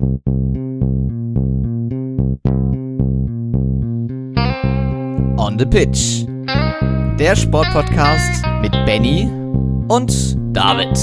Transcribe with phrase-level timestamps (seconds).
[0.00, 0.06] On
[5.58, 6.24] the Pitch.
[7.18, 9.28] Der Sportpodcast mit Benny
[9.88, 10.96] und David.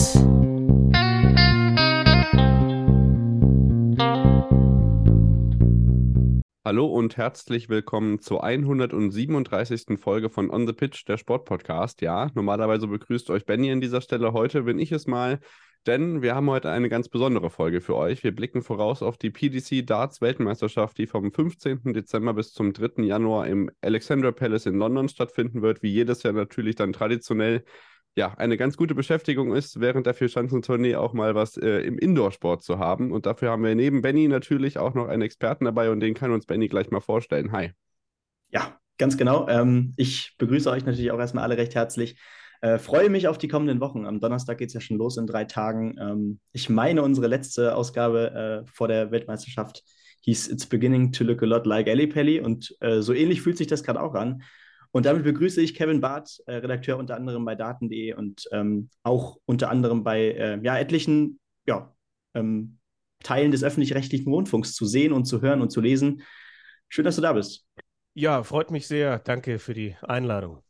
[6.64, 10.00] Hallo und herzlich willkommen zur 137.
[10.00, 12.00] Folge von On the Pitch, der Sportpodcast.
[12.02, 14.32] Ja, normalerweise begrüßt euch Benny an dieser Stelle.
[14.32, 15.42] Heute bin ich es mal,
[15.88, 18.24] denn wir haben heute eine ganz besondere Folge für euch.
[18.24, 21.94] Wir blicken voraus auf die PDC Darts Weltmeisterschaft, die vom 15.
[21.94, 23.04] Dezember bis zum 3.
[23.04, 25.84] Januar im Alexandra Palace in London stattfinden wird.
[25.84, 27.64] Wie jedes Jahr natürlich dann traditionell
[28.16, 32.64] ja, eine ganz gute Beschäftigung ist, während der Vierschanzentournee auch mal was äh, im Indoorsport
[32.64, 33.12] zu haben.
[33.12, 36.32] Und dafür haben wir neben Benny natürlich auch noch einen Experten dabei und den kann
[36.32, 37.52] uns Benny gleich mal vorstellen.
[37.52, 37.72] Hi.
[38.52, 39.48] Ja, ganz genau.
[39.50, 42.16] Ähm, ich begrüße euch natürlich auch erstmal alle recht herzlich.
[42.66, 44.08] Äh, freue mich auf die kommenden Wochen.
[44.08, 45.96] Am Donnerstag geht es ja schon los in drei Tagen.
[46.02, 49.84] Ähm, ich meine, unsere letzte Ausgabe äh, vor der Weltmeisterschaft
[50.22, 53.60] hieß It's beginning to look a lot like Ellie Pelli und äh, so ähnlich fühlt
[53.60, 54.42] sich das gerade auch an.
[54.90, 59.38] Und damit begrüße ich Kevin Barth, äh, Redakteur unter anderem bei Daten.de und ähm, auch
[59.46, 61.94] unter anderem bei äh, ja, etlichen ja,
[62.34, 62.80] ähm,
[63.22, 66.24] Teilen des öffentlich-rechtlichen Rundfunks zu sehen und zu hören und zu lesen.
[66.90, 67.68] Schön, dass du da bist.
[68.16, 69.20] Ja, freut mich sehr.
[69.20, 70.65] Danke für die Einladung.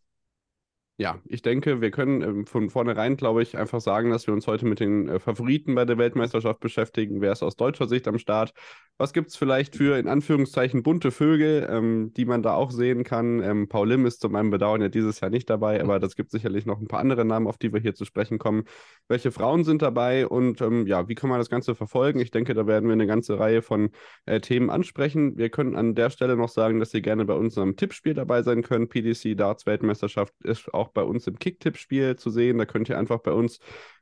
[0.97, 4.47] Ja, ich denke, wir können ähm, von vornherein, glaube ich, einfach sagen, dass wir uns
[4.47, 7.19] heute mit den äh, Favoriten bei der Weltmeisterschaft beschäftigen.
[7.19, 8.53] Wer ist aus deutscher Sicht am Start?
[8.97, 13.03] Was gibt es vielleicht für, in Anführungszeichen, bunte Vögel, ähm, die man da auch sehen
[13.03, 13.43] kann?
[13.43, 16.31] Ähm, Paul Lim ist zu meinem Bedauern ja dieses Jahr nicht dabei, aber das gibt
[16.31, 18.63] sicherlich noch ein paar andere Namen, auf die wir hier zu sprechen kommen.
[19.09, 22.21] Welche Frauen sind dabei und ähm, ja, wie kann man das Ganze verfolgen?
[22.21, 23.89] Ich denke, da werden wir eine ganze Reihe von
[24.27, 25.37] äh, Themen ansprechen.
[25.37, 28.63] Wir können an der Stelle noch sagen, dass ihr gerne bei unserem Tippspiel dabei sein
[28.63, 28.89] könnt.
[28.91, 32.57] PDC Darts Weltmeisterschaft ist auch bei uns im Kicktipp-Spiel zu sehen.
[32.57, 33.59] Da könnt ihr einfach bei uns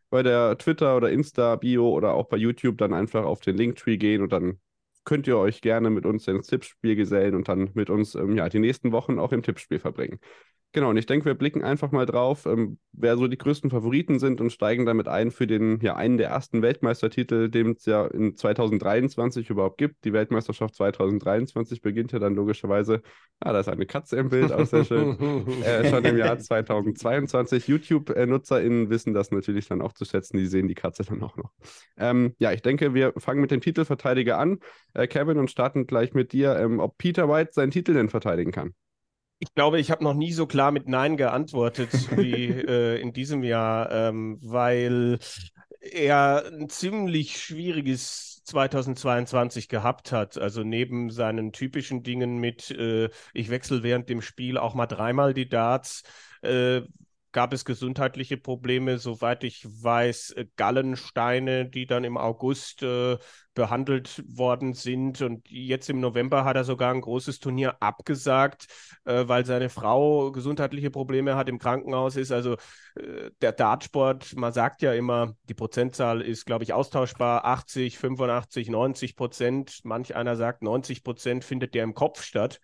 [0.10, 4.22] bei der Twitter- oder Insta-Bio oder auch bei YouTube dann einfach auf den Linktree gehen
[4.22, 4.60] und dann
[5.06, 8.48] könnt ihr euch gerne mit uns ins Tippspiel gesellen und dann mit uns ähm, ja,
[8.50, 10.20] die nächsten Wochen auch im Tippspiel verbringen.
[10.76, 14.18] Genau, und ich denke, wir blicken einfach mal drauf, ähm, wer so die größten Favoriten
[14.18, 18.08] sind und steigen damit ein für den, ja, einen der ersten Weltmeistertitel, den es ja
[18.08, 20.04] in 2023 überhaupt gibt.
[20.04, 23.04] Die Weltmeisterschaft 2023 beginnt ja dann logischerweise,
[23.40, 25.16] ah, da ist eine Katze im Bild, auch sehr schön,
[25.64, 27.68] äh, schon im Jahr 2022.
[27.68, 31.52] YouTube-NutzerInnen wissen das natürlich dann auch zu schätzen, die sehen die Katze dann auch noch.
[31.98, 34.58] Ähm, ja, ich denke, wir fangen mit dem Titelverteidiger an,
[34.96, 38.52] äh, Kevin, und starten gleich mit dir, ähm, ob Peter White seinen Titel denn verteidigen
[38.52, 38.74] kann.
[39.44, 43.44] Ich glaube, ich habe noch nie so klar mit Nein geantwortet wie äh, in diesem
[43.44, 45.20] Jahr, ähm, weil
[45.82, 50.38] er ein ziemlich schwieriges 2022 gehabt hat.
[50.38, 55.34] Also neben seinen typischen Dingen mit, äh, ich wechsle während dem Spiel auch mal dreimal
[55.34, 56.04] die Darts,
[56.42, 56.84] äh,
[57.34, 63.18] gab es gesundheitliche Probleme, soweit ich weiß, äh, Gallensteine, die dann im August äh,
[63.56, 65.22] behandelt worden sind.
[65.22, 68.68] Und jetzt im November hat er sogar ein großes Turnier abgesagt,
[69.06, 72.32] äh, weil seine Frau gesundheitliche Probleme hat, im Krankenhaus ist.
[72.32, 72.54] Also
[72.96, 77.46] äh, der Dartsport, man sagt ja immer, die Prozentzahl ist, glaube ich, austauschbar.
[77.46, 79.80] 80, 85, 90 Prozent.
[79.84, 82.60] Manch einer sagt, 90 Prozent findet der im Kopf statt.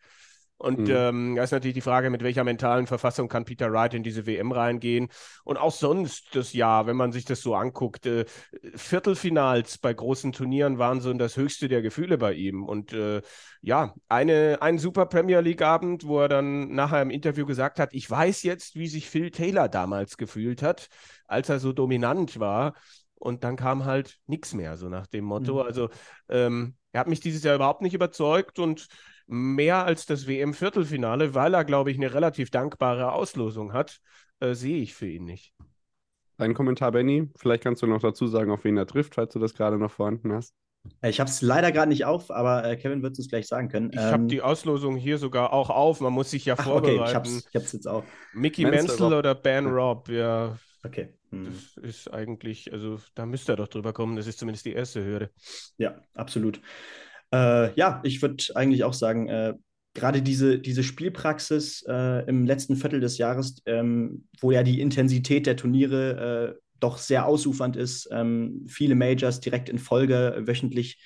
[0.59, 0.93] Und mhm.
[0.93, 4.25] ähm, da ist natürlich die Frage, mit welcher mentalen Verfassung kann Peter Wright in diese
[4.25, 5.07] WM reingehen.
[5.45, 8.25] Und auch sonst das Jahr, wenn man sich das so anguckt, äh,
[8.75, 12.65] Viertelfinals bei großen Turnieren waren so das höchste der Gefühle bei ihm.
[12.65, 13.21] Und äh,
[13.61, 18.11] ja, eine, ein super Premier League-Abend, wo er dann nachher im Interview gesagt hat, ich
[18.11, 20.89] weiß jetzt, wie sich Phil Taylor damals gefühlt hat,
[21.25, 22.73] als er so dominant war.
[23.15, 25.55] Und dann kam halt nichts mehr, so nach dem Motto.
[25.55, 25.61] Mhm.
[25.61, 25.89] Also
[26.27, 28.87] ähm, er hat mich dieses Jahr überhaupt nicht überzeugt und
[29.29, 33.99] mehr als das WM-Viertelfinale, weil er, glaube ich, eine relativ dankbare Auslosung hat,
[34.39, 35.53] äh, sehe ich für ihn nicht.
[36.37, 37.29] Dein Kommentar, Benny.
[37.35, 39.91] Vielleicht kannst du noch dazu sagen, auf wen er trifft, falls du das gerade noch
[39.91, 40.55] vorhanden hast.
[41.03, 43.67] Ich habe es leider gerade nicht auf, aber äh, Kevin wird es uns gleich sagen
[43.67, 43.91] können.
[43.91, 45.99] Ich ähm, habe die Auslosung hier sogar auch auf.
[45.99, 47.01] Man muss sich ja ach, vorbereiten.
[47.01, 48.03] Okay, ich habe es jetzt auch.
[48.33, 50.57] Mickey Menzel oder Ben Robb, ja.
[50.83, 51.13] Okay.
[51.31, 51.45] Hm.
[51.45, 54.15] Das ist eigentlich, also da müsste er doch drüber kommen.
[54.15, 55.29] Das ist zumindest die erste Hürde.
[55.77, 56.61] Ja, absolut.
[57.33, 59.53] Äh, ja, ich würde eigentlich auch sagen, äh,
[59.93, 65.45] gerade diese, diese Spielpraxis äh, im letzten Viertel des Jahres, ähm, wo ja die Intensität
[65.45, 71.01] der Turniere äh, doch sehr ausufernd ist, ähm, viele Majors direkt in Folge wöchentlich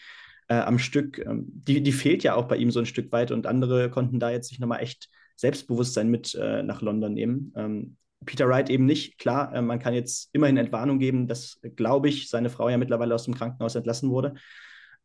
[0.47, 3.31] äh, am Stück, ähm, die, die fehlt ja auch bei ihm so ein Stück weit
[3.31, 7.53] und andere konnten da jetzt sich nochmal echt Selbstbewusstsein mit äh, nach London nehmen.
[7.55, 9.17] Ähm, Peter Wright eben nicht.
[9.17, 13.25] Klar, man kann jetzt immerhin Entwarnung geben, dass, glaube ich, seine Frau ja mittlerweile aus
[13.25, 14.35] dem Krankenhaus entlassen wurde.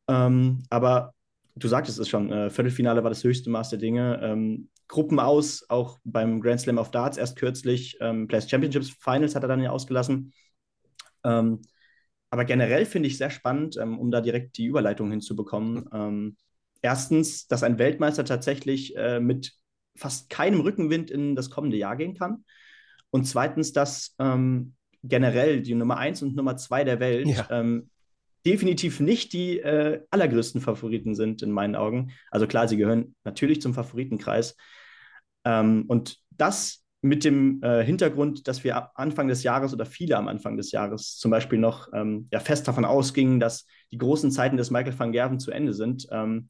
[0.09, 1.15] Ähm, aber
[1.55, 4.21] du sagtest es schon, äh, Viertelfinale war das höchste Maß der Dinge.
[4.23, 7.99] Ähm, Gruppen aus, auch beim Grand Slam of Darts erst kürzlich.
[8.01, 10.33] Ähm, Players Championships Finals hat er dann ja ausgelassen.
[11.25, 11.61] Ähm,
[12.31, 15.89] aber generell finde ich sehr spannend, ähm, um da direkt die Überleitung hinzubekommen.
[15.93, 16.37] Ähm,
[16.81, 19.53] erstens, dass ein Weltmeister tatsächlich äh, mit
[19.95, 22.45] fast keinem Rückenwind in das kommende Jahr gehen kann.
[23.11, 27.47] Und zweitens, dass ähm, generell die Nummer 1 und Nummer 2 der Welt ja.
[28.49, 32.13] Definitiv nicht die äh, allergrößten Favoriten sind in meinen Augen.
[32.31, 34.57] Also klar, sie gehören natürlich zum Favoritenkreis.
[35.45, 40.29] Ähm, und das mit dem äh, Hintergrund, dass wir Anfang des Jahres oder viele am
[40.29, 44.57] Anfang des Jahres zum Beispiel noch ähm, ja, fest davon ausgingen, dass die großen Zeiten
[44.57, 46.09] des Michael van Gerven zu Ende sind.
[46.11, 46.49] Ähm,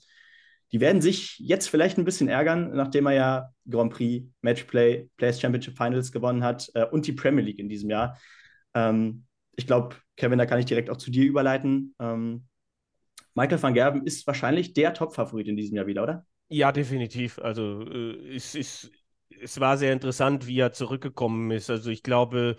[0.71, 5.41] die werden sich jetzt vielleicht ein bisschen ärgern, nachdem er ja Grand Prix, Matchplay, Players
[5.41, 8.19] Championship Finals gewonnen hat äh, und die Premier League in diesem Jahr.
[8.75, 9.25] Ähm,
[9.57, 11.95] ich glaube, Kevin, da kann ich direkt auch zu dir überleiten.
[11.99, 12.47] Ähm,
[13.35, 16.27] Michael van Gerben ist wahrscheinlich der Top-Favorit in diesem Jahr wieder, oder?
[16.49, 17.39] Ja, definitiv.
[17.39, 18.91] Also äh, es, es,
[19.41, 21.71] es war sehr interessant, wie er zurückgekommen ist.
[21.71, 22.57] Also ich glaube,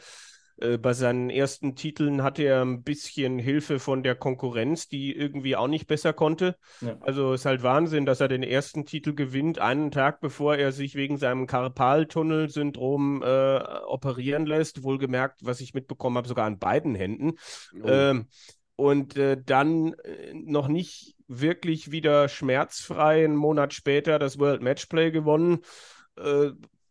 [0.82, 5.68] bei seinen ersten Titeln hatte er ein bisschen Hilfe von der Konkurrenz, die irgendwie auch
[5.68, 6.58] nicht besser konnte.
[6.82, 6.98] Ja.
[7.02, 10.96] Also ist halt Wahnsinn, dass er den ersten Titel gewinnt, einen Tag bevor er sich
[10.96, 14.84] wegen seinem Karpaltunnelsyndrom äh, operieren lässt.
[14.84, 17.34] Wohlgemerkt, was ich mitbekommen habe, sogar an beiden Händen.
[17.82, 17.88] Oh.
[17.88, 18.28] Ähm,
[18.76, 25.12] und äh, dann äh, noch nicht wirklich wieder schmerzfrei einen Monat später das World Matchplay
[25.12, 25.60] gewonnen.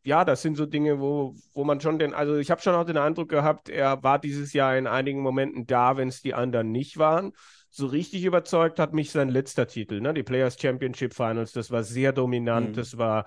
[0.05, 2.75] Äh, ja, das sind so Dinge, wo, wo man schon den, also ich habe schon
[2.75, 6.35] auch den Eindruck gehabt, er war dieses Jahr in einigen Momenten da, wenn es die
[6.35, 7.33] anderen nicht waren.
[7.71, 10.15] So richtig überzeugt hat mich sein letzter Titel, ne?
[10.15, 11.53] die Players Championship Finals.
[11.53, 12.75] Das war sehr dominant, mhm.
[12.75, 13.27] das war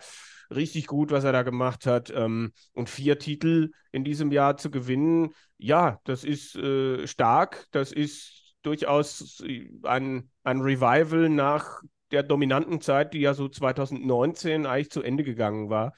[0.50, 2.12] richtig gut, was er da gemacht hat.
[2.15, 7.91] Ähm, und vier Titel in diesem Jahr zu gewinnen, ja, das ist äh, stark, das
[7.91, 9.44] ist durchaus
[9.83, 11.81] ein, ein Revival nach
[12.12, 15.94] der dominanten Zeit, die ja so 2019 eigentlich zu Ende gegangen war.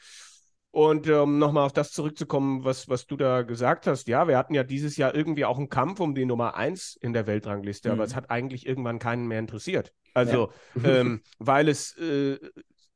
[0.74, 4.40] Und um ähm, nochmal auf das zurückzukommen, was, was du da gesagt hast, ja, wir
[4.40, 7.90] hatten ja dieses Jahr irgendwie auch einen Kampf um die Nummer 1 in der Weltrangliste,
[7.90, 7.94] mhm.
[7.94, 9.94] aber es hat eigentlich irgendwann keinen mehr interessiert.
[10.16, 10.84] Also, ja.
[11.02, 12.40] ähm, weil es äh,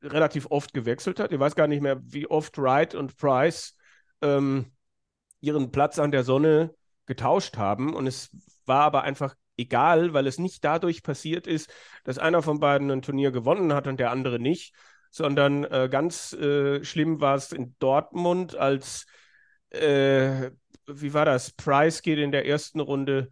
[0.01, 1.31] relativ oft gewechselt hat.
[1.31, 3.75] Ich weiß gar nicht mehr, wie oft Wright und Price
[4.24, 4.71] ähm,
[5.39, 6.74] ihren Platz an der Sonne
[7.06, 7.94] getauscht haben.
[7.94, 8.31] Und es
[8.65, 11.71] war aber einfach egal, weil es nicht dadurch passiert ist,
[12.06, 14.74] dass einer von beiden ein Turnier gewonnen hat und der andere nicht,
[15.17, 19.05] sondern äh, ganz äh, schlimm war es in Dortmund, als,
[19.71, 20.51] äh,
[20.87, 23.31] wie war das, Price geht in der ersten Runde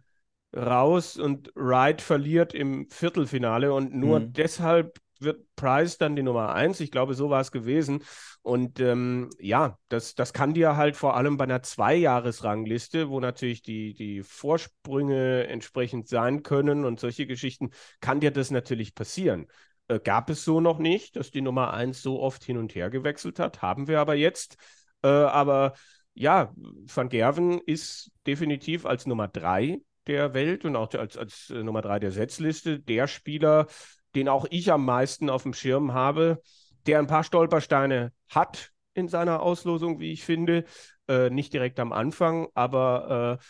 [0.54, 4.32] raus und Wright verliert im Viertelfinale und nur mhm.
[4.32, 6.80] deshalb wird Price dann die Nummer eins.
[6.80, 8.02] Ich glaube, so war es gewesen.
[8.42, 13.62] Und ähm, ja, das, das kann dir halt vor allem bei einer Zweijahresrangliste, wo natürlich
[13.62, 19.46] die, die Vorsprünge entsprechend sein können und solche Geschichten, kann dir das natürlich passieren.
[19.88, 22.90] Äh, gab es so noch nicht, dass die Nummer 1 so oft hin und her
[22.90, 23.62] gewechselt hat.
[23.62, 24.56] Haben wir aber jetzt.
[25.02, 25.74] Äh, aber
[26.14, 31.62] ja, Van Gerven ist definitiv als Nummer 3 der Welt und auch als, als äh,
[31.62, 33.66] Nummer 3 der Setzliste der Spieler,
[34.14, 36.40] den auch ich am meisten auf dem Schirm habe,
[36.86, 40.64] der ein paar Stolpersteine hat in seiner Auslosung, wie ich finde.
[41.08, 43.44] Äh, nicht direkt am Anfang, aber äh,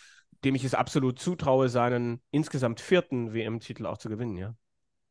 [0.45, 4.55] dem ich es absolut zutraue, seinen insgesamt vierten WM-Titel auch zu gewinnen, ja.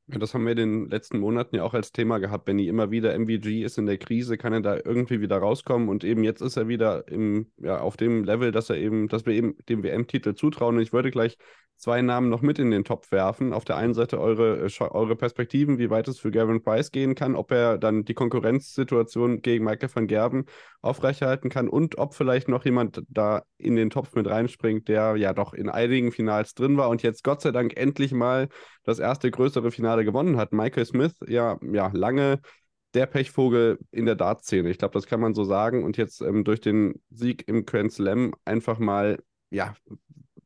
[0.08, 2.46] Ja, das haben wir in den letzten Monaten ja auch als Thema gehabt.
[2.46, 6.04] Benny immer wieder MVG ist in der Krise, kann er da irgendwie wieder rauskommen und
[6.04, 9.34] eben jetzt ist er wieder im, ja, auf dem Level, dass er eben, dass wir
[9.34, 10.76] eben dem WM-Titel zutrauen.
[10.76, 11.38] Und ich würde gleich
[11.78, 13.54] zwei Namen noch mit in den Topf werfen.
[13.54, 17.16] Auf der einen Seite eure, äh, eure Perspektiven, wie weit es für Gavin Price gehen
[17.16, 20.46] kann, ob er dann die Konkurrenzsituation gegen Michael van Gerben
[20.82, 25.34] aufrechterhalten kann und ob vielleicht noch jemand da in den Topf mit reinspringt, der ja
[25.34, 28.50] doch in einigen Finals drin war und jetzt Gott sei Dank endlich mal
[28.84, 30.54] das erste größere Finale gewonnen hat.
[30.54, 32.40] Michael Smith, ja, ja, lange
[32.96, 34.70] der Pechvogel in der Dartszene.
[34.70, 35.84] Ich glaube, das kann man so sagen.
[35.84, 39.22] Und jetzt ähm, durch den Sieg im Grand Slam einfach mal,
[39.52, 39.76] ja,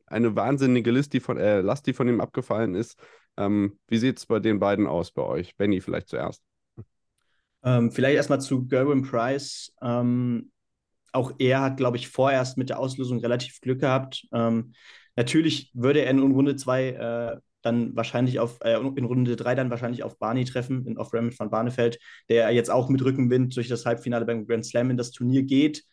[0.08, 3.00] eine wahnsinnige List, die von, äh, Last, die von ihm abgefallen ist.
[3.38, 5.56] Ähm, wie sieht es bei den beiden aus bei euch?
[5.56, 6.42] Benny vielleicht zuerst.
[7.64, 9.72] Ähm, vielleicht erstmal zu Gerwin Price.
[9.82, 10.52] Ähm,
[11.12, 14.28] auch er hat, glaube ich, vorerst mit der Auslösung relativ Glück gehabt.
[14.32, 14.74] Ähm,
[15.16, 19.70] natürlich würde er in Runde 2 äh, dann wahrscheinlich auf, äh, in Runde 3 dann
[19.70, 22.00] wahrscheinlich auf Barney treffen, in Off Ramit von Barnefeld,
[22.30, 25.84] der jetzt auch mit Rückenwind durch das Halbfinale beim Grand Slam in das Turnier geht.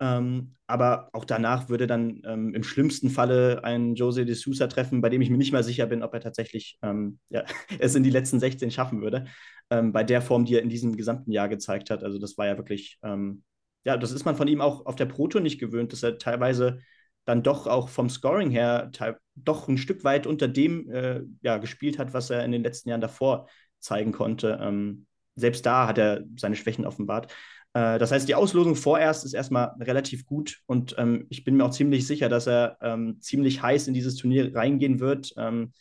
[0.00, 5.00] Ähm, aber auch danach würde dann ähm, im schlimmsten Falle ein Jose de Sousa treffen,
[5.00, 7.44] bei dem ich mir nicht mal sicher bin, ob er tatsächlich ähm, ja,
[7.80, 9.26] es in die letzten 16 schaffen würde.
[9.70, 12.04] Ähm, bei der Form, die er in diesem gesamten Jahr gezeigt hat.
[12.04, 13.42] Also das war ja wirklich, ähm,
[13.84, 16.80] ja, das ist man von ihm auch auf der Proto nicht gewöhnt, dass er teilweise
[17.28, 18.90] dann doch auch vom Scoring her
[19.34, 22.88] doch ein Stück weit unter dem äh, ja, gespielt hat, was er in den letzten
[22.88, 23.48] Jahren davor
[23.80, 24.58] zeigen konnte.
[24.62, 27.30] Ähm, selbst da hat er seine Schwächen offenbart.
[27.74, 31.66] Äh, das heißt, die Auslosung vorerst ist erstmal relativ gut und ähm, ich bin mir
[31.66, 35.74] auch ziemlich sicher, dass er ähm, ziemlich heiß in dieses Turnier reingehen wird, ähm,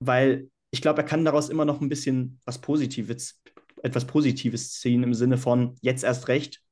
[0.00, 3.42] weil ich glaube, er kann daraus immer noch ein bisschen was Positives,
[3.82, 6.62] etwas Positives ziehen im Sinne von jetzt erst recht.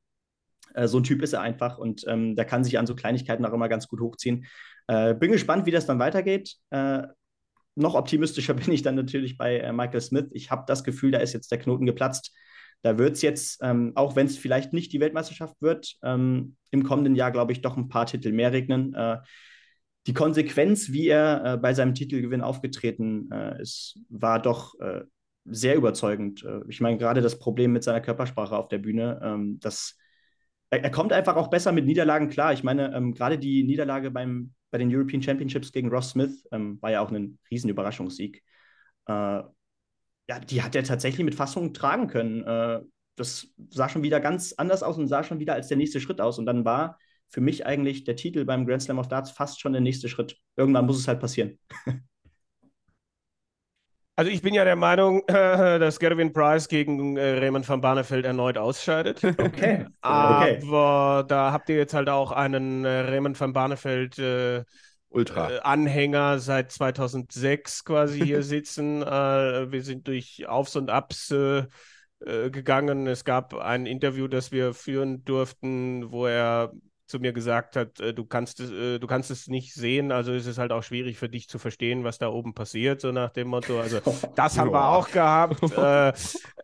[0.76, 3.44] Äh, so ein Typ ist er einfach und ähm, der kann sich an so Kleinigkeiten
[3.44, 4.46] auch immer ganz gut hochziehen.
[4.86, 6.56] Äh, bin gespannt, wie das dann weitergeht.
[6.70, 7.02] Äh,
[7.74, 10.26] noch optimistischer bin ich dann natürlich bei äh, Michael Smith.
[10.32, 12.32] Ich habe das Gefühl, da ist jetzt der Knoten geplatzt.
[12.82, 16.84] Da wird es jetzt, ähm, auch wenn es vielleicht nicht die Weltmeisterschaft wird, ähm, im
[16.84, 18.94] kommenden Jahr, glaube ich, doch ein paar Titel mehr regnen.
[18.94, 19.18] Äh,
[20.06, 25.02] die Konsequenz, wie er äh, bei seinem Titelgewinn aufgetreten äh, ist, war doch äh,
[25.44, 26.44] sehr überzeugend.
[26.44, 29.96] Äh, ich meine, gerade das Problem mit seiner Körpersprache auf der Bühne, ähm, das,
[30.70, 32.52] er, er, kommt einfach auch besser mit Niederlagen klar.
[32.52, 36.80] Ich meine, ähm, gerade die Niederlage beim, bei den European Championships gegen Ross Smith ähm,
[36.82, 38.42] war ja auch ein Riesenüberraschungssieg.
[39.06, 39.42] Äh,
[40.28, 42.42] ja, die hat er tatsächlich mit Fassung tragen können.
[42.44, 42.80] Äh,
[43.16, 46.20] das sah schon wieder ganz anders aus und sah schon wieder als der nächste Schritt
[46.20, 46.38] aus.
[46.38, 49.72] Und dann war für mich eigentlich der Titel beim Grand Slam of Darts fast schon
[49.72, 50.36] der nächste Schritt.
[50.56, 51.58] Irgendwann muss es halt passieren.
[54.18, 55.32] Also ich bin ja der Meinung, äh,
[55.78, 59.22] dass Gerwin Price gegen äh, Raymond van Barneveld erneut ausscheidet.
[59.38, 59.86] Okay.
[60.00, 61.24] Aber okay.
[61.28, 64.64] da habt ihr jetzt halt auch einen äh, Raymond van Barneveld äh,
[65.08, 65.50] Ultra.
[65.50, 69.00] Äh, Anhänger seit 2006 quasi hier sitzen.
[69.02, 71.34] Wir sind durch Aufs und Abs
[72.18, 73.06] gegangen.
[73.06, 76.72] Es gab ein Interview, das wir führen durften, wo er
[77.06, 80.32] zu mir gesagt hat, äh, du kannst es, äh, du kannst es nicht sehen, also
[80.32, 83.30] ist es halt auch schwierig für dich zu verstehen, was da oben passiert, so nach
[83.30, 83.80] dem Motto.
[83.80, 84.00] Also
[84.36, 86.12] das haben wir auch gehabt, äh,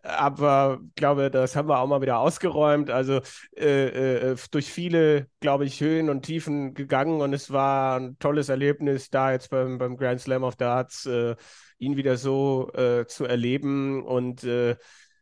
[0.02, 2.90] aber ich glaube, das haben wir auch mal wieder ausgeräumt.
[2.90, 3.20] Also
[3.56, 8.48] äh, äh, durch viele, glaube ich, Höhen und Tiefen gegangen und es war ein tolles
[8.48, 11.36] Erlebnis, da jetzt beim, beim Grand Slam of Darts äh,
[11.78, 12.70] ihn wieder so
[13.08, 14.46] zu erleben und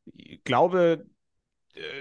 [0.04, 1.04] ich glaube, äh,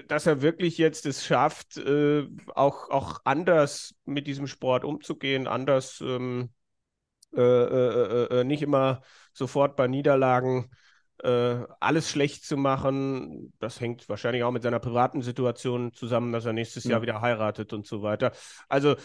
[0.08, 6.00] dass er wirklich jetzt es schafft, äh, auch, auch anders mit diesem Sport umzugehen, anders
[6.00, 6.50] ähm,
[7.34, 10.70] äh, äh, äh nicht immer sofort bei Niederlagen
[11.22, 13.52] äh, alles schlecht zu machen.
[13.60, 16.90] Das hängt wahrscheinlich auch mit seiner privaten Situation zusammen, dass er nächstes mhm.
[16.90, 18.32] Jahr wieder heiratet und so weiter.
[18.68, 18.96] Also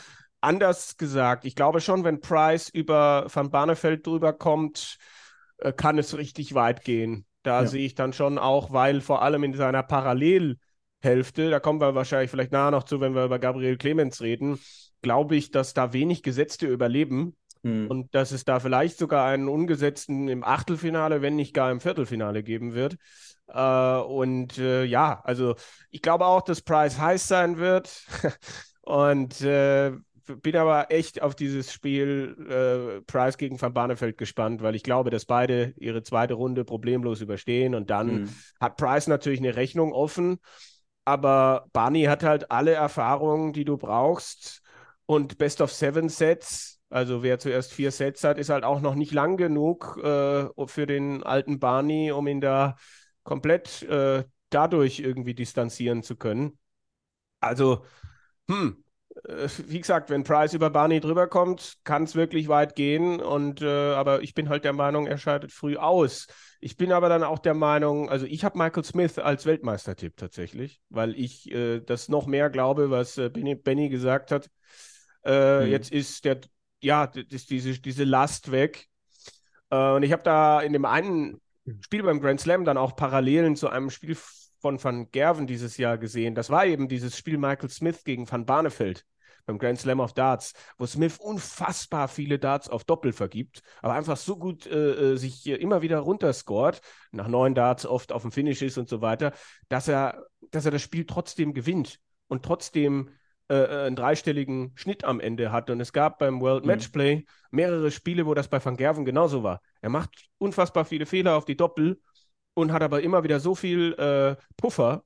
[0.42, 4.98] anders gesagt, ich glaube schon, wenn Price über Van Barneveld drüber kommt,
[5.78, 7.26] kann es richtig weit gehen.
[7.46, 7.68] Da ja.
[7.68, 12.32] sehe ich dann schon auch, weil vor allem in seiner Parallelhälfte, da kommen wir wahrscheinlich
[12.32, 14.60] vielleicht nachher noch zu, wenn wir über Gabriel Clemens reden,
[15.04, 17.88] glaube ich, dass da wenig Gesetzte überleben hm.
[17.88, 22.42] und dass es da vielleicht sogar einen ungesetzten im Achtelfinale, wenn nicht gar im Viertelfinale
[22.42, 22.96] geben wird.
[23.48, 25.56] Äh, und äh, ja, also
[25.92, 28.08] ich glaube auch, dass Price heiß sein wird.
[28.82, 29.92] und äh,
[30.26, 35.10] bin aber echt auf dieses Spiel äh, Price gegen Van Barneveld gespannt, weil ich glaube,
[35.10, 38.30] dass beide ihre zweite Runde problemlos überstehen und dann mhm.
[38.60, 40.40] hat Price natürlich eine Rechnung offen,
[41.06, 44.62] aber Barney hat halt alle Erfahrungen, die du brauchst
[45.06, 46.80] und Best of Seven Sets.
[46.90, 50.86] Also wer zuerst vier Sets hat, ist halt auch noch nicht lang genug äh, für
[50.86, 52.76] den alten Barney, um ihn da
[53.24, 56.58] komplett äh, dadurch irgendwie distanzieren zu können.
[57.42, 57.86] Also,
[58.50, 58.85] hm,
[59.24, 63.22] wie gesagt, wenn Price über Barney drüber kommt, kann es wirklich weit gehen.
[63.22, 66.28] Und äh, aber ich bin halt der Meinung, er scheidet früh aus.
[66.60, 70.82] Ich bin aber dann auch der Meinung, also ich habe Michael Smith als Weltmeistertipp tatsächlich,
[70.90, 74.50] weil ich äh, das noch mehr glaube, was äh, Benny, Benny, gesagt hat.
[75.24, 75.72] Äh, mhm.
[75.72, 76.42] Jetzt ist der,
[76.82, 78.88] ja, ist diese, diese Last weg.
[79.70, 81.42] Äh, und ich habe da in dem einen
[81.82, 84.18] Spiel beim Grand Slam dann auch Parallelen zu einem Spiel
[84.66, 86.34] von Van Gerven dieses Jahr gesehen.
[86.34, 89.06] Das war eben dieses Spiel Michael Smith gegen Van Barneveld
[89.46, 94.18] beim Grand Slam of Darts, wo Smith unfassbar viele Darts auf Doppel vergibt, aber einfach
[94.18, 96.82] so gut äh, äh sich immer wieder runterscoret,
[97.12, 99.34] nach neun Darts oft auf dem Finish ist und so weiter,
[99.70, 103.12] dass er, dass er das Spiel trotzdem gewinnt und trotzdem
[103.50, 105.70] äh, äh einen dreistelligen Schnitt am Ende hat.
[105.70, 106.72] Und es gab beim World mhm.
[106.72, 109.62] Matchplay mehrere Spiele, wo das bei Van Gerven genauso war.
[109.82, 112.02] Er macht unfassbar viele Fehler auf die Doppel
[112.56, 115.04] und hat aber immer wieder so viel äh, Puffer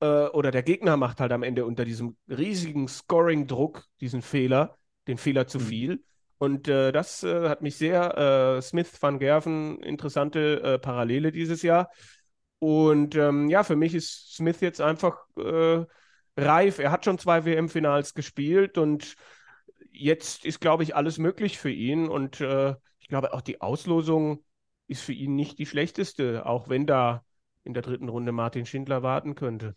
[0.00, 4.76] äh, oder der Gegner macht halt am Ende unter diesem riesigen Scoring-Druck diesen Fehler,
[5.06, 5.62] den Fehler zu mhm.
[5.62, 6.04] viel.
[6.38, 11.62] Und äh, das äh, hat mich sehr, äh, Smith van Gerven, interessante äh, Parallele dieses
[11.62, 11.90] Jahr.
[12.60, 15.16] Und ähm, ja, für mich ist Smith jetzt einfach
[16.36, 16.78] reif.
[16.80, 19.14] Er hat schon zwei WM-Finals gespielt und
[19.92, 22.08] jetzt ist, glaube ich, alles möglich für ihn.
[22.08, 24.42] Und ich glaube, auch die Auslosung
[24.88, 27.24] ist für ihn nicht die schlechteste, auch wenn da
[27.64, 29.76] in der dritten Runde Martin Schindler warten könnte.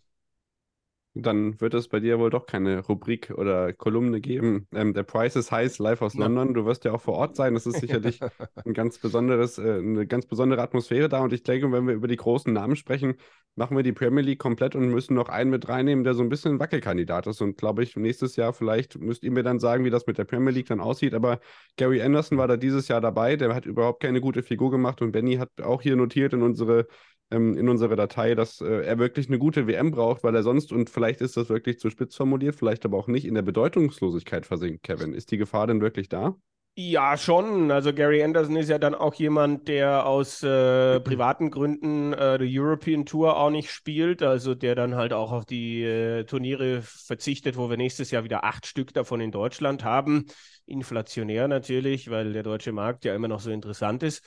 [1.14, 4.66] Dann wird es bei dir wohl doch keine Rubrik oder Kolumne geben.
[4.74, 6.20] Ähm, der Price is Heiß live aus Ja.
[6.20, 6.54] London.
[6.54, 7.52] Du wirst ja auch vor Ort sein.
[7.52, 8.18] Das ist sicherlich
[8.64, 11.20] ein ganz besonderes, äh, eine ganz besondere Atmosphäre da.
[11.20, 13.16] Und ich denke, wenn wir über die großen Namen sprechen,
[13.56, 16.30] machen wir die Premier League komplett und müssen noch einen mit reinnehmen, der so ein
[16.30, 17.42] bisschen Wackelkandidat ist.
[17.42, 20.24] Und glaube ich, nächstes Jahr vielleicht müsst ihr mir dann sagen, wie das mit der
[20.24, 21.12] Premier League dann aussieht.
[21.12, 21.40] Aber
[21.76, 23.36] Gary Anderson war da dieses Jahr dabei.
[23.36, 25.02] Der hat überhaupt keine gute Figur gemacht.
[25.02, 26.86] Und Benny hat auch hier notiert in unsere
[27.32, 30.72] ähm, in unsere Datei, dass äh, er wirklich eine gute WM braucht, weil er sonst,
[30.72, 34.46] und vielleicht ist das wirklich zu spitz formuliert, vielleicht aber auch nicht in der Bedeutungslosigkeit
[34.46, 35.14] versinkt, Kevin.
[35.14, 36.36] Ist die Gefahr denn wirklich da?
[36.74, 37.70] Ja, schon.
[37.70, 42.58] Also Gary Anderson ist ja dann auch jemand, der aus äh, privaten Gründen äh, die
[42.58, 47.58] European Tour auch nicht spielt, also der dann halt auch auf die äh, Turniere verzichtet,
[47.58, 50.24] wo wir nächstes Jahr wieder acht Stück davon in Deutschland haben.
[50.64, 54.24] Inflationär natürlich, weil der deutsche Markt ja immer noch so interessant ist.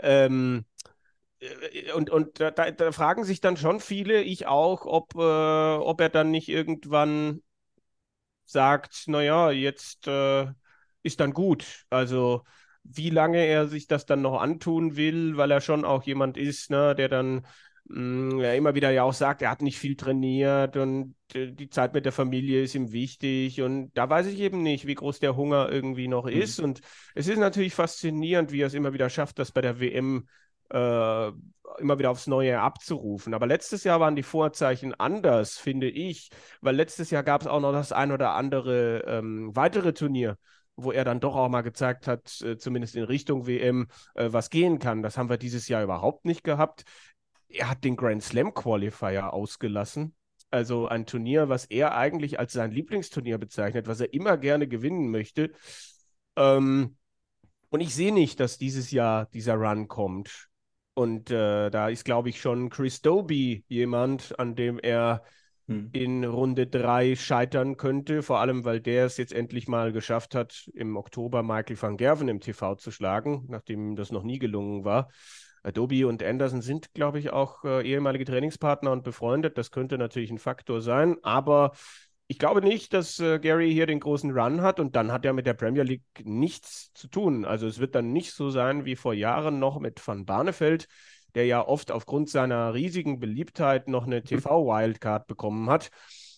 [0.00, 0.88] Ähm, äh,
[1.94, 6.08] und und da, da, fragen sich dann schon viele, ich auch, ob, äh, ob er
[6.08, 7.42] dann nicht irgendwann
[8.44, 10.46] sagt, naja, jetzt äh,
[11.02, 11.84] ist dann gut.
[11.90, 12.44] Also
[12.82, 16.70] wie lange er sich das dann noch antun will, weil er schon auch jemand ist,
[16.70, 17.46] ne, der dann
[17.84, 21.68] mh, ja, immer wieder ja auch sagt, er hat nicht viel trainiert und äh, die
[21.68, 23.60] Zeit mit der Familie ist ihm wichtig.
[23.62, 26.60] Und da weiß ich eben nicht, wie groß der Hunger irgendwie noch ist.
[26.60, 26.80] Und
[27.14, 30.26] es ist natürlich faszinierend, wie er es immer wieder schafft, das bei der WM
[30.70, 31.32] äh,
[31.78, 33.34] immer wieder aufs Neue abzurufen.
[33.34, 37.60] Aber letztes Jahr waren die Vorzeichen anders, finde ich, weil letztes Jahr gab es auch
[37.60, 40.36] noch das ein oder andere ähm, weitere Turnier,
[40.76, 44.50] wo er dann doch auch mal gezeigt hat, äh, zumindest in Richtung WM, äh, was
[44.50, 45.02] gehen kann.
[45.02, 46.84] Das haben wir dieses Jahr überhaupt nicht gehabt.
[47.48, 50.14] Er hat den Grand Slam Qualifier ausgelassen.
[50.50, 55.10] Also ein Turnier, was er eigentlich als sein Lieblingsturnier bezeichnet, was er immer gerne gewinnen
[55.10, 55.52] möchte.
[56.36, 56.96] Ähm,
[57.70, 60.48] und ich sehe nicht, dass dieses Jahr dieser Run kommt.
[60.98, 65.22] Und äh, da ist, glaube ich, schon Chris Doby jemand, an dem er
[65.68, 65.90] Hm.
[65.92, 70.68] in Runde 3 scheitern könnte, vor allem weil der es jetzt endlich mal geschafft hat,
[70.74, 74.84] im Oktober Michael van Gerven im TV zu schlagen, nachdem ihm das noch nie gelungen
[74.84, 75.08] war.
[75.62, 79.56] Adobe und Anderson sind, glaube ich, auch äh, ehemalige Trainingspartner und befreundet.
[79.56, 81.72] Das könnte natürlich ein Faktor sein, aber
[82.30, 85.32] ich glaube nicht, dass äh, Gary hier den großen Run hat und dann hat er
[85.32, 87.46] mit der Premier League nichts zu tun.
[87.46, 90.88] Also es wird dann nicht so sein wie vor Jahren noch mit Van Barneveld,
[91.34, 95.88] der ja oft aufgrund seiner riesigen Beliebtheit noch eine TV-Wildcard bekommen hat.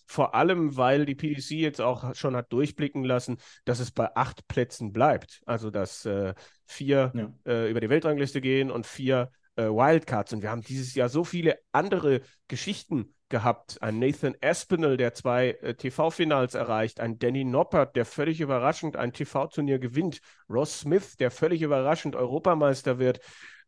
[0.07, 4.47] Vor allem, weil die PDC jetzt auch schon hat durchblicken lassen, dass es bei acht
[4.47, 5.41] Plätzen bleibt.
[5.45, 6.33] Also, dass äh,
[6.65, 7.33] vier Ja.
[7.45, 10.33] äh, über die Weltrangliste gehen und vier äh, Wildcards.
[10.33, 13.81] Und wir haben dieses Jahr so viele andere Geschichten gehabt.
[13.81, 16.99] Ein Nathan Aspinall, der zwei äh, TV-Finals erreicht.
[16.99, 20.19] Ein Danny Noppert, der völlig überraschend ein TV-Turnier gewinnt.
[20.47, 23.19] Ross Smith, der völlig überraschend Europameister wird.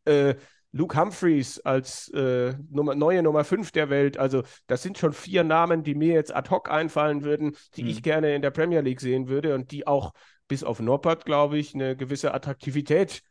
[0.04, 0.36] Äh,
[0.70, 4.18] Luke Humphreys als äh, Nummer, neue Nummer 5 der Welt.
[4.18, 7.88] Also, das sind schon vier Namen, die mir jetzt ad hoc einfallen würden, die Mhm.
[7.88, 10.12] ich gerne in der Premier League sehen würde und die auch
[10.48, 13.22] bis auf Noppert, glaube ich, eine gewisse Attraktivität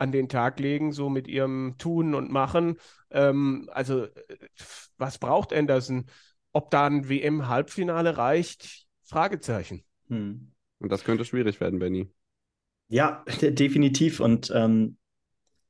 [0.00, 2.76] an den Tag legen, so mit ihrem Tun und Machen.
[3.10, 4.10] Ähm, also, äh,
[4.96, 6.06] was braucht Anderson?
[6.52, 8.86] Ob da ein WM-Halbfinale reicht?
[9.04, 9.84] Fragezeichen.
[10.08, 10.52] Hm.
[10.78, 12.10] Und das könnte schwierig werden, Benny.
[12.88, 14.20] Ja, de- definitiv.
[14.20, 14.96] Und ähm,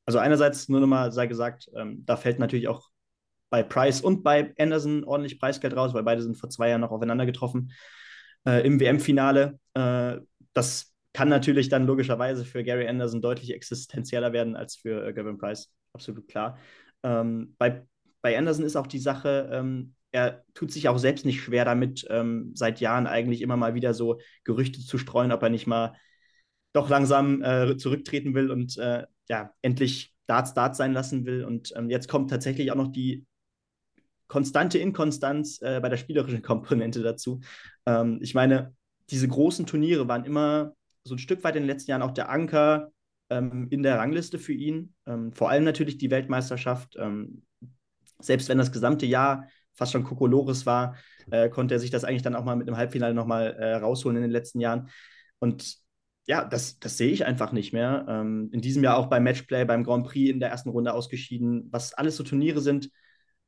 [0.07, 2.88] also einerseits nur nochmal sei gesagt, ähm, da fällt natürlich auch
[3.51, 6.93] bei Price und bei Anderson ordentlich Preisgeld raus, weil beide sind vor zwei Jahren noch
[6.93, 7.73] aufeinander getroffen
[8.47, 9.59] äh, im WM-Finale.
[9.75, 10.19] Äh,
[10.53, 15.38] das kann natürlich dann logischerweise für Gary Anderson deutlich existenzieller werden als für äh, Gavin
[15.38, 15.73] Price.
[15.92, 16.59] Absolut klar.
[17.03, 17.85] Ähm, bei,
[18.23, 22.07] bei Anderson ist auch die Sache, ähm, er tut sich auch selbst nicht schwer damit,
[22.11, 25.94] ähm, seit Jahren eigentlich immer mal wieder so Gerüchte zu streuen, ob er nicht mal
[26.73, 31.44] doch langsam äh, zurücktreten will und äh, ja, endlich Darts Darts sein lassen will.
[31.44, 33.27] Und ähm, jetzt kommt tatsächlich auch noch die
[34.29, 37.40] konstante Inkonstanz äh, bei der spielerischen Komponente dazu.
[37.87, 38.75] Ähm, ich meine,
[39.11, 42.31] diese großen Turniere waren immer so ein Stück weit in den letzten Jahren auch der
[42.31, 42.93] Anker
[43.31, 44.95] ähm, in der Rangliste für ihn.
[45.07, 46.97] Ähm, vor allem natürlich die Weltmeisterschaft.
[46.99, 47.43] Ähm,
[48.21, 50.97] selbst wenn das gesamte Jahr fast schon Kokolores war,
[51.31, 54.17] äh, konnte er sich das eigentlich dann auch mal mit einem Halbfinale nochmal äh, rausholen
[54.17, 54.91] in den letzten Jahren.
[55.39, 55.77] Und
[56.27, 58.05] ja, das, das sehe ich einfach nicht mehr.
[58.09, 61.69] Ähm, in diesem Jahr auch beim Matchplay, beim Grand Prix in der ersten Runde ausgeschieden,
[61.71, 62.91] was alles so Turniere sind,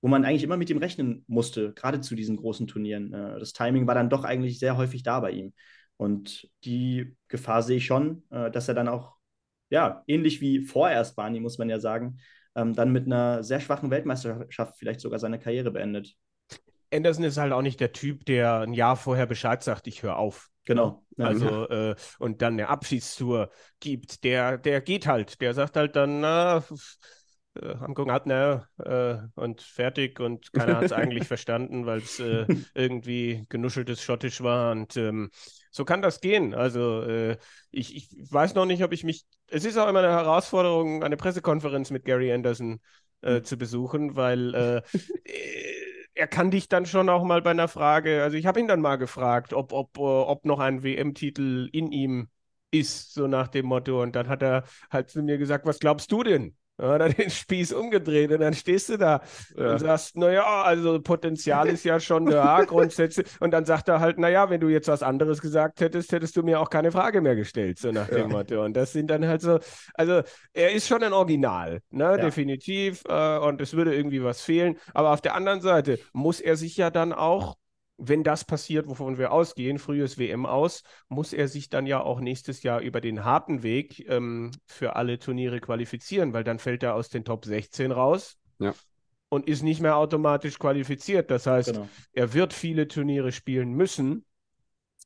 [0.01, 3.13] wo man eigentlich immer mit ihm rechnen musste, gerade zu diesen großen Turnieren.
[3.13, 5.53] Äh, das Timing war dann doch eigentlich sehr häufig da bei ihm.
[5.97, 9.17] Und die Gefahr sehe ich schon, äh, dass er dann auch,
[9.71, 12.19] ja, ähnlich wie vorerst Barney, muss man ja sagen,
[12.55, 16.15] ähm, dann mit einer sehr schwachen Weltmeisterschaft vielleicht sogar seine Karriere beendet.
[16.93, 20.17] Anderson ist halt auch nicht der Typ, der ein Jahr vorher Bescheid sagt, ich höre
[20.17, 20.51] auf.
[20.65, 21.05] Genau.
[21.17, 21.27] Ja.
[21.27, 23.51] Also, äh, und dann eine Abschiedstour
[23.81, 24.25] gibt.
[24.25, 25.41] Der, der geht halt.
[25.41, 26.63] Der sagt halt dann, na,
[27.55, 32.21] äh, haben geguckt, na, äh, und fertig und keiner hat es eigentlich verstanden, weil es
[32.21, 35.31] äh, irgendwie genuscheltes Schottisch war und ähm,
[35.73, 36.55] so kann das gehen.
[36.55, 37.39] Also äh,
[37.71, 41.17] ich, ich weiß noch nicht, ob ich mich, es ist auch immer eine Herausforderung, eine
[41.17, 42.81] Pressekonferenz mit Gary Anderson
[43.23, 43.45] äh, hm.
[43.45, 44.83] zu besuchen, weil äh,
[46.15, 48.81] er kann dich dann schon auch mal bei einer Frage, also ich habe ihn dann
[48.81, 52.29] mal gefragt, ob, ob, ob noch ein WM-Titel in ihm
[52.71, 54.03] ist, so nach dem Motto.
[54.03, 56.57] Und dann hat er halt zu mir gesagt, was glaubst du denn?
[56.83, 59.21] Ja, dann den Spieß umgedreht und dann stehst du da
[59.57, 59.73] ja.
[59.73, 63.25] und sagst, naja, also Potenzial ist ja schon da, grundsätzlich.
[63.39, 66.43] Und dann sagt er halt, naja, wenn du jetzt was anderes gesagt hättest, hättest du
[66.43, 68.65] mir auch keine Frage mehr gestellt, so nach dem Motto.
[68.65, 69.61] Und das sind dann halt so,
[69.95, 72.17] also er ist schon ein Original, ne, ja.
[72.17, 73.05] definitiv.
[73.09, 74.77] Äh, und es würde irgendwie was fehlen.
[74.93, 77.55] Aber auf der anderen Seite muss er sich ja dann auch
[77.99, 82.21] wenn das passiert, wovon wir ausgehen, frühes WM aus, muss er sich dann ja auch
[82.21, 86.95] nächstes Jahr über den harten Weg ähm, für alle Turniere qualifizieren, weil dann fällt er
[86.95, 88.39] aus den Top 16 raus.
[88.59, 88.75] Ja.
[89.29, 91.31] Und ist nicht mehr automatisch qualifiziert.
[91.31, 91.89] Das heißt, genau.
[92.13, 94.27] er wird viele Turniere spielen müssen.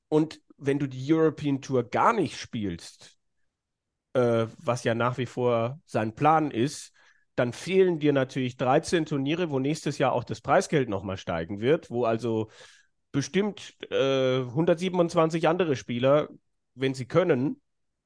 [0.08, 3.18] Und wenn du die European Tour gar nicht spielst,
[4.14, 6.92] äh, was ja nach wie vor sein Plan ist,
[7.36, 11.90] dann fehlen dir natürlich 13 Turniere, wo nächstes Jahr auch das Preisgeld nochmal steigen wird,
[11.90, 12.48] wo also
[13.12, 16.28] bestimmt äh, 127 andere Spieler,
[16.74, 17.60] wenn sie können,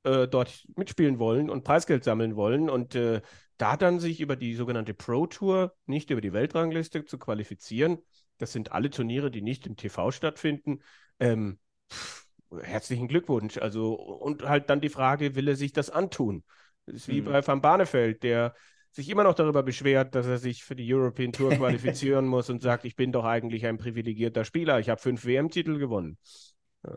[0.05, 3.21] äh, dort mitspielen wollen und Preisgeld sammeln wollen und äh,
[3.59, 7.99] da dann sich über die sogenannte Pro Tour, nicht über die Weltrangliste zu qualifizieren,
[8.39, 10.81] das sind alle Turniere, die nicht im TV stattfinden.
[11.19, 11.59] Ähm,
[11.93, 12.27] pff,
[12.63, 13.59] herzlichen Glückwunsch.
[13.59, 16.43] Also, und halt dann die Frage, will er sich das antun?
[16.87, 17.27] Das ist wie mhm.
[17.27, 18.55] bei Van Barneveld, der
[18.91, 22.63] sich immer noch darüber beschwert, dass er sich für die European Tour qualifizieren muss und
[22.63, 26.19] sagt, ich bin doch eigentlich ein privilegierter Spieler, ich habe fünf WM-Titel gewonnen.
[26.85, 26.97] Ja.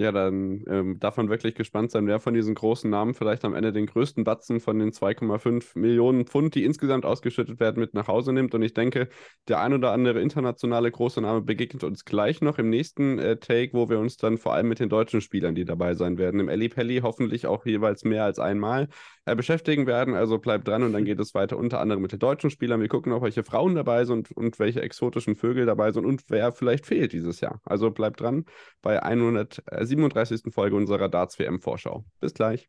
[0.00, 3.52] Ja, dann ähm, darf man wirklich gespannt sein, wer von diesen großen Namen vielleicht am
[3.52, 8.06] Ende den größten Batzen von den 2,5 Millionen Pfund, die insgesamt ausgeschüttet werden, mit nach
[8.06, 8.54] Hause nimmt.
[8.54, 9.08] Und ich denke,
[9.48, 13.72] der ein oder andere internationale große Name begegnet uns gleich noch im nächsten äh, Take,
[13.72, 16.48] wo wir uns dann vor allem mit den deutschen Spielern, die dabei sein werden, im
[16.48, 18.86] Eli Pelli hoffentlich auch jeweils mehr als einmal
[19.24, 20.14] äh, beschäftigen werden.
[20.14, 22.80] Also bleibt dran und dann geht es weiter unter anderem mit den deutschen Spielern.
[22.80, 26.52] Wir gucken auch, welche Frauen dabei sind und welche exotischen Vögel dabei sind und wer
[26.52, 27.60] vielleicht fehlt dieses Jahr.
[27.64, 28.44] Also bleibt dran
[28.80, 29.62] bei 100.
[29.88, 30.52] 37.
[30.52, 32.04] Folge unserer Darts WM Vorschau.
[32.20, 32.68] Bis gleich.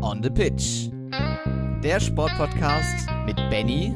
[0.00, 0.90] On the Pitch.
[1.82, 3.94] Der Sportpodcast mit Benny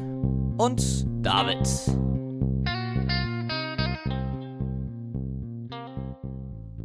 [0.57, 1.67] und David.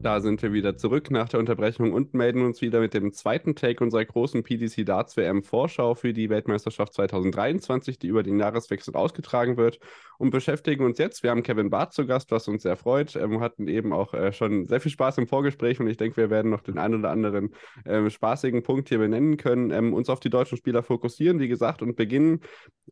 [0.07, 3.57] Da sind wir wieder zurück nach der Unterbrechung und melden uns wieder mit dem zweiten
[3.57, 8.95] Take unserer großen PDC Darts WM Vorschau für die Weltmeisterschaft 2023, die über den Jahreswechsel
[8.95, 9.81] ausgetragen wird
[10.19, 11.25] und beschäftigen uns jetzt.
[11.25, 13.16] Wir haben Kevin Barth zu Gast, was uns sehr freut.
[13.16, 16.31] Ähm, hatten eben auch äh, schon sehr viel Spaß im Vorgespräch und ich denke, wir
[16.31, 17.53] werden noch den einen oder anderen
[17.85, 19.73] äh, spaßigen Punkt hier benennen können.
[19.73, 22.42] Ähm, uns auf die deutschen Spieler fokussieren, wie gesagt, und beginnen.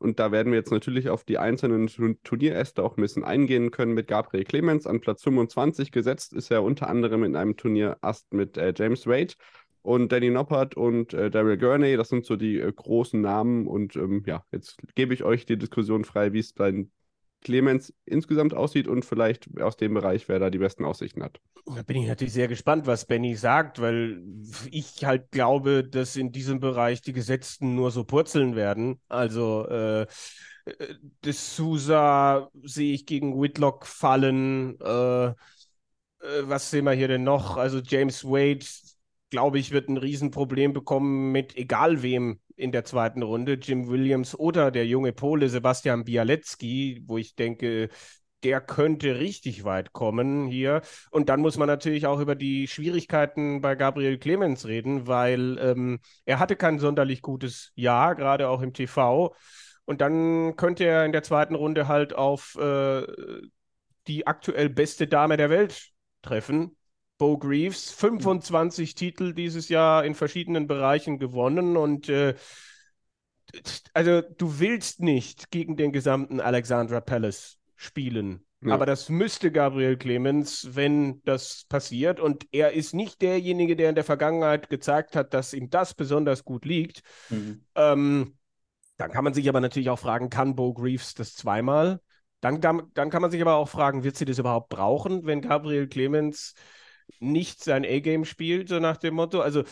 [0.01, 1.89] Und da werden wir jetzt natürlich auf die einzelnen
[2.25, 6.65] Turnieräste auch ein bisschen eingehen können mit Gabriel Clemens an Platz 25 gesetzt, ist er
[6.65, 9.35] unter anderem anderem in einem Turnier Ast mit äh, James Wade
[9.83, 11.97] und Danny Noppert und äh, Daryl Gurney.
[11.97, 13.67] Das sind so die äh, großen Namen.
[13.67, 16.87] Und ähm, ja, jetzt gebe ich euch die Diskussion frei, wie es bei
[17.43, 21.39] Clemens insgesamt aussieht und vielleicht aus dem Bereich, wer da die besten Aussichten hat.
[21.67, 24.23] Da bin ich natürlich sehr gespannt, was Benny sagt, weil
[24.71, 28.99] ich halt glaube, dass in diesem Bereich die Gesetzten nur so purzeln werden.
[29.09, 30.07] Also äh,
[31.23, 34.81] De Sousa sehe ich gegen Whitlock fallen.
[34.81, 35.35] Äh, äh,
[36.43, 37.57] was sehen wir hier denn noch?
[37.57, 38.65] Also James Wade,
[39.31, 43.55] glaube ich, wird ein Riesenproblem bekommen mit egal wem in der zweiten Runde.
[43.55, 47.89] Jim Williams oder der junge Pole Sebastian Bialecki, wo ich denke,
[48.43, 50.83] der könnte richtig weit kommen hier.
[51.11, 56.01] Und dann muss man natürlich auch über die Schwierigkeiten bei Gabriel Clemens reden, weil ähm,
[56.27, 59.35] er hatte kein sonderlich gutes Jahr, gerade auch im TV.
[59.87, 63.07] Und dann könnte er in der zweiten Runde halt auf äh,
[64.07, 65.94] die aktuell beste Dame der Welt
[66.25, 66.77] treffen.
[67.19, 72.35] Bo Greaves, 25 Titel dieses Jahr in verschiedenen Bereichen gewonnen und äh,
[73.93, 78.45] also du willst nicht gegen den gesamten Alexandra Palace spielen.
[78.63, 78.75] Ja.
[78.75, 82.19] Aber das müsste Gabriel Clemens, wenn das passiert.
[82.19, 86.45] Und er ist nicht derjenige, der in der Vergangenheit gezeigt hat, dass ihm das besonders
[86.45, 87.03] gut liegt.
[87.29, 87.65] Mhm.
[87.75, 88.39] Ähm,
[88.97, 92.01] dann kann man sich aber natürlich auch fragen, kann Bo Greaves das zweimal?
[92.45, 95.89] Dann, dann kann man sich aber auch fragen, wird sie das überhaupt brauchen, wenn Gabriel
[95.89, 96.55] Clemens
[97.19, 99.41] nicht sein A-Game spielt, so nach dem Motto.
[99.41, 99.65] Also,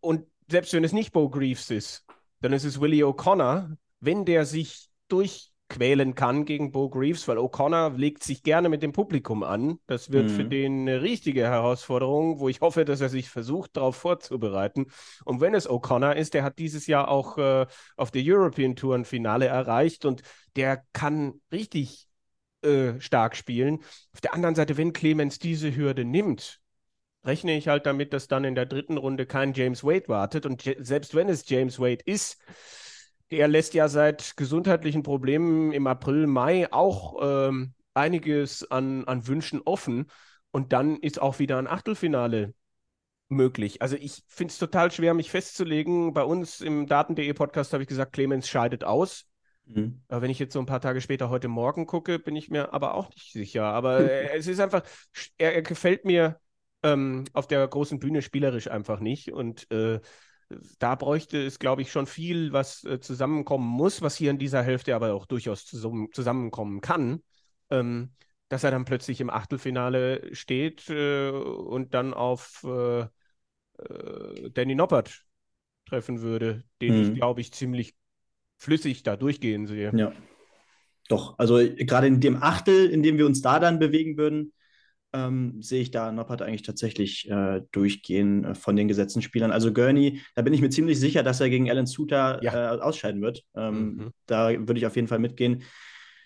[0.00, 2.04] und selbst wenn es nicht Bo Greaves ist,
[2.40, 3.76] dann ist es Willie O'Connor.
[4.00, 8.82] Wenn der sich durch quälen kann gegen Bo Greaves, weil O'Connor legt sich gerne mit
[8.82, 9.78] dem Publikum an.
[9.86, 10.34] Das wird mhm.
[10.34, 14.86] für den eine richtige Herausforderung, wo ich hoffe, dass er sich versucht, darauf vorzubereiten.
[15.24, 18.94] Und wenn es O'Connor ist, der hat dieses Jahr auch äh, auf der European Tour
[18.94, 20.22] ein Finale erreicht und
[20.56, 22.07] der kann richtig
[22.62, 23.80] äh, stark spielen.
[24.12, 26.60] Auf der anderen Seite, wenn Clemens diese Hürde nimmt,
[27.24, 30.46] rechne ich halt damit, dass dann in der dritten Runde kein James Wade wartet.
[30.46, 32.38] Und selbst wenn es James Wade ist,
[33.30, 39.60] der lässt ja seit gesundheitlichen Problemen im April, Mai auch ähm, einiges an, an Wünschen
[39.64, 40.06] offen.
[40.50, 42.54] Und dann ist auch wieder ein Achtelfinale
[43.28, 43.82] möglich.
[43.82, 46.14] Also ich finde es total schwer, mich festzulegen.
[46.14, 49.27] Bei uns im Daten.de Podcast habe ich gesagt, Clemens scheidet aus.
[49.68, 50.00] Mhm.
[50.08, 52.72] Aber wenn ich jetzt so ein paar Tage später heute Morgen gucke, bin ich mir
[52.72, 53.64] aber auch nicht sicher.
[53.64, 54.00] Aber
[54.34, 54.82] es ist einfach,
[55.36, 56.40] er, er gefällt mir
[56.82, 59.32] ähm, auf der großen Bühne spielerisch einfach nicht.
[59.32, 60.00] Und äh,
[60.78, 64.62] da bräuchte es, glaube ich, schon viel, was äh, zusammenkommen muss, was hier in dieser
[64.62, 67.22] Hälfte aber auch durchaus zusammen, zusammenkommen kann,
[67.70, 68.12] ähm,
[68.48, 75.26] dass er dann plötzlich im Achtelfinale steht äh, und dann auf äh, äh Danny Noppert
[75.86, 77.02] treffen würde, den mhm.
[77.02, 77.94] ich, glaube ich, ziemlich
[78.58, 79.92] flüssig da durchgehen sehe.
[79.96, 80.12] Ja.
[81.08, 84.52] Doch, also gerade in dem Achtel, in dem wir uns da dann bewegen würden,
[85.14, 89.50] ähm, sehe ich da Noppert eigentlich tatsächlich äh, durchgehen äh, von den gesetzten Spielern.
[89.50, 92.74] Also Gurney, da bin ich mir ziemlich sicher, dass er gegen Alan Suter ja.
[92.74, 93.42] äh, ausscheiden wird.
[93.56, 94.10] Ähm, mhm.
[94.26, 95.62] Da würde ich auf jeden Fall mitgehen.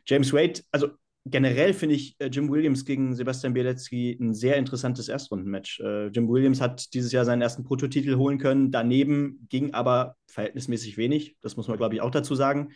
[0.05, 0.89] James Wade, also
[1.25, 5.81] generell finde ich äh, Jim Williams gegen Sebastian Bielecki ein sehr interessantes Erstrundenmatch.
[5.81, 8.71] Äh, Jim Williams hat dieses Jahr seinen ersten Prototitel holen können.
[8.71, 11.37] Daneben ging aber verhältnismäßig wenig.
[11.41, 12.73] Das muss man, glaube ich, auch dazu sagen.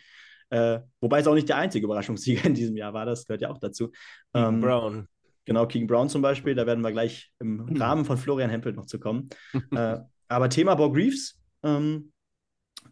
[0.49, 3.49] Äh, wobei es auch nicht der einzige Überraschungssieger in diesem Jahr war, das gehört ja
[3.49, 3.91] auch dazu.
[4.33, 5.07] Ähm, Brown.
[5.43, 7.77] Genau, King Brown zum Beispiel, da werden wir gleich im mhm.
[7.77, 9.29] Rahmen von Florian Hempel noch zu kommen.
[9.71, 9.97] äh,
[10.29, 12.11] aber Thema Bob Reeves, ähm,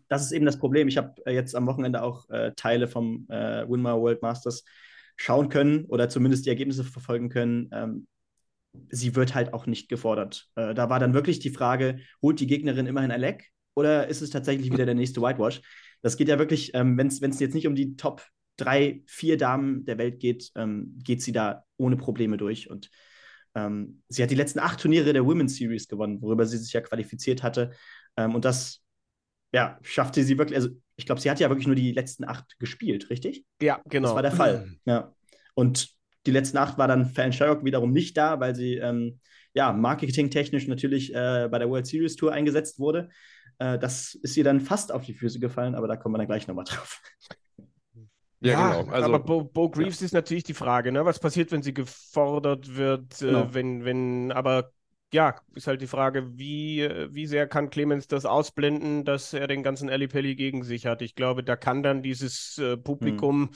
[0.08, 0.88] das ist eben das Problem.
[0.88, 4.64] Ich habe äh, jetzt am Wochenende auch äh, Teile vom Winmar World Masters
[5.16, 7.70] schauen können oder zumindest die Ergebnisse verfolgen können.
[7.72, 8.08] Ähm,
[8.90, 10.48] sie wird halt auch nicht gefordert.
[10.56, 14.22] Äh, da war dann wirklich die Frage, holt die Gegnerin immerhin ein Leck oder ist
[14.22, 15.62] es tatsächlich wieder der nächste Whitewash?
[16.02, 18.26] Das geht ja wirklich, ähm, wenn es jetzt nicht um die Top
[18.58, 22.70] drei, vier Damen der Welt geht, ähm, geht sie da ohne Probleme durch.
[22.70, 22.90] Und
[23.54, 26.82] ähm, sie hat die letzten acht Turniere der Women's Series gewonnen, worüber sie sich ja
[26.82, 27.72] qualifiziert hatte.
[28.18, 28.82] Ähm, und das
[29.56, 32.60] ja, schaffte sie wirklich, also ich glaube, sie hat ja wirklich nur die letzten acht
[32.60, 33.46] gespielt, richtig?
[33.62, 34.10] Ja, genau.
[34.10, 34.68] Das war der Fall.
[34.84, 35.16] Ja.
[35.54, 39.22] Und die letzten acht war dann Fan Sherrock wiederum nicht da, weil sie ähm,
[39.54, 43.08] ja, marketingtechnisch natürlich äh, bei der World Series Tour eingesetzt wurde.
[43.58, 46.28] Äh, das ist ihr dann fast auf die Füße gefallen, aber da kommen wir dann
[46.28, 47.02] gleich nochmal drauf.
[48.42, 48.92] Ja, ja genau.
[48.92, 50.06] Also, aber Bo, Bo Greaves ja.
[50.06, 51.06] ist natürlich die Frage, ne?
[51.06, 53.44] was passiert, wenn sie gefordert wird, äh, genau.
[53.44, 54.74] äh, wenn, wenn, aber
[55.16, 59.64] ja, ist halt die Frage, wie, wie sehr kann Clemens das ausblenden, dass er den
[59.64, 61.02] ganzen Ali Pelli gegen sich hat.
[61.02, 63.52] Ich glaube, da kann dann dieses äh, Publikum,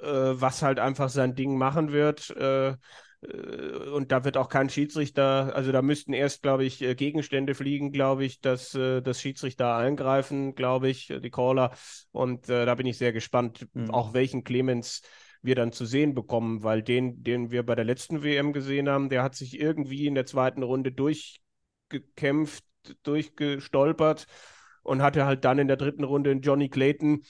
[0.00, 0.08] hm.
[0.08, 4.68] äh, was halt einfach sein Ding machen wird, äh, äh, und da wird auch kein
[4.68, 9.20] Schiedsrichter, also da müssten erst, glaube ich, äh, Gegenstände fliegen, glaube ich, dass äh, das
[9.20, 11.70] Schiedsrichter eingreifen, glaube ich, die Caller.
[12.10, 13.90] Und äh, da bin ich sehr gespannt, mhm.
[13.90, 15.02] auch welchen Clemens
[15.44, 19.08] wir dann zu sehen bekommen, weil den, den wir bei der letzten WM gesehen haben,
[19.08, 22.64] der hat sich irgendwie in der zweiten Runde durchgekämpft,
[23.02, 24.26] durchgestolpert
[24.82, 27.22] und hatte halt dann in der dritten Runde einen Johnny Clayton,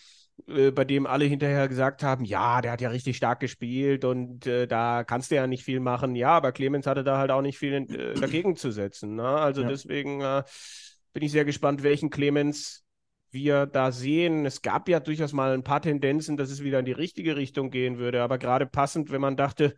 [0.46, 4.46] äh, bei dem alle hinterher gesagt haben, ja, der hat ja richtig stark gespielt und
[4.46, 6.14] äh, da kannst du ja nicht viel machen.
[6.14, 9.16] Ja, aber Clemens hatte da halt auch nicht viel äh, dagegen zu setzen.
[9.16, 9.27] Ne?
[9.27, 9.68] Also ja.
[9.68, 10.42] deswegen äh,
[11.12, 12.84] bin ich sehr gespannt, welchen Clemens
[13.35, 14.47] wir da sehen.
[14.47, 17.70] Es gab ja durchaus mal ein paar Tendenzen, dass es wieder in die richtige Richtung
[17.70, 19.75] gehen würde, aber gerade passend, wenn man dachte,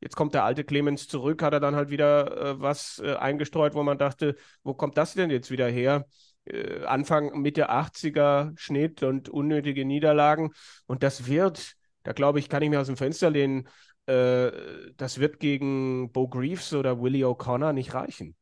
[0.00, 3.74] Jetzt kommt der alte Clemens zurück, hat er dann halt wieder äh, was äh, eingestreut,
[3.74, 6.06] wo man dachte, wo kommt das denn jetzt wieder her?
[6.44, 10.52] Äh, Anfang, Mitte 80er Schnitt und unnötige Niederlagen.
[10.86, 13.68] Und das wird, da glaube ich, kann ich mir aus dem Fenster lehnen,
[14.06, 14.52] äh,
[14.96, 18.36] das wird gegen Bo Greaves oder Willie O'Connor nicht reichen.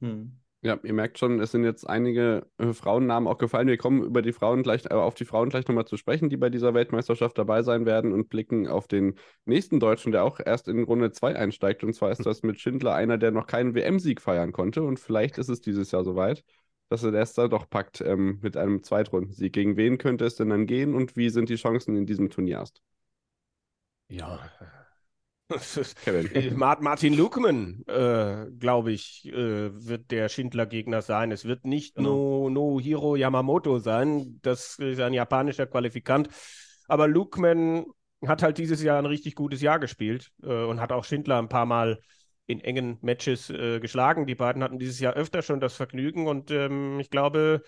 [0.00, 0.40] Hm.
[0.64, 3.68] Ja, ihr merkt schon, es sind jetzt einige äh, Frauennamen auch gefallen.
[3.68, 6.38] Wir kommen über die Frauen gleich, äh, auf die Frauen gleich nochmal zu sprechen, die
[6.38, 10.68] bei dieser Weltmeisterschaft dabei sein werden und blicken auf den nächsten Deutschen, der auch erst
[10.68, 11.84] in Runde 2 einsteigt.
[11.84, 14.82] Und zwar ist das mit Schindler einer, der noch keinen WM-Sieg feiern konnte.
[14.82, 16.44] Und vielleicht ist es dieses Jahr soweit
[16.90, 19.52] dass er das da doch packt ähm, mit einem Zweitrundensieg.
[19.52, 22.58] Gegen wen könnte es denn dann gehen und wie sind die Chancen in diesem Turnier
[22.58, 22.82] erst?
[24.08, 24.38] Ja.
[26.04, 26.56] Kevin.
[26.56, 31.32] Martin Lukman, äh, glaube ich, äh, wird der Schindler-Gegner sein.
[31.32, 32.48] Es wird nicht genau.
[32.48, 34.38] no, Hiro Yamamoto sein.
[34.42, 36.28] Das ist ein japanischer Qualifikant.
[36.88, 37.84] Aber Lukman
[38.26, 41.48] hat halt dieses Jahr ein richtig gutes Jahr gespielt äh, und hat auch Schindler ein
[41.48, 42.00] paar Mal
[42.46, 44.26] in engen Matches äh, geschlagen.
[44.26, 47.62] Die beiden hatten dieses Jahr öfter schon das Vergnügen und ähm, ich glaube,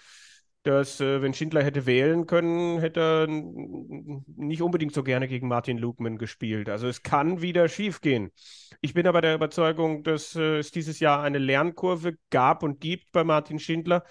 [0.67, 5.79] dass äh, wenn Schindler hätte wählen können, hätte er nicht unbedingt so gerne gegen Martin
[5.79, 6.69] Lukman gespielt.
[6.69, 8.33] Also es kann wieder schiefgehen.
[8.81, 13.13] Ich bin aber der Überzeugung, dass äh, es dieses Jahr eine Lernkurve gab und gibt
[13.13, 14.05] bei Martin Schindler,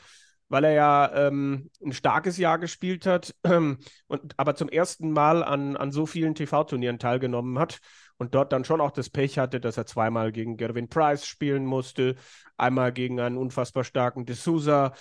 [0.48, 5.44] weil er ja ähm, ein starkes Jahr gespielt hat ähm, und aber zum ersten Mal
[5.44, 7.80] an, an so vielen TV-Turnieren teilgenommen hat
[8.18, 11.66] und dort dann schon auch das Pech hatte, dass er zweimal gegen Gervin Price spielen
[11.66, 12.16] musste,
[12.56, 14.94] einmal gegen einen unfassbar starken D'Souza.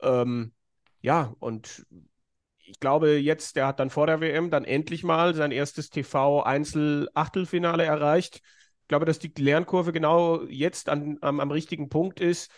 [0.00, 0.52] Ähm,
[1.02, 1.86] ja, und
[2.64, 7.84] ich glaube, jetzt, der hat dann vor der WM dann endlich mal sein erstes TV-Einzel-Achtelfinale
[7.84, 8.36] erreicht.
[8.82, 12.50] Ich glaube, dass die Lernkurve genau jetzt an, am, am richtigen Punkt ist,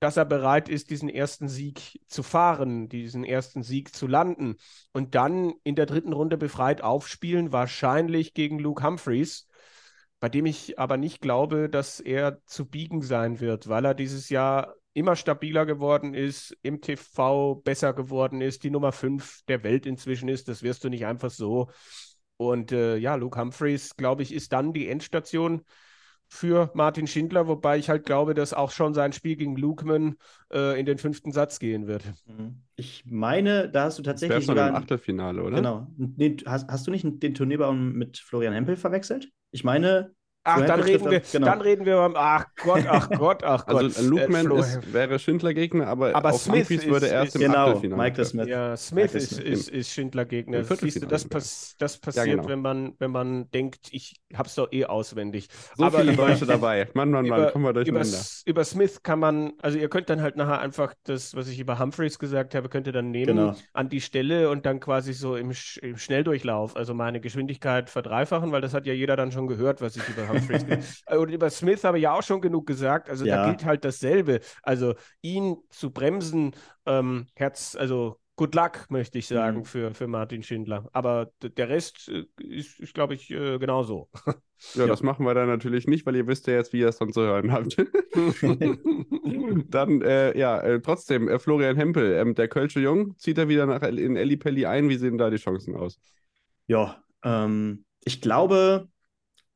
[0.00, 4.56] dass er bereit ist, diesen ersten Sieg zu fahren, diesen ersten Sieg zu landen
[4.92, 9.46] und dann in der dritten Runde befreit aufspielen, wahrscheinlich gegen Luke Humphreys,
[10.18, 14.28] bei dem ich aber nicht glaube, dass er zu biegen sein wird, weil er dieses
[14.28, 19.86] Jahr immer stabiler geworden ist, im TV besser geworden ist, die Nummer 5 der Welt
[19.86, 20.48] inzwischen ist.
[20.48, 21.70] Das wirst du nicht einfach so.
[22.36, 25.62] Und äh, ja, Luke Humphreys, glaube ich, ist dann die Endstation
[26.32, 30.16] für Martin Schindler, wobei ich halt glaube, dass auch schon sein Spiel gegen Lukeman
[30.50, 32.04] äh, in den fünften Satz gehen wird.
[32.24, 32.62] Mhm.
[32.74, 35.56] Ich meine, da hast du tatsächlich das sogar im Achtelfinale, oder?
[35.56, 35.86] Genau.
[36.46, 39.28] hast, hast du nicht den Turnierbaum mit Florian Hempel verwechselt?
[39.50, 41.46] Ich meine, Ach, dann reden, wir, genau.
[41.46, 42.14] dann reden wir beim.
[42.16, 43.84] Ach Gott, ach Gott, ach Gott.
[43.84, 47.52] Also Lukeman äh, ist, wäre Schindler-Gegner, aber, aber auf Smith ist, würde erst ist, im
[47.52, 48.02] genau, Achtelfinale.
[48.02, 48.48] Michael Smith.
[48.48, 50.64] Ja, Smith ist, ist, ist Schindler-Gegner.
[50.64, 52.48] Siehst du, das, pass, das passiert, ja, genau.
[52.48, 55.48] wenn, man, wenn man denkt, ich hab's doch eh auswendig.
[55.76, 56.88] So aber viele Deutsche dabei.
[56.94, 58.08] Mann, Mann, Mann, über, kommen wir durcheinander.
[58.08, 61.60] Über, über, Smith kann man, also ihr könnt dann halt nachher einfach das, was ich
[61.60, 63.54] über Humphreys gesagt habe, könnt ihr dann nehmen genau.
[63.74, 65.52] an die Stelle und dann quasi so im,
[65.82, 69.94] im Schnelldurchlauf, also meine Geschwindigkeit verdreifachen, weil das hat ja jeder dann schon gehört, was
[69.94, 73.08] ich über Humphreys und über Smith habe ich ja auch schon genug gesagt.
[73.08, 73.36] Also ja.
[73.36, 74.40] da gilt halt dasselbe.
[74.62, 76.52] Also ihn zu bremsen,
[76.86, 79.64] ähm, Herz, also good luck, möchte ich sagen, mhm.
[79.64, 80.88] für, für Martin Schindler.
[80.92, 84.08] Aber der Rest äh, ist, ist glaube ich, äh, genauso.
[84.26, 84.34] Ja,
[84.74, 86.98] ja, das machen wir dann natürlich nicht, weil ihr wisst ja jetzt, wie ihr es
[86.98, 87.76] dann zu hören habt.
[89.70, 93.66] dann, äh, ja, äh, trotzdem, äh, Florian Hempel, ähm, der Kölsche Jung, zieht er wieder
[93.66, 94.88] nach in Pelli ein?
[94.88, 96.00] Wie sehen da die Chancen aus?
[96.66, 98.88] Ja, ähm, ich glaube,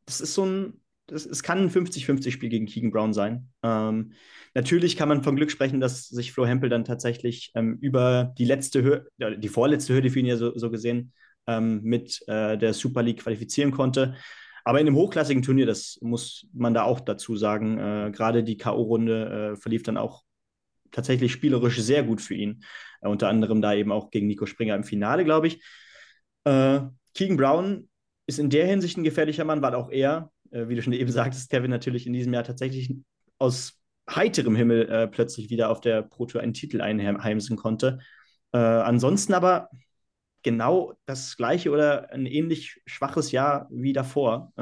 [0.07, 3.49] das ist so ein das, es kann ein 50-50-Spiel gegen Keegan Brown sein.
[3.63, 4.13] Ähm,
[4.55, 8.45] natürlich kann man von Glück sprechen, dass sich Flo Hempel dann tatsächlich ähm, über die
[8.45, 11.13] letzte Hürde, die vorletzte Hürde für ihn ja so, so gesehen,
[11.47, 14.17] ähm, mit äh, der Super League qualifizieren konnte.
[14.65, 18.57] Aber in einem hochklassigen Turnier, das muss man da auch dazu sagen, äh, gerade die
[18.57, 20.25] K.O.-Runde äh, verlief dann auch
[20.91, 22.65] tatsächlich spielerisch sehr gut für ihn.
[23.01, 25.63] Äh, unter anderem da eben auch gegen Nico Springer im Finale, glaube ich.
[26.43, 26.81] Äh,
[27.15, 27.89] Keegan Brown
[28.27, 31.11] ist in der Hinsicht ein gefährlicher Mann, weil auch er äh, wie du schon eben
[31.11, 32.95] sagtest, Kevin natürlich in diesem Jahr tatsächlich
[33.39, 37.99] aus heiterem Himmel äh, plötzlich wieder auf der Pro Tour einen Titel einheimsen konnte.
[38.53, 39.69] Äh, ansonsten aber
[40.43, 44.53] genau das gleiche oder ein ähnlich schwaches Jahr wie davor.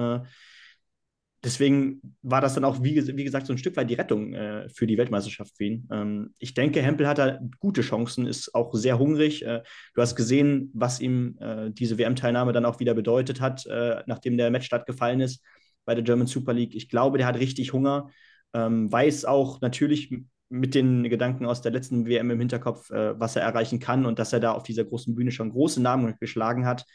[1.44, 4.66] Deswegen war das dann auch, wie, wie, gesagt, so ein Stück weit die Rettung äh,
[4.70, 5.87] für die Weltmeisterschaft für ihn.
[5.92, 9.44] Ähm, ich denke, Hempel hat da gute Chancen, ist auch sehr hungrig.
[9.44, 9.62] Äh,
[9.94, 14.38] du hast gesehen, was ihm äh, diese WM-Teilnahme dann auch wieder bedeutet hat, äh, nachdem
[14.38, 15.44] der Match stattgefallen ist
[15.85, 16.74] bei der German Super League.
[16.74, 18.09] Ich glaube, der hat richtig Hunger,
[18.54, 20.11] ähm, weiß auch natürlich
[20.48, 24.18] mit den Gedanken aus der letzten WM im Hinterkopf, äh, was er erreichen kann und
[24.18, 26.87] dass er da auf dieser großen Bühne schon große Namen geschlagen hat.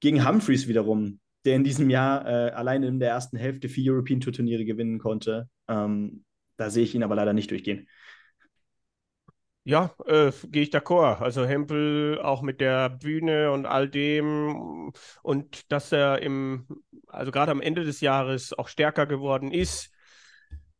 [0.00, 4.20] Gegen Humphreys wiederum, der in diesem Jahr äh, alleine in der ersten Hälfte vier European
[4.20, 5.48] Tour Turniere gewinnen konnte.
[5.68, 6.24] Ähm,
[6.56, 7.88] da sehe ich ihn aber leider nicht durchgehen.
[9.66, 11.22] Ja, äh, gehe ich d'accord.
[11.22, 16.66] Also Hempel auch mit der Bühne und all dem und dass er im,
[17.06, 19.90] also gerade am Ende des Jahres auch stärker geworden ist,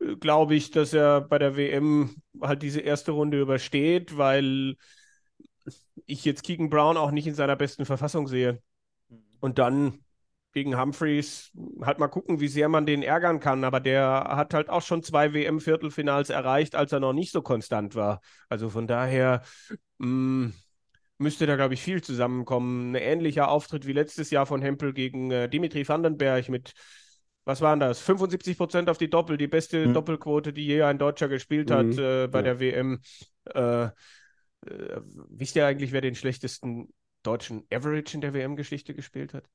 [0.00, 4.76] äh, glaube ich, dass er bei der WM halt diese erste Runde übersteht, weil
[6.04, 8.60] ich jetzt Keegan Brown auch nicht in seiner besten Verfassung sehe.
[9.08, 9.22] Mhm.
[9.40, 10.03] Und dann
[10.54, 11.50] gegen Humphreys
[11.82, 13.64] halt mal gucken, wie sehr man den ärgern kann.
[13.64, 17.94] Aber der hat halt auch schon zwei WM-Viertelfinals erreicht, als er noch nicht so konstant
[17.96, 18.20] war.
[18.48, 19.42] Also von daher
[19.98, 20.52] mh, mm,
[21.18, 22.92] müsste da, glaube ich, viel zusammenkommen.
[22.92, 26.72] Ein ähnlicher Auftritt wie letztes Jahr von Hempel gegen äh, Dimitri Vandenberg mit,
[27.44, 27.98] was waren das?
[28.00, 29.94] 75 Prozent auf die Doppel, die beste mhm.
[29.94, 31.98] Doppelquote, die je ein Deutscher gespielt hat mhm.
[31.98, 32.42] äh, bei ja.
[32.42, 33.00] der WM.
[33.52, 33.90] Äh, äh,
[35.28, 39.48] wisst ihr eigentlich, wer den schlechtesten deutschen Average in der WM-Geschichte gespielt hat?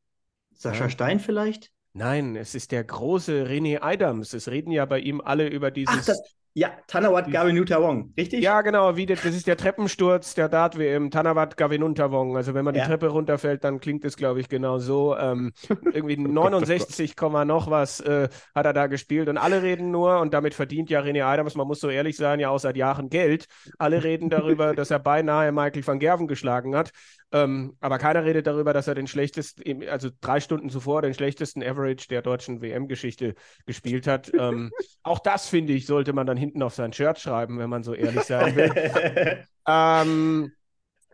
[0.59, 0.89] Sascha ja.
[0.89, 1.71] Stein vielleicht?
[1.93, 4.33] Nein, es ist der große René Adams.
[4.33, 5.95] Es reden ja bei ihm alle über dieses.
[6.01, 6.21] Ach, das,
[6.53, 8.41] Ja, Tanawat Gavinuntawong, richtig?
[8.43, 12.35] Ja, genau, wie das, das ist der Treppensturz der Dart-WM, Tanawat Gavinuntawong.
[12.35, 12.87] Also wenn man die Ja.
[12.87, 15.15] Treppe runterfällt, dann klingt es, glaube ich, genau so.
[15.17, 15.51] Ähm,
[15.91, 20.33] irgendwie 69, Komma noch was äh, hat er da gespielt und alle reden nur, und
[20.33, 23.45] damit verdient ja René Adams, man muss so ehrlich sein, ja auch seit Jahren Geld.
[23.77, 26.91] Alle reden darüber, dass er beinahe Michael van Gerven geschlagen hat.
[27.31, 31.61] Ähm, aber keiner redet darüber, dass er den schlechtesten, also drei Stunden zuvor den schlechtesten
[31.63, 34.31] Average der deutschen WM-Geschichte gespielt hat.
[34.35, 34.71] Ähm,
[35.03, 37.93] auch das, finde ich, sollte man dann hinten auf sein Shirt schreiben, wenn man so
[37.93, 38.73] ehrlich sein will.
[39.67, 40.55] ähm,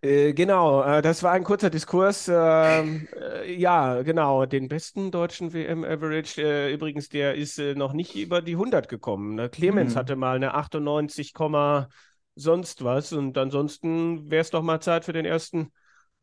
[0.02, 2.30] äh, genau, äh, das war ein kurzer Diskurs.
[2.34, 8.16] ähm, äh, ja, genau, den besten deutschen WM-Average, äh, übrigens, der ist äh, noch nicht
[8.16, 9.36] über die 100 gekommen.
[9.36, 9.50] Ne?
[9.50, 10.00] Clemens Hm.
[10.00, 11.90] hatte mal eine 98, Komma
[12.36, 15.72] sonst was und ansonsten wäre es doch mal Zeit für den ersten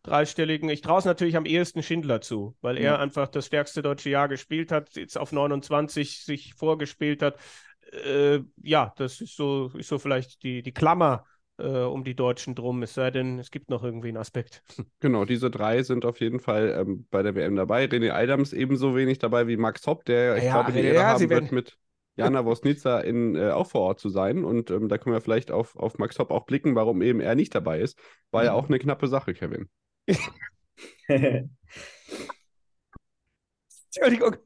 [0.02, 0.68] dreistelligen.
[0.68, 2.98] Ich traue es natürlich am ehesten Schindler zu, weil er Ja.
[2.98, 7.36] einfach das stärkste deutsche Jahr gespielt hat, jetzt auf 29 sich vorgespielt hat.
[7.92, 11.26] Äh, ja, das ist so, ist so vielleicht die, die Klammer
[11.58, 14.62] äh, um die Deutschen drum, es sei denn, es gibt noch irgendwie einen Aspekt.
[15.00, 17.84] Genau, diese drei sind auf jeden Fall ähm, bei der WM dabei.
[17.86, 21.04] René Adams ebenso wenig dabei wie Max Hopp, der, ich Ja, glaube, die ja, Ehre
[21.04, 21.76] ja, haben wird, mit
[22.16, 24.44] Jana Wosnica in, äh, auch vor Ort zu sein.
[24.44, 27.34] Und ähm, da können wir vielleicht auf, auf Max Hopp auch blicken, warum eben er
[27.34, 27.98] nicht dabei ist.
[28.30, 28.54] War ja Mhm.
[28.54, 29.68] auch eine knappe Sache, Kevin.
[33.94, 34.36] Entschuldigung.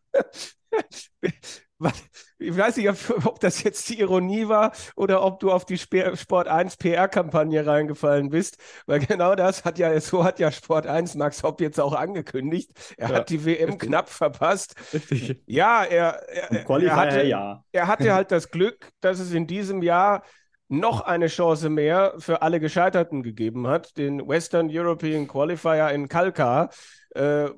[2.38, 2.88] Ich weiß nicht,
[3.26, 8.30] ob, das jetzt die Ironie war oder ob du auf die Sport 1 PR-Kampagne reingefallen
[8.30, 11.92] bist, weil genau das hat ja, so hat ja Sport 1 Max Hopp jetzt auch
[11.94, 12.70] angekündigt.
[12.96, 13.88] Er Ja, hat die WM richtig.
[13.88, 14.74] knapp verpasst.
[14.92, 15.42] Richtig.
[15.46, 17.64] Ja, er, er, er, hatte, ja.
[17.72, 20.22] er hatte halt das Glück, dass es in diesem Jahr
[20.68, 26.70] noch eine Chance mehr für alle Gescheiterten gegeben hat, den Western European Qualifier in Kalkar,
[27.16, 27.50] äh,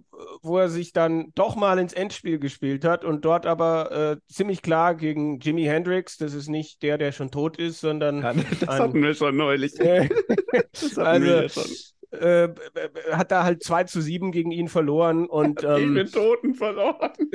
[0.42, 4.62] wo er sich dann doch mal ins Endspiel gespielt hat und dort aber äh, ziemlich
[4.62, 8.68] klar gegen Jimi Hendrix, das ist nicht der, der schon tot ist, sondern Ja, das
[8.68, 9.72] Ein- hatten wir schon neulich.
[10.72, 12.18] Das hatten wir also, schon.
[12.20, 12.48] äh,
[13.12, 17.10] hat da halt 2 zu 7 gegen ihn verloren und Gegen ähm, den Toten verloren.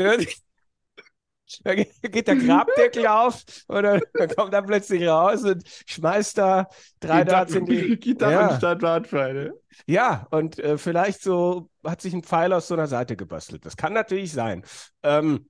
[1.47, 4.01] Ja, Da ge- geht der Grabdeckel auf und dann
[4.35, 6.67] kommt er plötzlich raus und schmeißt da
[6.99, 7.97] drei Darts in die.
[7.97, 9.59] Gitarren statt Wartpfeile.
[9.85, 13.65] Ja, und äh, vielleicht so hat sich ein Pfeil aus so einer Seite gebastelt.
[13.65, 14.63] Das kann natürlich sein.
[15.03, 15.49] Ähm,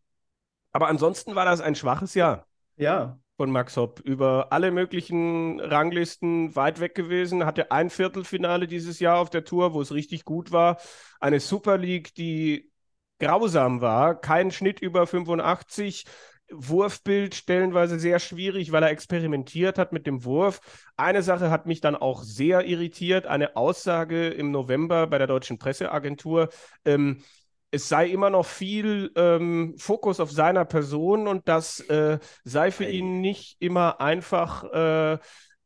[0.72, 3.20] aber ansonsten war das ein schwaches Jahr Ja.
[3.38, 4.00] von Max Hopp.
[4.02, 7.46] Über alle möglichen Ranglisten weit weg gewesen.
[7.46, 10.78] Hatte ein Viertelfinale dieses Jahr auf der Tour, wo es richtig gut war.
[11.20, 12.72] Eine Super League, die
[13.20, 14.20] grausam war.
[14.20, 16.06] Kein Schnitt über 85.
[16.52, 20.60] Wurfbild stellenweise sehr schwierig, weil er experimentiert hat mit dem Wurf.
[20.98, 23.26] Eine Sache hat mich dann auch sehr irritiert.
[23.26, 26.50] Eine Aussage im November bei der Deutschen Presseagentur.
[26.86, 27.24] Ähm,
[27.72, 32.86] es sei immer noch viel ähm, Fokus auf seiner Person und das äh, sei für
[32.86, 35.18] ihn nicht immer einfach äh,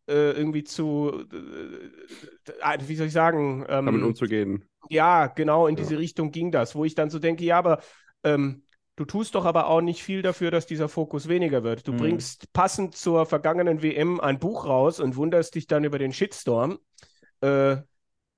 [0.08, 4.64] äh, irgendwie zu, äh, wie soll ich sagen, ähm, Damit umzugehen.
[4.90, 5.84] ja, genau, in Ja.
[5.84, 7.82] diese Richtung ging das, wo ich dann so denke, ja, aber
[8.24, 8.64] ähm,
[8.96, 11.88] du tust doch aber auch nicht viel dafür, dass dieser Fokus weniger wird.
[11.88, 11.96] Du Mhm.
[11.96, 16.80] bringst passend zur vergangenen WM ein Buch raus und wunderst dich dann über den Shitstorm.
[17.42, 17.78] Äh,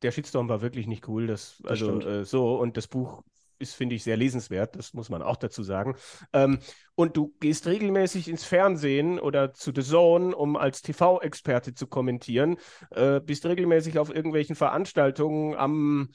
[0.02, 3.24] der Shitstorm war wirklich nicht cool, das, Das also äh, so, und das Buch
[3.60, 5.96] ist, finde ich, sehr lesenswert, das muss man auch dazu sagen.
[6.34, 6.60] Ähm,
[6.96, 12.58] und du gehst regelmäßig ins Fernsehen oder zu The Zone, um als TV-Experte zu kommentieren,
[12.92, 16.10] äh, bist regelmäßig auf irgendwelchen Veranstaltungen am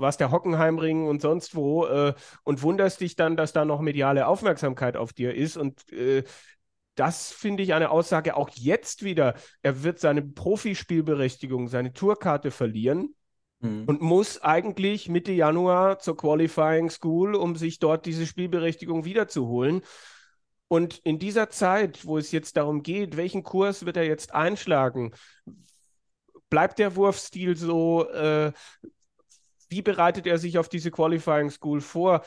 [0.00, 2.14] was der Hockenheimring und sonst wo äh,
[2.44, 6.22] und wunderst dich dann, dass da noch mediale Aufmerksamkeit auf dir ist und äh,
[6.94, 9.34] das finde ich eine Aussage auch jetzt wieder.
[9.62, 13.14] Er wird seine Profispielberechtigung, seine Tourkarte verlieren
[13.60, 13.84] Hm.
[13.86, 19.82] und muss eigentlich Mitte Januar zur Qualifying School, um sich dort diese Spielberechtigung wiederzuholen.
[20.68, 25.12] Und in dieser Zeit, wo es jetzt darum geht, welchen Kurs wird er jetzt einschlagen,
[26.50, 28.52] bleibt der Wurfstil so, äh,
[29.68, 32.22] wie bereitet er sich auf diese Qualifying School vor?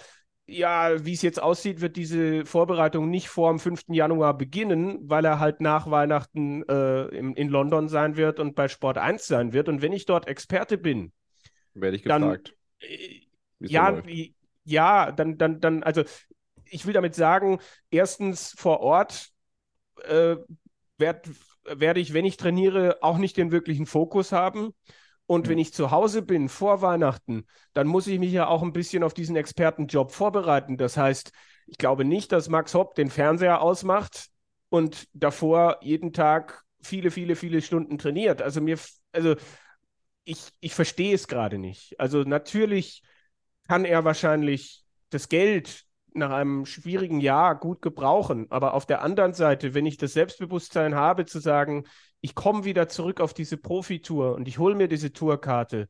[0.47, 3.83] Ja, wie es jetzt aussieht, wird diese Vorbereitung nicht vor dem 5.
[3.93, 8.67] Januar beginnen, weil er halt nach Weihnachten äh, in, in London sein wird und bei
[8.67, 9.69] Sport 1 sein wird.
[9.69, 11.13] Und wenn ich dort Experte bin,
[11.73, 12.55] Werde ich Dann- gefragt.
[13.59, 14.01] so ja,
[14.63, 16.03] ja, dann, dann, dann, also
[16.65, 17.59] ich will damit sagen,
[17.89, 19.29] erstens vor Ort
[20.03, 20.35] äh,
[20.97, 21.29] werd,
[21.65, 24.73] werde ich, wenn ich trainiere, auch nicht den wirklichen Fokus haben.
[25.27, 25.61] Und wenn Mhm.
[25.61, 29.13] ich zu Hause bin vor Weihnachten, dann muss ich mich ja auch ein bisschen auf
[29.13, 30.77] diesen Expertenjob vorbereiten.
[30.77, 31.31] Das heißt,
[31.67, 34.27] ich glaube nicht, dass Max Hopp den Fernseher ausmacht
[34.69, 38.41] und davor jeden Tag viele, viele, viele Stunden trainiert.
[38.41, 38.77] Also mir,
[39.13, 39.35] also
[40.23, 41.99] ich, ich verstehe es gerade nicht.
[41.99, 43.03] Also natürlich
[43.67, 48.47] kann er wahrscheinlich das Geld, nach einem schwierigen Jahr gut gebrauchen.
[48.49, 51.85] Aber auf der anderen Seite, wenn ich das Selbstbewusstsein habe, zu sagen,
[52.21, 55.87] ich komme wieder zurück auf diese Profitour und ich hole mir diese Tourkarte,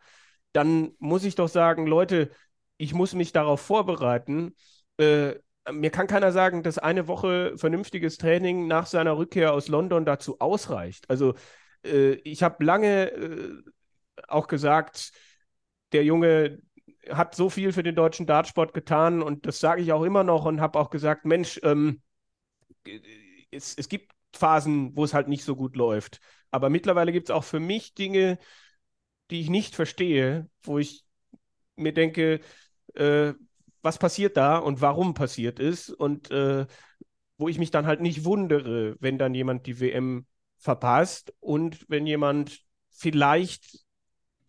[0.54, 2.30] dann muss ich doch sagen, Leute,
[2.78, 4.56] ich muss mich darauf vorbereiten.
[4.98, 5.36] Äh,
[5.72, 10.40] mir kann keiner sagen, dass eine Woche vernünftiges Training nach seiner Rückkehr aus London dazu
[10.40, 11.10] ausreicht.
[11.10, 11.36] Also
[11.86, 13.62] äh, ich habe lange äh,
[14.28, 15.12] auch gesagt,
[15.92, 16.60] der Junge
[17.10, 20.46] hat so viel für den deutschen Dartsport getan und das sage ich auch immer noch
[20.46, 22.02] und habe auch gesagt, Mensch, ähm,
[23.52, 26.20] es, es gibt Phasen, wo es halt nicht so gut läuft.
[26.52, 28.38] Aber mittlerweile gibt es auch für mich Dinge,
[29.30, 31.06] die ich nicht verstehe, wo ich
[31.76, 32.42] mir denke,
[32.96, 33.34] äh,
[33.82, 36.66] was passiert da und warum passiert ist und äh,
[37.38, 42.06] wo ich mich dann halt nicht wundere, wenn dann jemand die WM verpasst und wenn
[42.06, 42.62] jemand
[42.92, 43.80] vielleicht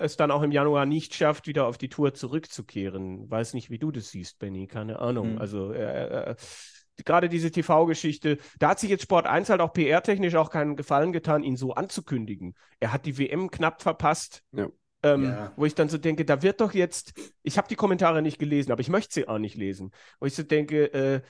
[0.02, 3.30] es dann auch im Januar nicht schafft, wieder auf die Tour zurückzukehren.
[3.30, 5.34] Weiß nicht, wie du das siehst, Benny, keine Ahnung.
[5.34, 5.38] Mhm.
[5.38, 6.36] Also äh, äh,
[7.04, 11.12] gerade diese TV-Geschichte, da hat sich jetzt Sport 1 halt auch PR-technisch auch keinen Gefallen
[11.12, 12.54] getan, ihn so anzukündigen.
[12.80, 14.42] Er hat die WM knapp verpasst.
[14.52, 14.68] Ja.
[15.04, 15.52] Ähm, ja.
[15.56, 18.70] Wo ich dann so denke, da wird doch jetzt, ich habe die Kommentare nicht gelesen,
[18.70, 19.90] aber ich möchte sie auch nicht lesen.
[20.20, 21.22] Wo ich so denke, äh,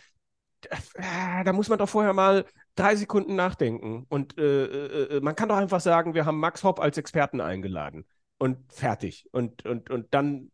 [0.60, 2.44] da, da muss man doch vorher mal
[2.74, 4.04] drei Sekunden nachdenken.
[4.08, 7.40] Und äh, äh, äh, man kann doch einfach sagen, wir haben Max Hopp als Experten
[7.40, 8.04] eingeladen
[8.42, 9.28] und fertig.
[9.30, 10.50] Und, und, und dann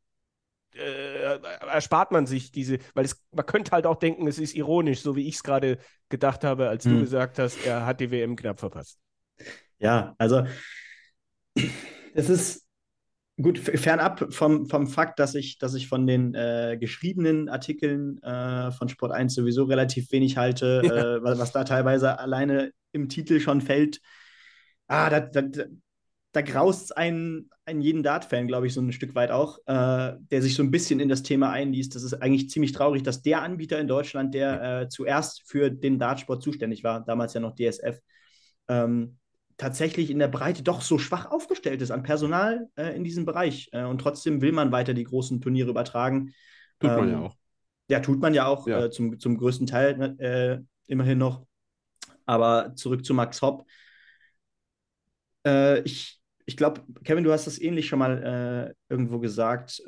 [0.75, 1.39] äh,
[1.73, 5.17] erspart man sich diese, weil es, man könnte halt auch denken, es ist ironisch, so
[5.17, 5.79] wie ich es gerade
[6.11, 6.93] gedacht habe, als hm.
[6.93, 8.99] du gesagt hast, er hat die WM knapp verpasst.
[9.79, 10.45] Ja, also
[12.13, 12.69] es ist
[13.41, 18.71] gut, fernab vom, vom Fakt, dass ich, dass ich von den äh, geschriebenen Artikeln äh,
[18.71, 21.17] von Sport 1 sowieso relativ wenig halte, ja.
[21.17, 24.03] äh, was, was, da teilweise alleine im Titel schon fällt.
[24.89, 25.65] Ah, da, da,
[26.39, 30.15] da graust es einen, einen jeden Dart-Fan, glaube ich, so ein Stück weit auch, äh,
[30.31, 31.97] der sich so ein bisschen in das Thema einliest.
[31.97, 35.99] Das ist eigentlich ziemlich traurig, dass der Anbieter in Deutschland, der äh, zuerst für den
[35.99, 37.99] Dartsport zuständig war, damals ja noch DSF,
[38.69, 39.19] ähm,
[39.57, 43.69] tatsächlich in der Breite doch so schwach aufgestellt ist an Personal äh, in diesem Bereich.
[43.73, 46.35] Äh, und trotzdem will man weiter die großen Turniere übertragen.
[46.79, 47.37] Tut ähm, man ja ähm, auch.
[47.89, 48.85] Ja, tut man ja auch ja.
[48.85, 51.45] Äh, zum, zum größten Teil ne, äh, immerhin noch.
[52.27, 53.67] Aber zurück zu Max Hopp.
[55.85, 56.18] Ich
[56.49, 59.83] ich glaube, Kevin, du hast das ähnlich schon mal äh, irgendwo gesagt.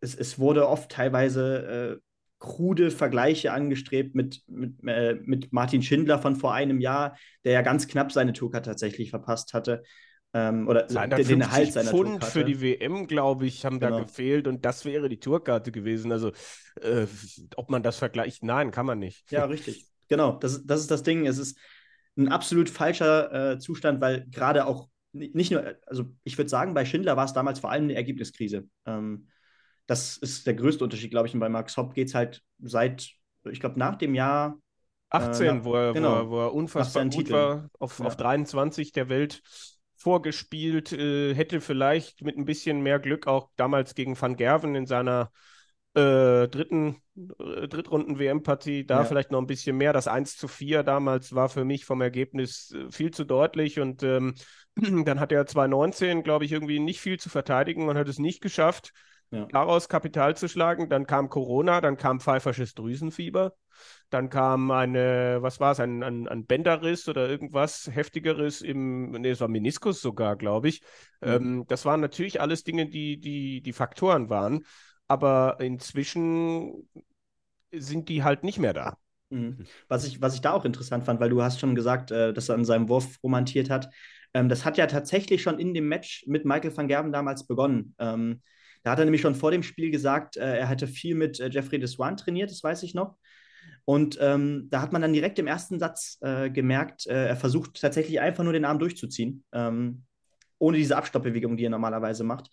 [0.00, 2.00] es, es wurde oft teilweise
[2.40, 7.62] krude Vergleiche angestrebt mit, mit, äh, mit Martin Schindler von vor einem Jahr, der ja
[7.62, 9.82] ganz knapp seine Tourcard tatsächlich verpasst hatte.
[10.32, 12.32] Ähm, oder den Erhalt seiner Pfund Tourkarte.
[12.32, 13.98] für die WM, glaube ich, haben genau.
[13.98, 16.12] da gefehlt und das wäre die Tourkarte gewesen.
[16.12, 16.32] Also,
[16.80, 17.06] äh,
[17.56, 19.30] ob man das vergleicht, nein, kann man nicht.
[19.30, 19.86] Ja, richtig.
[20.08, 21.26] Genau, das, das ist das Ding.
[21.26, 21.58] Es ist
[22.16, 26.84] ein absolut falscher äh, Zustand, weil gerade auch nicht nur, also ich würde sagen, bei
[26.84, 28.68] Schindler war es damals vor allem eine Ergebniskrise.
[28.86, 29.28] Ähm,
[29.86, 31.34] das ist der größte Unterschied, glaube ich.
[31.34, 33.10] Und bei Max Hopp geht es halt seit,
[33.50, 34.58] ich glaube, nach dem Jahr
[35.10, 37.32] 18, äh, wo, er, genau, wo, er, wo, er, unfassbar gut Titel.
[37.32, 38.06] war, auf, ja.
[38.06, 39.42] auf 23 der Welt
[39.96, 44.86] vorgespielt, äh, hätte vielleicht mit ein bisschen mehr Glück auch damals gegen Van Gerven in
[44.86, 45.30] seiner
[45.94, 49.04] äh, dritten äh, Drittrunden-WM-Partie, da ja.
[49.04, 49.92] vielleicht noch ein bisschen mehr.
[49.92, 54.02] Das 1 zu 4 damals war für mich vom Ergebnis äh, viel zu deutlich und
[54.02, 54.34] ähm,
[55.04, 58.40] dann hat er 2019, glaube ich, irgendwie nicht viel zu verteidigen und hat es nicht
[58.40, 58.92] geschafft
[59.30, 59.46] ja.
[59.46, 60.88] daraus Kapital zu schlagen.
[60.88, 63.54] Dann kam Corona, dann kam pfeifersches Drüsenfieber,
[64.10, 69.30] dann kam eine, was war es, ein, ein, ein Bänderriss oder irgendwas heftigeres im, nee,
[69.30, 70.82] es war Meniskus sogar, glaube ich.
[71.20, 71.28] Mhm.
[71.28, 74.64] Ähm, das waren natürlich alles Dinge, die, die, die Faktoren waren,
[75.06, 76.88] aber inzwischen
[77.72, 78.96] sind die halt nicht mehr da.
[79.30, 79.64] Mhm.
[79.86, 82.48] Was, ich, was ich da auch interessant fand, weil du hast schon gesagt, äh, dass
[82.48, 83.88] er an seinem Wurf romantiert hat.
[84.34, 87.94] Ähm, das hat ja tatsächlich schon in dem Match mit Michael van Gerben damals begonnen.
[87.98, 88.42] Ähm,
[88.82, 91.48] da hat er nämlich schon vor dem Spiel gesagt, äh, er hätte viel mit äh,
[91.48, 93.16] Jeffrey Deswan trainiert, das weiß ich noch.
[93.84, 97.80] Und ähm, da hat man dann direkt im ersten Satz äh, gemerkt, äh, er versucht
[97.80, 100.04] tatsächlich einfach nur den Arm durchzuziehen, ähm,
[100.58, 102.50] ohne diese Abstoppbewegung, die er normalerweise macht.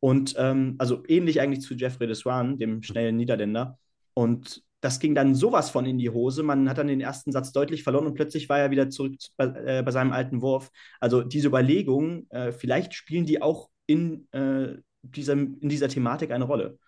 [0.00, 3.78] Und ähm, also ähnlich eigentlich zu Jeffrey Deswan, dem schnellen Niederländer.
[4.14, 6.42] Und das ging dann sowas von in die Hose.
[6.42, 9.46] Man hat dann den ersten Satz deutlich verloren und plötzlich war er wieder zurück bei,
[9.46, 10.70] äh, bei seinem alten Wurf.
[11.00, 16.44] Also diese Überlegungen, äh, vielleicht spielen die auch in äh, dieser, in dieser Thematik eine
[16.44, 16.78] Rolle.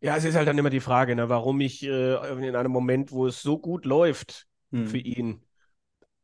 [0.00, 2.14] Ja, es ist halt dann immer die Frage, ne, warum ich äh,
[2.46, 4.86] in einem Moment, wo es so gut läuft hm.
[4.86, 5.42] für ihn,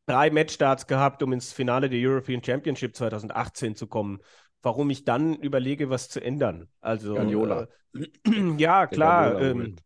[0.07, 4.21] drei Matchstarts gehabt, um ins Finale der European Championship 2018 zu kommen,
[4.63, 6.69] warum ich dann überlege, was zu ändern.
[6.81, 7.69] Also Guardiola.
[7.95, 8.07] Äh,
[8.59, 9.41] ja, klar.
[9.41, 9.77] Ähm,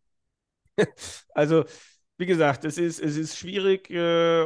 [1.33, 1.65] also
[2.17, 4.45] wie gesagt, es ist, es ist schwierig äh,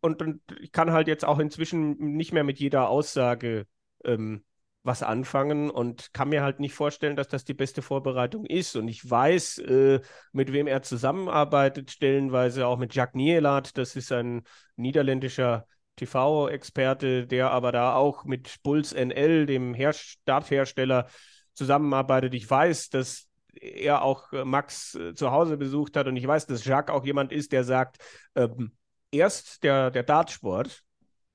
[0.00, 3.66] und, und, ich kann halt jetzt auch inzwischen nicht mehr mit jeder Aussage
[4.04, 4.44] ähm,
[4.86, 8.76] was anfangen und kann mir halt nicht vorstellen, dass das die beste Vorbereitung ist.
[8.76, 10.00] Und ich weiß, äh,
[10.32, 13.76] mit wem er zusammenarbeitet, stellenweise auch mit Jacques Nielat.
[13.76, 14.42] Das ist ein
[14.76, 15.66] niederländischer
[15.96, 21.08] TV-Experte, der aber da auch mit Bulls NL, dem Her Starthersteller,
[21.54, 22.34] zusammenarbeitet.
[22.34, 23.26] Ich weiß, dass
[23.60, 27.04] er auch äh, Max äh, zu Hause besucht hat und ich weiß, dass Jacques auch
[27.04, 27.98] jemand ist, der sagt,
[28.34, 28.72] ähm,
[29.10, 30.82] erst der, der Dartsport,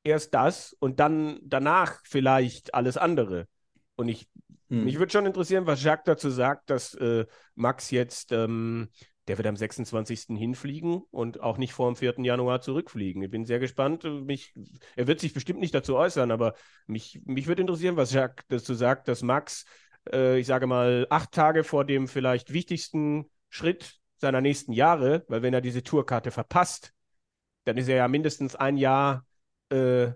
[0.04, 3.48] erst das und dann danach vielleicht alles andere.
[3.96, 4.28] Und ich,
[4.70, 4.86] hm.
[4.86, 8.90] mich würde schon interessieren, was Jacques dazu sagt, dass äh, Max jetzt, ähm,
[9.28, 10.38] der wird am 26.
[10.38, 12.16] hinfliegen und auch nicht vor dem 4.
[12.24, 13.22] Januar zurückfliegen.
[13.22, 14.04] Ich bin sehr gespannt.
[14.04, 14.54] Mich,
[14.96, 16.56] er wird sich bestimmt nicht dazu äußern, aber
[16.88, 19.66] mich, mich würde interessieren, was Jacques dazu sagt, dass Max,
[20.12, 25.42] äh, ich sage mal, acht Tage vor dem vielleicht wichtigsten Schritt seiner nächsten Jahre, weil
[25.42, 26.94] wenn er diese Tourkarte verpasst,
[27.66, 29.26] dann ist er ja mindestens ein Jahr
[29.70, 30.12] äh,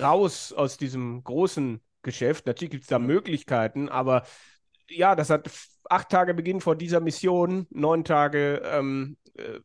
[0.00, 2.46] raus aus diesem großen Geschäft.
[2.46, 4.24] Natürlich gibt es da Möglichkeiten, aber
[4.88, 5.50] ja, das hat
[5.90, 9.60] acht Tage Beginn vor dieser Mission, neun Tage ähm, äh,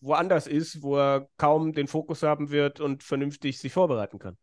[0.00, 4.36] woanders ist, wo er kaum den Fokus haben wird und vernünftig sich vorbereiten kann.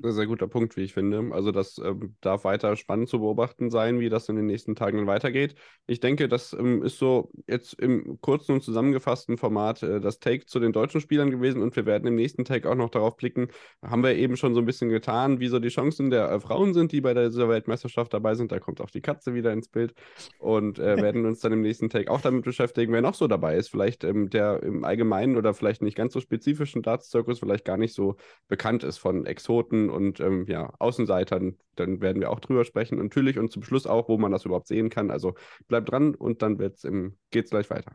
[0.00, 1.32] Sehr, sehr guter Punkt, wie ich finde.
[1.32, 5.06] Also das ähm, darf weiter spannend zu beobachten sein, wie das in den nächsten Tagen
[5.06, 5.54] weitergeht.
[5.86, 10.46] Ich denke, das ähm, ist so jetzt im kurzen und zusammengefassten Format äh, das Take
[10.46, 13.48] zu den deutschen Spielern gewesen und wir werden im nächsten Take auch noch darauf blicken,
[13.82, 16.72] haben wir eben schon so ein bisschen getan, wie so die Chancen der äh, Frauen
[16.72, 18.50] sind, die bei dieser Weltmeisterschaft dabei sind.
[18.50, 19.92] Da kommt auch die Katze wieder ins Bild
[20.38, 23.56] und äh, werden uns dann im nächsten Take auch damit beschäftigen, wer noch so dabei
[23.56, 23.68] ist.
[23.68, 27.94] Vielleicht ähm, der im allgemeinen oder vielleicht nicht ganz so spezifischen Darts-Zirkus vielleicht gar nicht
[27.94, 28.16] so
[28.48, 32.98] bekannt ist von Exoten und ähm, ja, Außenseitern, dann werden wir auch drüber sprechen.
[32.98, 35.10] Natürlich und zum Schluss auch, wo man das überhaupt sehen kann.
[35.10, 35.34] Also
[35.68, 37.92] bleibt dran und dann wird's im, geht's gleich weiter.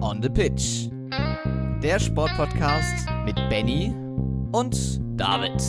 [0.00, 0.88] On the Pitch.
[1.82, 3.92] Der Sportpodcast mit Benny
[4.52, 5.60] und David.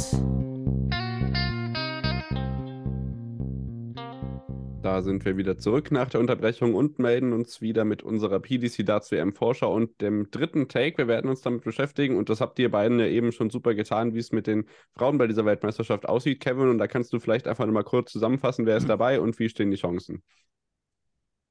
[4.83, 8.85] Da sind wir wieder zurück nach der Unterbrechung und melden uns wieder mit unserer PDC
[8.85, 10.97] Darts WM Vorschau und dem dritten Take.
[10.97, 14.13] Wir werden uns damit beschäftigen und das habt ihr beiden ja eben schon super getan,
[14.13, 16.67] wie es mit den Frauen bei dieser Weltmeisterschaft aussieht, Kevin.
[16.67, 19.71] Und da kannst du vielleicht einfach nochmal kurz zusammenfassen, wer ist dabei und wie stehen
[19.71, 20.21] die Chancen.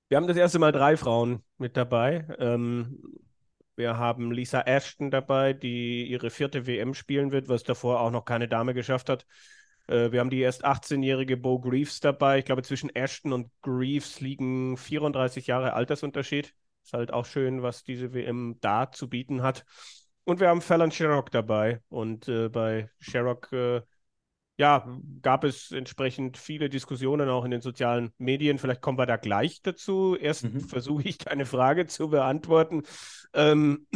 [0.09, 2.26] Wir haben das erste Mal drei Frauen mit dabei.
[2.39, 3.01] Ähm,
[3.76, 8.26] wir haben Lisa Ashton dabei, die ihre vierte WM spielen wird, was davor auch noch
[8.26, 9.24] keine Dame geschafft hat.
[9.87, 12.39] Äh, wir haben die erst 18-jährige Bo Greaves dabei.
[12.39, 16.55] Ich glaube, zwischen Ashton und Greaves liegen 34 Jahre Altersunterschied.
[16.83, 19.64] Ist halt auch schön, was diese WM da zu bieten hat.
[20.24, 21.80] Und wir haben Fallon Sherrock dabei.
[21.89, 23.83] Und äh, bei Sherrock, äh,
[24.59, 24.87] ja,
[25.22, 28.59] gab es entsprechend viele Diskussionen auch in den sozialen Medien.
[28.59, 30.16] Vielleicht kommen wir da gleich dazu.
[30.16, 30.61] Erst mhm.
[30.61, 32.83] versuche ich deine Frage zu beantworten.
[33.33, 33.87] Ähm,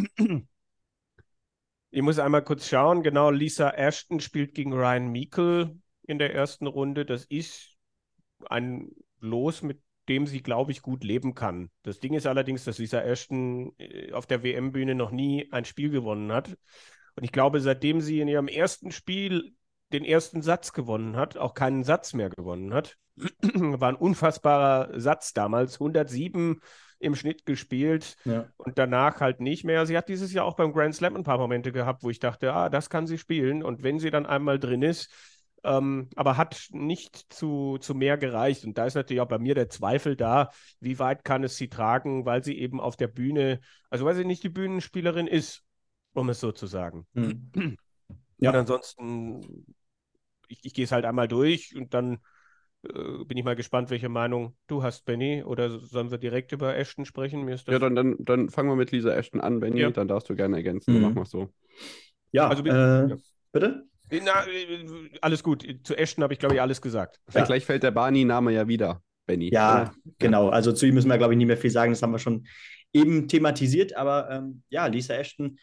[1.96, 3.02] ich muss einmal kurz schauen.
[3.02, 7.06] Genau, Lisa Ashton spielt gegen Ryan Meikle in der ersten Runde.
[7.06, 7.74] Das ist
[8.50, 11.70] ein Los, mit dem sie, glaube ich, gut leben kann.
[11.84, 15.88] Das Ding ist allerdings, dass Lisa Ashton äh, auf der WM-Bühne noch nie ein Spiel
[15.88, 16.58] gewonnen hat.
[17.14, 19.54] Und ich glaube, seitdem sie in ihrem ersten Spiel
[19.94, 25.32] den ersten Satz gewonnen hat, auch keinen Satz mehr gewonnen hat, war ein unfassbarer Satz
[25.32, 25.80] damals.
[25.80, 26.60] 107
[26.98, 28.46] im Schnitt gespielt ja.
[28.56, 29.86] und danach halt nicht mehr.
[29.86, 32.52] Sie hat dieses Jahr auch beim Grand Slam ein paar Momente gehabt, wo ich dachte,
[32.52, 33.62] ah, das kann sie spielen.
[33.62, 35.10] Und wenn sie dann einmal drin ist,
[35.64, 38.64] ähm, aber hat nicht zu, zu mehr gereicht.
[38.64, 41.68] Und da ist natürlich auch bei mir der Zweifel da, wie weit kann es sie
[41.68, 45.64] tragen, weil sie eben auf der Bühne, also weil sie nicht die Bühnenspielerin ist,
[46.12, 47.06] um es so zu sagen.
[47.12, 47.76] Mhm.
[48.38, 48.50] Ja.
[48.50, 49.66] Und ansonsten,
[50.48, 52.18] ich, ich gehe es halt einmal durch und dann
[52.88, 55.42] äh, bin ich mal gespannt, welche Meinung du hast, Benny.
[55.44, 57.44] Oder sollen wir direkt über Ashton sprechen?
[57.44, 57.72] Mir ist das...
[57.72, 59.80] Ja, dann, dann, dann fangen wir mit Lisa Ashton an, Benny.
[59.80, 59.90] Ja.
[59.90, 60.94] Dann darfst du gerne ergänzen.
[60.94, 61.02] Mhm.
[61.02, 61.50] Machen wir so.
[62.32, 63.16] Ja, also, äh, ja.
[63.52, 63.84] bitte?
[64.10, 64.44] Na,
[65.20, 65.66] alles gut.
[65.82, 67.20] Zu Ashton habe ich, glaube ich, alles gesagt.
[67.32, 67.44] Ja.
[67.44, 69.50] Gleich fällt der Barney-Name ja wieder, Benny.
[69.52, 70.48] Ja, genau.
[70.48, 71.92] Also zu ihm müssen wir, glaube ich, nicht mehr viel sagen.
[71.92, 72.46] Das haben wir schon
[72.92, 73.96] eben thematisiert.
[73.96, 75.58] Aber ähm, ja, Lisa Ashton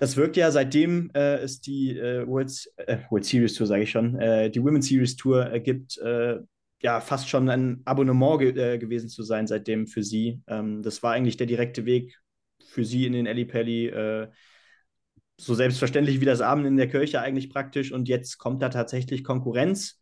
[0.00, 3.90] das wirkt ja seitdem äh, es die äh, World, äh, World Series Tour, sage ich
[3.90, 6.38] schon, äh, die Women's Series Tour äh, gibt, äh,
[6.80, 10.40] ja fast schon ein Abonnement ge gewesen zu sein seitdem für sie.
[10.46, 12.18] Ähm, das war eigentlich der direkte Weg
[12.64, 13.92] für sie in den Ellie Pelli.
[15.36, 17.92] so selbstverständlich wie das Abend in der Kirche eigentlich praktisch.
[17.92, 20.00] Und jetzt kommt da tatsächlich Konkurrenz.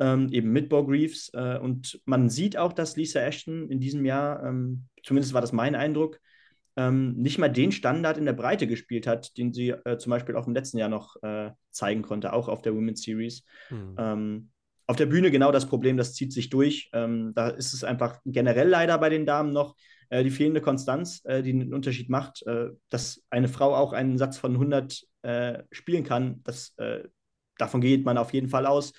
[0.00, 1.30] Ähm, eben mit Bo Greaves.
[1.30, 5.74] und man sieht auch, dass Lisa Ashton in diesem Jahr, ähm, zumindest war das mein
[5.74, 6.20] Eindruck,
[6.76, 10.36] ähm, nicht mal den Standard in der Breite gespielt hat, den sie äh, zum Beispiel
[10.36, 13.44] auch im letzten Jahr noch äh, zeigen konnte, auch auf der Women's Series.
[13.70, 13.94] Mhm.
[13.98, 14.50] Ähm,
[14.86, 16.90] auf der Bühne genau das Problem, das zieht sich durch.
[16.92, 19.76] Ähm, da ist es einfach generell leider bei den Damen noch
[20.10, 22.46] äh, die fehlende Konstanz, äh, die einen Unterschied macht.
[22.46, 26.74] Äh, dass eine Frau auch einen Satz von 100 äh, spielen kann, das,
[27.56, 28.92] davon geht man auf jeden Fall aus.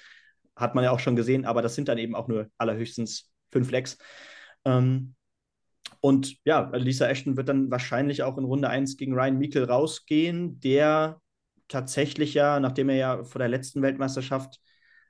[0.56, 3.70] Hat man ja auch schon gesehen, aber das sind dann eben auch nur allerhöchstens fünf
[3.70, 3.98] Lecks.
[4.64, 5.16] Ähm,
[6.02, 10.60] und ja, Lisa Ashton wird dann wahrscheinlich auch in Runde 1 gegen Ryan Meikle rausgehen,
[10.60, 11.20] der
[11.68, 14.60] tatsächlich ja, nachdem er ja vor der letzten Weltmeisterschaft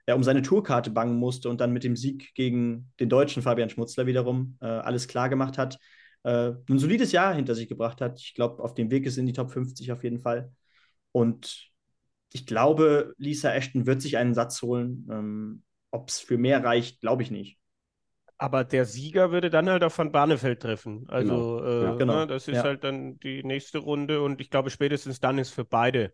[0.08, 3.70] ja, um seine Tourkarte bangen musste und dann mit dem Sieg gegen den deutschen Fabian
[3.70, 5.80] Schmutzler wiederum äh, alles klar gemacht hat,
[6.24, 8.20] äh, ein solides Jahr hinter sich gebracht hat.
[8.20, 10.52] Ich glaube, auf dem Weg ist in die Top 50 auf jeden Fall.
[11.12, 11.72] Und
[12.34, 15.08] ich glaube, Lisa Ashton wird sich einen Satz holen.
[15.12, 17.58] Ähm, Ob es für mehr reicht, glaube ich nicht.
[18.38, 21.06] Aber der Sieger würde dann halt auf Van Barneveld treffen.
[21.08, 21.64] Also, genau.
[21.64, 22.16] Äh, ja, genau.
[22.16, 22.64] Ne, das ist ja.
[22.64, 26.14] halt dann die nächste Runde und ich glaube, spätestens dann ist für beide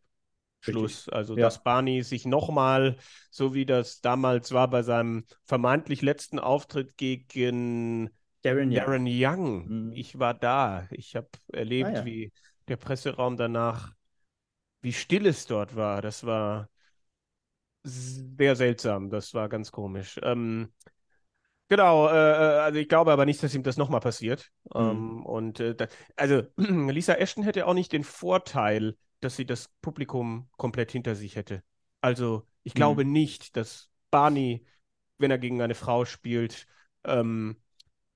[0.59, 1.07] Schluss.
[1.07, 1.13] Richtig.
[1.13, 1.41] Also, ja.
[1.41, 2.97] dass Barney sich nochmal,
[3.31, 8.11] so wie das damals war bei seinem vermeintlich letzten Auftritt gegen
[8.43, 8.75] Darren Young.
[8.75, 9.67] Darren Young.
[9.67, 9.91] Mhm.
[9.93, 10.87] Ich war da.
[10.91, 12.05] Ich habe erlebt, ah, ja.
[12.05, 12.31] wie
[12.67, 13.93] der Presseraum danach,
[14.81, 16.01] wie still es dort war.
[16.01, 16.69] Das war
[17.83, 19.09] sehr seltsam.
[19.09, 20.19] Das war ganz komisch.
[20.21, 20.71] Ähm,
[21.71, 24.51] Genau, äh, äh, also ich glaube aber nicht, dass ihm das nochmal passiert.
[24.75, 24.81] Mhm.
[24.81, 29.69] Ähm, und äh, da, also Lisa Ashton hätte auch nicht den Vorteil, dass sie das
[29.81, 31.63] Publikum komplett hinter sich hätte.
[32.01, 33.13] Also ich glaube mhm.
[33.13, 34.65] nicht, dass Barney,
[35.17, 36.67] wenn er gegen eine Frau spielt,
[37.05, 37.55] ähm,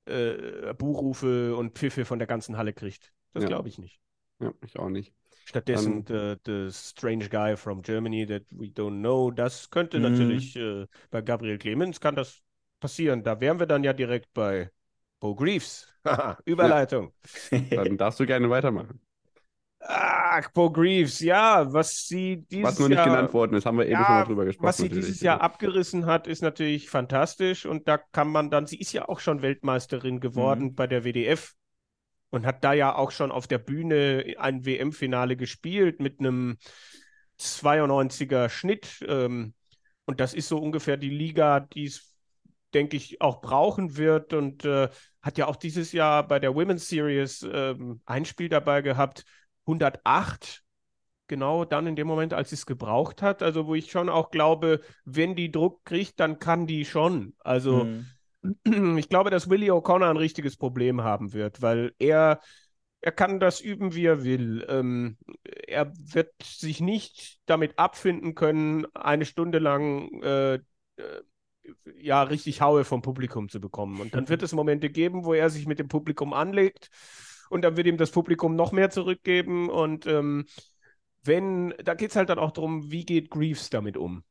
[0.04, 3.14] äh, Buchrufe und Pfiffe von der ganzen Halle kriegt.
[3.32, 3.48] Das ja.
[3.48, 4.02] glaube ich nicht.
[4.42, 5.14] Ja, ich auch nicht.
[5.46, 9.32] Stattdessen the, the Strange Guy from Germany that we don't know.
[9.32, 10.12] Das könnte mhm.
[10.12, 12.42] natürlich äh, bei Gabriel Clemens kann das
[12.80, 13.24] passieren.
[13.24, 14.70] Da wären wir dann ja direkt bei
[15.20, 15.88] Bo Greaves.
[16.46, 17.14] Überleitung.
[17.72, 19.02] Dann darfst du gerne weitermachen.
[19.88, 23.78] Ach, Bo Greaves, ja, was sie dieses Was nur nicht Jahr, genannt worden ist, haben
[23.78, 24.68] wir eben ja, schon mal drüber gesprochen.
[24.68, 28.80] Was sie dieses Jahr abgerissen hat, ist natürlich fantastisch und da kann man dann, sie
[28.80, 30.76] ist ja auch schon Weltmeisterin geworden mhm.
[30.76, 31.54] bei der WDF
[32.32, 36.58] und hat da ja auch schon auf der Bühne ein WM-Finale gespielt mit einem
[37.40, 39.06] 92er Schnitt.
[39.08, 39.54] Ähm,
[40.06, 42.15] und das ist so ungefähr die Liga, die es
[42.76, 44.90] denke ich, auch brauchen wird und äh,
[45.22, 49.26] hat ja auch dieses Jahr bei der Women's Series äh, ein Spiel dabei gehabt,
[49.66, 50.64] 108,
[51.28, 53.42] genau dann in dem Moment, als sie es gebraucht hat.
[53.42, 57.34] Also wo ich schon auch glaube, wenn die Druck kriegt, dann kann die schon.
[57.40, 58.98] Also mhm.
[59.00, 62.40] ich glaube, dass Willie O'Connor ein richtiges Problem haben wird, weil er
[63.02, 64.66] er kann das üben, wie er will.
[64.68, 70.62] Ähm, er wird sich nicht damit abfinden können, eine Stunde lang äh, äh
[72.00, 74.00] ja richtig Haue vom Publikum zu bekommen.
[74.00, 76.90] Und dann wird es Momente geben, wo er sich mit dem Publikum anlegt
[77.50, 79.70] und dann wird ihm das Publikum noch mehr zurückgeben.
[79.70, 80.46] Und ähm,
[81.24, 84.24] wenn, da geht es halt dann auch darum, wie geht Greaves damit um.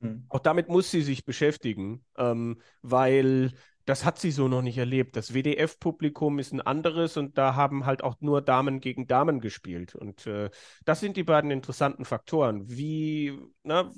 [0.00, 0.24] Mhm.
[0.28, 3.52] Auch damit muss sie sich beschäftigen, ähm, weil
[3.84, 5.16] das hat sie so noch nicht erlebt.
[5.16, 9.94] Das WDF-Publikum ist ein anderes und da haben halt auch nur Damen gegen Damen gespielt.
[9.94, 10.50] Und äh,
[10.84, 12.68] das sind die beiden interessanten Faktoren.
[12.68, 13.90] Wie, na,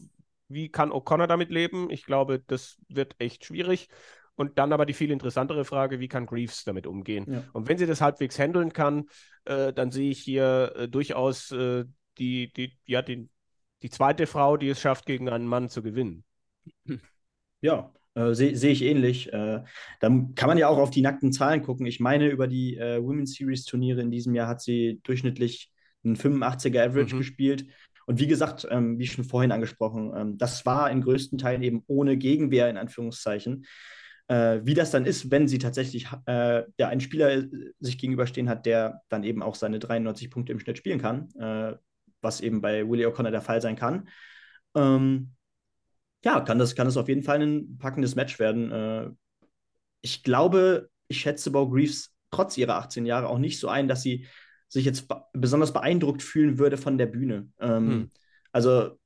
[0.50, 1.90] wie kann O'Connor damit leben?
[1.90, 3.88] Ich glaube, das wird echt schwierig.
[4.34, 7.26] Und dann aber die viel interessantere Frage, wie kann Greaves damit umgehen?
[7.28, 7.44] Ja.
[7.52, 9.06] Und wenn sie das halbwegs handeln kann,
[9.44, 11.84] äh, dann sehe ich hier äh, durchaus äh,
[12.18, 13.28] die, die, ja, die,
[13.82, 16.24] die zweite Frau, die es schafft, gegen einen Mann zu gewinnen.
[17.60, 19.32] Ja, äh, sehe seh ich ähnlich.
[19.32, 19.62] Äh,
[20.00, 21.86] dann kann man ja auch auf die nackten Zahlen gucken.
[21.86, 25.70] Ich meine, über die äh, Women's Series Turniere in diesem Jahr hat sie durchschnittlich
[26.02, 27.18] einen 85er Average mhm.
[27.18, 27.66] gespielt.
[28.10, 31.84] Und wie gesagt, ähm, wie schon vorhin angesprochen, ähm, das war in größten Teilen eben
[31.86, 33.66] ohne Gegenwehr in Anführungszeichen.
[34.26, 37.48] Äh, wie das dann ist, wenn sie tatsächlich äh, ja, einen Spieler äh,
[37.78, 41.76] sich gegenüberstehen hat, der dann eben auch seine 93 Punkte im Schnitt spielen kann, äh,
[42.20, 44.08] was eben bei Willie O'Connor der Fall sein kann.
[44.74, 45.30] Ähm,
[46.24, 48.72] ja, kann das, kann das auf jeden Fall ein packendes Match werden.
[48.72, 49.10] Äh,
[50.00, 54.02] ich glaube, ich schätze Bo Greaves trotz ihrer 18 Jahre auch nicht so ein, dass
[54.02, 54.26] sie
[54.70, 57.48] sich jetzt besonders beeindruckt fühlen würde von der Bühne.
[57.58, 58.10] Ähm, hm.
[58.52, 58.98] Also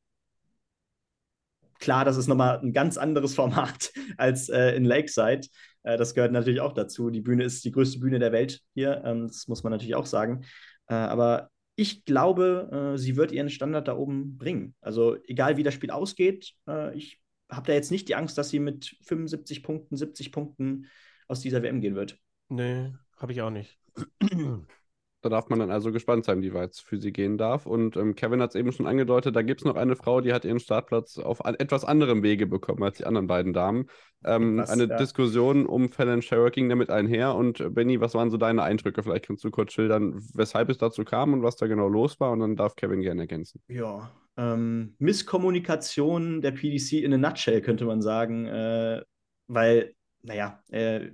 [1.78, 5.48] klar, das ist nochmal ein ganz anderes Format als äh, in Lakeside.
[5.82, 7.10] Äh, das gehört natürlich auch dazu.
[7.10, 9.02] Die Bühne ist die größte Bühne der Welt hier.
[9.04, 10.44] Ähm, das muss man natürlich auch sagen.
[10.86, 14.74] Äh, aber ich glaube, äh, sie wird ihren Standard da oben bringen.
[14.82, 18.50] Also egal wie das Spiel ausgeht, äh, ich habe da jetzt nicht die Angst, dass
[18.50, 20.86] sie mit 75 Punkten, 70 Punkten
[21.26, 22.18] aus dieser WM gehen wird.
[22.48, 23.78] Nee, habe ich auch nicht.
[25.24, 27.64] Da darf man dann also gespannt sein, wie weit es für sie gehen darf.
[27.64, 30.34] Und ähm, Kevin hat es eben schon angedeutet, da gibt es noch eine Frau, die
[30.34, 33.86] hat ihren Startplatz auf an etwas anderem Wege bekommen als die anderen beiden Damen.
[34.22, 34.98] Ähm, was, eine ja.
[34.98, 37.34] Diskussion um Fallon Sherrock ging damit einher.
[37.34, 39.02] Und äh, Benny, was waren so deine Eindrücke?
[39.02, 42.30] Vielleicht kannst du kurz schildern, weshalb es dazu kam und was da genau los war.
[42.30, 43.62] Und dann darf Kevin gerne ergänzen.
[43.68, 48.44] Ja, ähm, Misskommunikation der PDC in a nutshell, könnte man sagen.
[48.44, 49.02] Äh,
[49.46, 51.12] weil, naja, äh,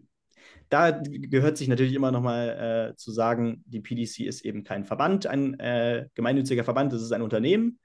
[0.71, 4.85] da gehört sich natürlich immer noch mal äh, zu sagen, die PDC ist eben kein
[4.85, 7.79] Verband, ein äh, gemeinnütziger Verband, es ist ein Unternehmen.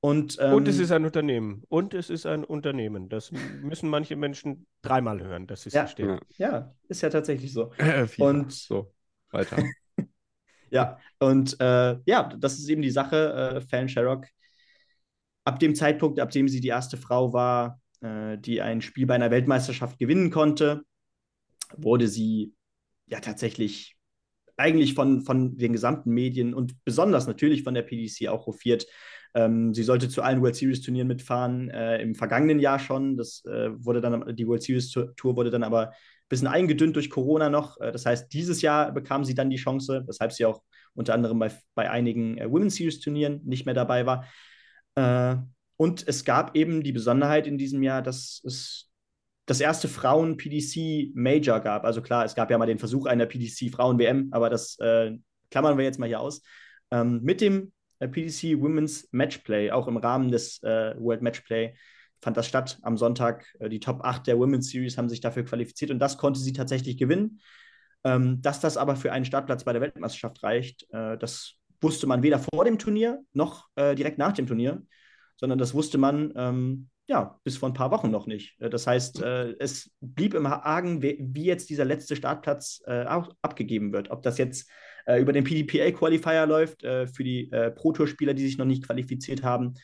[0.00, 1.62] Und, ähm, und es ist ein Unternehmen.
[1.68, 3.08] Und es ist ein Unternehmen.
[3.08, 6.18] Das müssen manche Menschen dreimal hören, dass sie es ja, verstehen.
[6.36, 6.50] Ja.
[6.50, 7.72] ja, ist ja tatsächlich so.
[7.78, 8.92] Äh, und so,
[9.30, 9.62] weiter.
[10.70, 13.56] ja, und äh, ja, das ist eben die Sache.
[13.56, 14.26] Äh, Fan Sherrock,
[15.44, 19.14] ab dem Zeitpunkt, ab dem sie die erste Frau war, äh, die ein Spiel bei
[19.14, 20.82] einer Weltmeisterschaft gewinnen konnte,
[21.76, 22.54] wurde sie
[23.06, 23.96] ja tatsächlich
[24.56, 28.86] eigentlich von, von den gesamten Medien und besonders natürlich von der PDC auch hofiert
[29.34, 33.16] ähm, sie sollte zu allen World Series Turnieren mitfahren, äh, im vergangenen Jahr schon.
[33.16, 35.94] Das äh, wurde dann, die World Series Tour wurde dann aber ein
[36.28, 37.80] bisschen eingedünnt durch Corona noch.
[37.80, 40.62] Äh, das heißt, dieses Jahr bekam sie dann die Chance, weshalb sie auch
[40.94, 44.26] unter anderem bei, bei einigen äh, Women's Series Turnieren nicht mehr dabei war.
[44.96, 45.36] Äh,
[45.78, 48.90] und es gab eben die Besonderheit in diesem Jahr, dass es
[49.46, 51.84] das erste Frauen-PDC-Major gab.
[51.84, 55.12] Also klar, es gab ja mal den Versuch einer PDC-Frauen-WM, aber das äh,
[55.50, 56.42] klammern wir jetzt mal hier aus.
[56.90, 61.74] Ähm, mit dem äh, PDC Women's Matchplay, auch im Rahmen des äh, World Matchplay
[62.20, 63.46] fand das statt am Sonntag.
[63.60, 66.52] Äh, die Top 8 der Women's Series haben sich dafür qualifiziert und das konnte sie
[66.52, 67.40] tatsächlich gewinnen.
[68.04, 72.22] Ähm, dass das aber für einen Startplatz bei der Weltmeisterschaft reicht, äh, das wusste man
[72.22, 74.80] weder vor dem Turnier noch direkt nach dem Turnier,
[75.34, 78.60] sondern das wusste man ähm, ja bis vor ein paar Wochen noch nicht.
[78.60, 84.10] Äh, das heißt, es blieb im Argen, wie, jetzt dieser letzte Startplatz abgegeben wird.
[84.10, 84.70] Ob das jetzt
[85.06, 89.42] äh, über den PDPA-Qualifier läuft äh, für die äh, Pro-Tour-Spieler, die sich noch nicht qualifiziert
[89.42, 89.74] haben.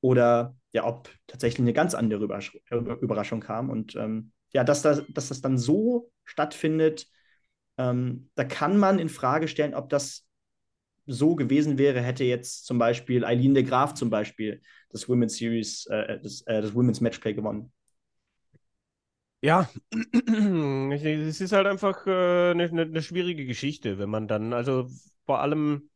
[0.00, 3.70] Oder ja, ob tatsächlich eine ganz andere Überrasch Überraschung kam.
[3.70, 7.06] Und ähm, ja, dass das, dass das dann so stattfindet,
[7.78, 10.26] ähm, da kann man in Frage stellen, ob das
[11.10, 15.86] so gewesen wäre, hätte jetzt zum Beispiel Eileen de Graaf zum Beispiel das Women's Series,
[15.86, 17.72] äh, das, äh, das Women's Matchplay gewonnen.
[19.42, 24.86] Ja, es ist halt einfach äh, eine, eine, schwierige Geschichte, wenn man dann, also
[25.24, 25.88] vor allem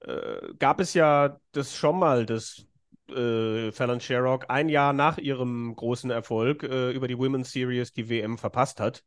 [0.00, 2.66] äh, gab es ja das schon mal, dass
[3.10, 8.08] äh, Fallon Sherrock ein Jahr nach ihrem großen Erfolg äh, über die Women's Series die
[8.08, 9.04] WM verpasst hat.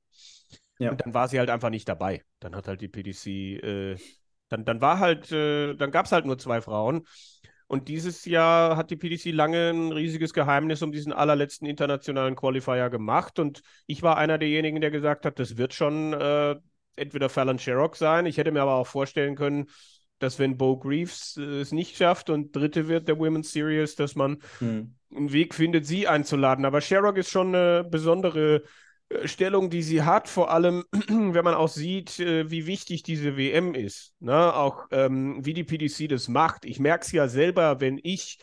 [0.77, 0.91] Ja.
[0.91, 2.23] Und dann war sie halt einfach nicht dabei.
[2.39, 3.27] Dann hat halt die PDC,
[3.63, 3.97] äh,
[4.53, 7.05] dann, dann war halt, äh, dann gab es halt nur zwei Frauen.
[7.67, 12.89] Und dieses Jahr hat die PDC lange ein riesiges Geheimnis um diesen allerletzten internationalen Qualifier
[12.89, 13.39] gemacht.
[13.39, 16.55] Und ich war einer derjenigen, der gesagt hat, das wird schon äh,
[16.95, 18.27] entweder Fallon Sherrock sein.
[18.27, 19.65] Ich hätte mir aber auch vorstellen können,
[20.19, 24.15] dass wenn Bo Greaves äh, es nicht schafft und Dritte wird der Women's Series, dass
[24.15, 24.93] man hm.
[25.15, 26.65] einen Weg findet, sie einzuladen.
[26.65, 28.63] Aber Sherrock ist schon eine besondere
[29.25, 33.73] Stellung, die sie hat, vor allem wenn man auch sieht, äh, wie wichtig diese WM
[33.73, 34.53] ist, ne?
[34.55, 36.65] auch ähm, wie die PDC das macht.
[36.65, 38.39] Ich merke es ja selber, wenn ich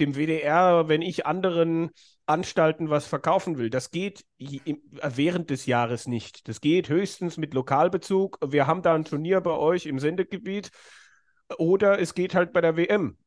[0.00, 1.90] dem WDR, wenn ich anderen
[2.26, 3.70] Anstalten was verkaufen will.
[3.70, 6.48] Das geht während des Jahres nicht.
[6.48, 8.38] Das geht höchstens mit Lokalbezug.
[8.44, 10.70] Wir haben da ein Turnier bei euch im Sendegebiet
[11.58, 13.18] oder es geht halt bei der WM.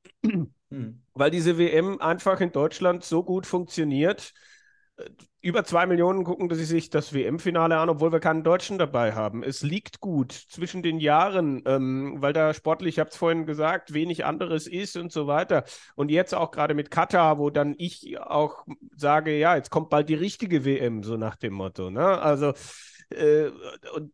[0.70, 1.04] Hm.
[1.14, 4.34] Weil diese WM einfach in Deutschland so gut funktioniert,
[5.42, 9.14] über zwei Millionen gucken dass sie sich das WM-Finale an, obwohl wir keinen Deutschen dabei
[9.14, 9.44] haben.
[9.44, 13.94] Es liegt gut zwischen den Jahren, ähm, weil da sportlich, ich habe es vorhin gesagt,
[13.94, 15.64] wenig anderes ist und so weiter.
[15.96, 20.10] Und jetzt auch gerade mit Katar, wo dann ich auch sage, ja, jetzt kommt bald
[20.10, 21.92] die richtige WM, so nach dem Motto.
[21.92, 22.06] Ne?
[22.20, 22.54] Also,
[23.10, 23.50] äh,
[23.96, 24.12] und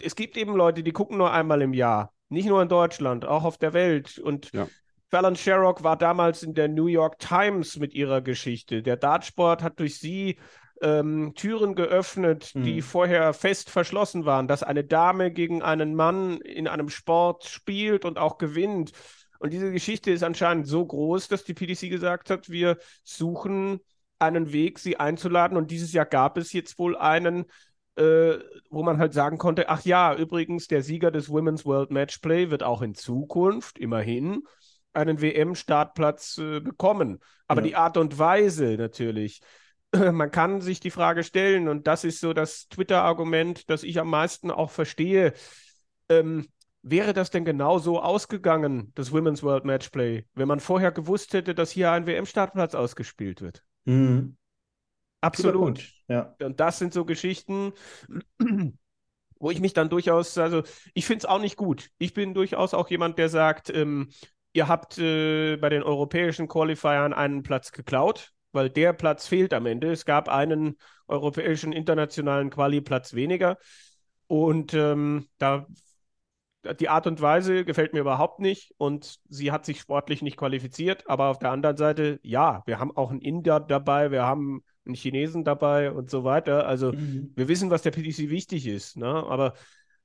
[0.00, 2.14] es gibt eben Leute, die gucken nur einmal im Jahr.
[2.28, 4.18] Nicht nur in Deutschland, auch auf der Welt.
[4.18, 4.68] Und ja.
[5.10, 8.82] Fallon Sherrock war damals in der New York Times mit ihrer Geschichte.
[8.82, 10.38] Der Dartsport hat durch sie
[10.80, 12.62] ähm, Türen geöffnet, mhm.
[12.62, 18.04] die vorher fest verschlossen waren, dass eine Dame gegen einen Mann in einem Sport spielt
[18.04, 18.92] und auch gewinnt.
[19.40, 23.80] Und diese Geschichte ist anscheinend so groß, dass die PDC gesagt hat, wir suchen
[24.20, 25.56] einen Weg, sie einzuladen.
[25.56, 27.46] Und dieses Jahr gab es jetzt wohl einen,
[27.96, 28.38] äh,
[28.70, 32.62] wo man halt sagen konnte, ach ja, übrigens, der Sieger des Women's World Matchplay wird
[32.62, 34.44] auch in Zukunft immerhin
[34.92, 37.20] einen WM-Startplatz äh, bekommen.
[37.46, 37.66] Aber ja.
[37.66, 39.40] die Art und Weise natürlich.
[39.94, 44.08] Man kann sich die Frage stellen, und das ist so das Twitter-Argument, das ich am
[44.08, 45.32] meisten auch verstehe.
[46.08, 46.48] Ähm,
[46.82, 51.54] wäre das denn genau so ausgegangen, das Women's World Matchplay, wenn man vorher gewusst hätte,
[51.54, 53.62] dass hier ein WM-Startplatz ausgespielt wird?
[53.84, 54.36] Mhm.
[55.20, 55.92] Absolut.
[56.08, 56.34] Ja.
[56.40, 57.72] Und das sind so Geschichten,
[59.38, 60.62] wo ich mich dann durchaus, also
[60.94, 61.90] ich finde es auch nicht gut.
[61.98, 64.08] Ich bin durchaus auch jemand, der sagt, ähm,
[64.52, 69.66] Ihr habt äh, bei den europäischen Qualifiern einen Platz geklaut, weil der Platz fehlt am
[69.66, 69.90] Ende.
[69.92, 70.76] Es gab einen
[71.06, 73.58] europäischen internationalen Quali-Platz weniger.
[74.26, 75.66] Und ähm, da
[76.78, 81.08] die Art und Weise gefällt mir überhaupt nicht und sie hat sich sportlich nicht qualifiziert.
[81.08, 84.94] Aber auf der anderen Seite, ja, wir haben auch einen Inder dabei, wir haben einen
[84.94, 86.66] Chinesen dabei und so weiter.
[86.66, 87.32] Also mhm.
[87.34, 89.06] wir wissen, was der PDC wichtig ist, ne?
[89.06, 89.54] aber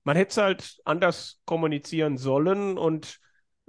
[0.03, 3.19] man hätte es halt anders kommunizieren sollen und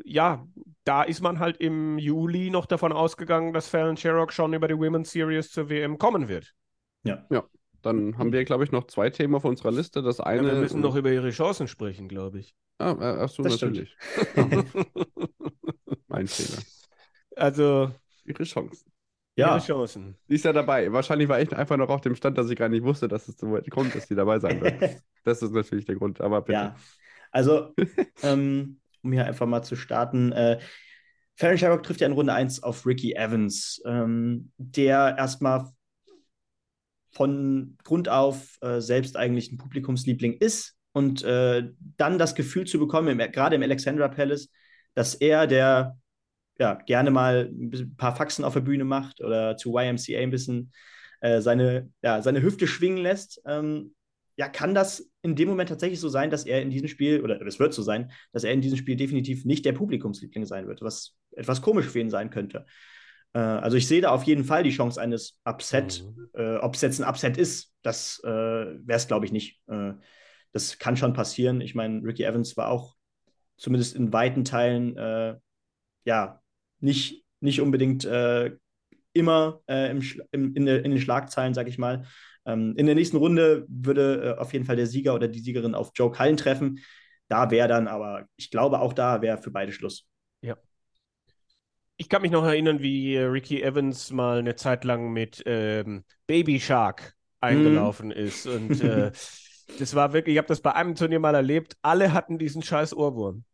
[0.04, 0.46] ja,
[0.84, 4.76] da ist man halt im Juli noch davon ausgegangen, dass Fallon Sherrock schon über die
[4.76, 6.54] Women's Series zur WM kommen wird.
[7.04, 7.24] Ja.
[7.30, 7.44] Ja.
[7.82, 10.02] Dann haben wir, glaube ich, noch zwei Themen auf unserer Liste.
[10.02, 10.48] Das eine.
[10.48, 12.54] Ja, wir müssen noch über ihre Chancen sprechen, glaube ich.
[12.78, 13.96] Ah, äh, ach so, das natürlich.
[16.08, 16.62] mein Fehler.
[17.36, 17.92] Also.
[18.24, 18.90] Ihre Chancen.
[19.36, 19.54] Ja.
[19.54, 20.16] Ihre Chancen.
[20.26, 20.92] Sie ist ja dabei.
[20.92, 23.38] Wahrscheinlich war ich einfach noch auf dem Stand, dass ich gar nicht wusste, dass es
[23.38, 24.82] so weit kommt, dass sie dabei sein wird.
[25.24, 26.52] das ist natürlich der Grund, aber bitte.
[26.52, 26.76] Ja.
[27.30, 27.72] Also,
[28.22, 30.32] ähm, um hier einfach mal zu starten.
[30.32, 30.58] Äh,
[31.36, 35.70] Farron Sherrock trifft ja in Runde 1 auf Ricky Evans, ähm, der erstmal
[37.10, 42.78] von Grund auf äh, selbst eigentlich ein Publikumsliebling ist und äh, dann das Gefühl zu
[42.78, 44.50] bekommen, gerade im Alexandra Palace,
[44.94, 45.98] dass er, der
[46.58, 50.72] ja gerne mal ein paar Faxen auf der Bühne macht oder zu YMCA ein bisschen
[51.20, 53.94] äh, seine, ja, seine Hüfte schwingen lässt, ähm,
[54.36, 57.40] ja, kann das in dem Moment tatsächlich so sein, dass er in diesem Spiel, oder
[57.46, 60.82] es wird so sein, dass er in diesem Spiel definitiv nicht der Publikumsliebling sein wird,
[60.82, 62.66] was etwas komisch für ihn sein könnte.
[63.32, 66.04] Äh, also ich sehe da auf jeden Fall die Chance eines Upset.
[66.04, 66.28] Mhm.
[66.34, 69.60] Äh, Ob es jetzt ein Upset ist, das äh, wäre es, glaube ich, nicht.
[69.68, 69.92] Äh,
[70.52, 71.60] das kann schon passieren.
[71.62, 72.94] Ich meine, Ricky Evans war auch
[73.56, 75.36] zumindest in weiten Teilen äh,
[76.04, 76.42] ja
[76.80, 78.52] nicht, nicht unbedingt äh,
[79.12, 82.04] immer im, im, in, in, den Schlagzeilen, sage ich mal.
[82.46, 85.74] Ähm, in der nächsten Runde würde äh, auf jeden Fall der Sieger oder die Siegerin
[85.74, 86.80] auf Joe Cullen treffen.
[87.28, 90.06] Da wäre dann aber, ich glaube, auch da wäre für beide Schluss.
[90.42, 90.56] Ja.
[91.96, 96.60] Ich kann mich noch erinnern, wie Ricky Evans mal eine Zeit lang mit ähm, Baby
[96.60, 98.12] Shark eingelaufen mm.
[98.12, 98.46] ist.
[98.46, 99.10] Und äh,
[99.78, 102.94] das war wirklich, ich habe das bei einem Turnier mal erlebt, alle hatten diesen scheiß
[102.94, 103.44] Ohrwurm.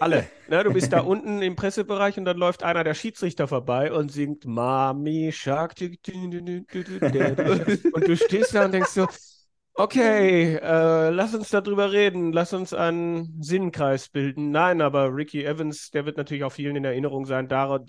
[0.00, 0.26] Alle.
[0.48, 4.12] Ne, du bist da unten im Pressebereich und dann läuft einer der Schiedsrichter vorbei und
[4.12, 5.74] singt Mami Shark.
[5.80, 5.94] Und
[8.06, 9.06] du stehst da und denkst so,
[9.74, 14.50] okay, äh, lass uns darüber reden, lass uns einen Sinnkreis bilden.
[14.50, 17.86] Nein, aber Ricky Evans, der wird natürlich auch vielen in Erinnerung sein, daran,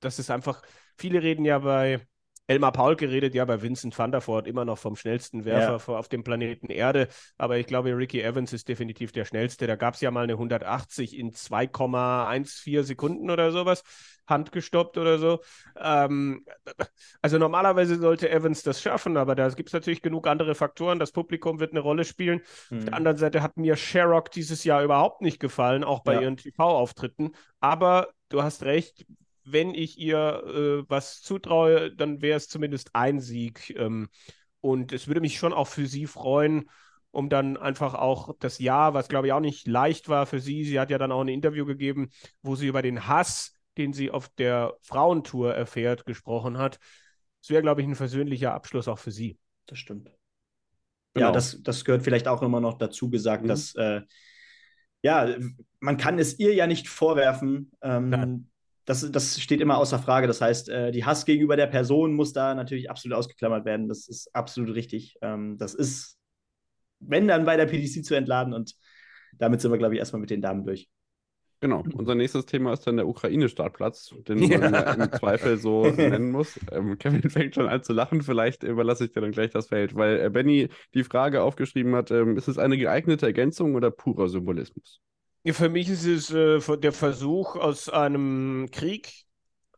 [0.00, 0.62] dass es einfach,
[0.98, 2.00] viele reden ja bei
[2.48, 5.98] Elmar Paul geredet, ja, bei Vincent van der Voort immer noch vom schnellsten Werfer ja.
[5.98, 7.08] auf dem Planeten Erde.
[7.38, 9.66] Aber ich glaube, Ricky Evans ist definitiv der schnellste.
[9.66, 13.82] Da gab es ja mal eine 180 in 2,14 Sekunden oder sowas.
[14.26, 15.40] Handgestoppt oder so.
[15.80, 16.44] Ähm,
[17.20, 20.98] also normalerweise sollte Evans das schaffen, aber da gibt es natürlich genug andere Faktoren.
[20.98, 22.40] Das Publikum wird eine Rolle spielen.
[22.70, 22.78] Mhm.
[22.78, 22.96] Auf der mhm.
[22.96, 26.22] anderen Seite hat mir Sherrock dieses Jahr überhaupt nicht gefallen, auch bei ja.
[26.22, 27.32] ihren TV-Auftritten.
[27.60, 29.06] Aber du hast recht,
[29.44, 33.70] wenn ich ihr äh, was zutraue, dann wäre es zumindest ein Sieg.
[33.76, 34.08] Ähm,
[34.60, 36.70] und es würde mich schon auch für sie freuen,
[37.10, 40.64] um dann einfach auch das Jahr, was glaube ich auch nicht leicht war für sie.
[40.64, 42.10] Sie hat ja dann auch ein Interview gegeben,
[42.42, 46.78] wo sie über den Hass, den sie auf der Frauentour erfährt, gesprochen hat.
[47.42, 49.38] Es wäre, glaube ich, ein versöhnlicher Abschluss auch für sie.
[49.66, 50.10] Das stimmt.
[51.14, 51.26] Genau.
[51.26, 53.48] Ja, das, das gehört vielleicht auch immer noch dazu gesagt, mhm.
[53.48, 54.02] dass äh,
[55.02, 55.28] ja,
[55.80, 58.48] man kann es ihr ja nicht vorwerfen, ähm,
[58.84, 60.26] das, das steht immer außer Frage.
[60.26, 63.88] Das heißt, äh, die Hass gegenüber der Person muss da natürlich absolut ausgeklammert werden.
[63.88, 65.16] Das ist absolut richtig.
[65.22, 66.18] Ähm, das ist,
[67.00, 68.74] wenn dann bei der PDC zu entladen und
[69.38, 70.88] damit sind wir, glaube ich, erstmal mit den Damen durch.
[71.60, 74.58] Genau, unser nächstes Thema ist dann der Ukraine-Startplatz, den ja.
[74.58, 76.58] man im Zweifel so nennen muss.
[76.72, 79.94] Ähm, Kevin fängt schon an zu lachen, vielleicht überlasse ich dir dann gleich das Feld,
[79.94, 84.28] weil äh, Benny die Frage aufgeschrieben hat, ähm, ist es eine geeignete Ergänzung oder purer
[84.28, 85.00] Symbolismus?
[85.44, 89.24] Für mich ist es äh, der Versuch, aus einem Krieg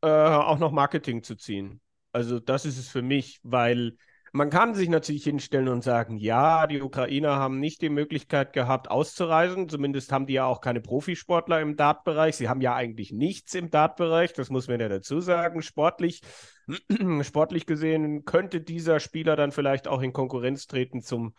[0.02, 1.80] äh, auch noch Marketing zu ziehen.
[2.12, 3.96] Also das ist es für mich, weil
[4.32, 8.90] man kann sich natürlich hinstellen und sagen, ja, die Ukrainer haben nicht die Möglichkeit gehabt,
[8.90, 9.68] auszureisen.
[9.68, 12.36] Zumindest haben die ja auch keine Profisportler im Dartbereich.
[12.36, 15.62] Sie haben ja eigentlich nichts im Dartbereich, das muss man ja dazu sagen.
[15.62, 16.20] Sportlich,
[17.22, 21.34] sportlich gesehen könnte dieser Spieler dann vielleicht auch in Konkurrenz treten zum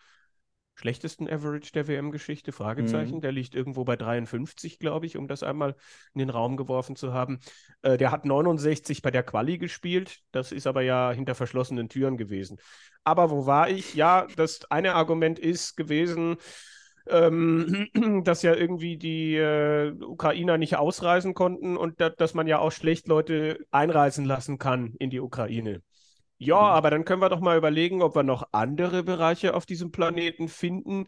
[0.76, 2.52] schlechtesten Average der WM-Geschichte?
[2.52, 3.16] Fragezeichen.
[3.16, 3.20] Mhm.
[3.22, 5.74] Der liegt irgendwo bei 53, glaube ich, um das einmal
[6.14, 7.40] in den Raum geworfen zu haben.
[7.82, 10.20] Äh, der hat 69 bei der Quali gespielt.
[10.32, 12.58] Das ist aber ja hinter verschlossenen Türen gewesen.
[13.04, 13.94] Aber wo war ich?
[13.94, 16.36] Ja, das eine Argument ist gewesen,
[17.08, 17.88] ähm,
[18.24, 22.72] dass ja irgendwie die äh, Ukrainer nicht ausreisen konnten und da, dass man ja auch
[22.72, 25.82] schlecht Leute einreisen lassen kann in die Ukraine.
[26.38, 26.64] Ja, mhm.
[26.64, 30.48] aber dann können wir doch mal überlegen, ob wir noch andere Bereiche auf diesem Planeten
[30.48, 31.06] finden,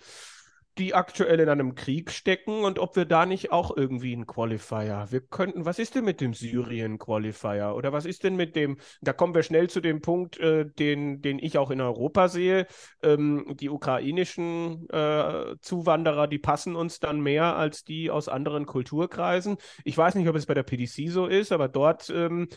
[0.79, 5.07] die aktuell in einem Krieg stecken und ob wir da nicht auch irgendwie einen Qualifier.
[5.11, 7.74] Wir könnten, was ist denn mit dem Syrien-Qualifier?
[7.74, 11.20] Oder was ist denn mit dem, da kommen wir schnell zu dem Punkt, äh, den,
[11.20, 12.66] den ich auch in Europa sehe.
[13.03, 19.57] Ähm, die ukrainischen äh, Zuwanderer, die passen uns dann mehr als die aus anderen Kulturkreisen.
[19.85, 22.49] Ich weiß nicht, ob es bei der PDC so ist, aber dort ähm,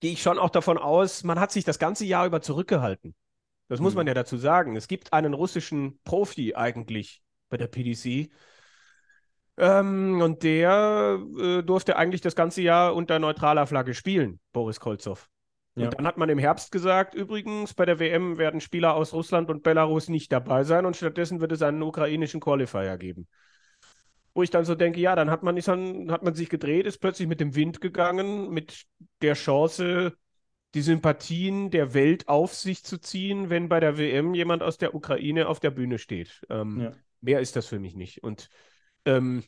[0.00, 3.14] gehe ich schon auch davon aus, man hat sich das ganze Jahr über zurückgehalten.
[3.68, 3.98] Das muss Hm.
[3.98, 4.76] man ja dazu sagen.
[4.76, 8.30] Es gibt einen russischen Profi eigentlich bei der PDC.
[9.56, 15.28] Ähm, und der äh, durfte eigentlich das ganze Jahr unter neutraler Flagge spielen, Boris Kolzow.
[15.74, 15.84] Ja.
[15.86, 19.50] Und dann hat man im Herbst gesagt, übrigens, bei der WM werden Spieler aus Russland
[19.50, 23.28] und Belarus nicht dabei sein und stattdessen wird es einen ukrainischen Qualifier geben.
[24.34, 26.86] Wo ich dann so denke, ja, dann hat man, ist dann, hat man sich gedreht,
[26.86, 28.84] ist plötzlich mit dem Wind gegangen, mit
[29.22, 30.16] der Chance,
[30.74, 34.94] die Sympathien der Welt auf sich zu ziehen, wenn bei der WM jemand aus der
[34.94, 36.42] Ukraine auf der Bühne steht.
[36.50, 36.92] Ähm, Ja.
[37.20, 38.22] Mehr ist das für mich nicht.
[38.22, 38.48] Und
[39.04, 39.42] ähm,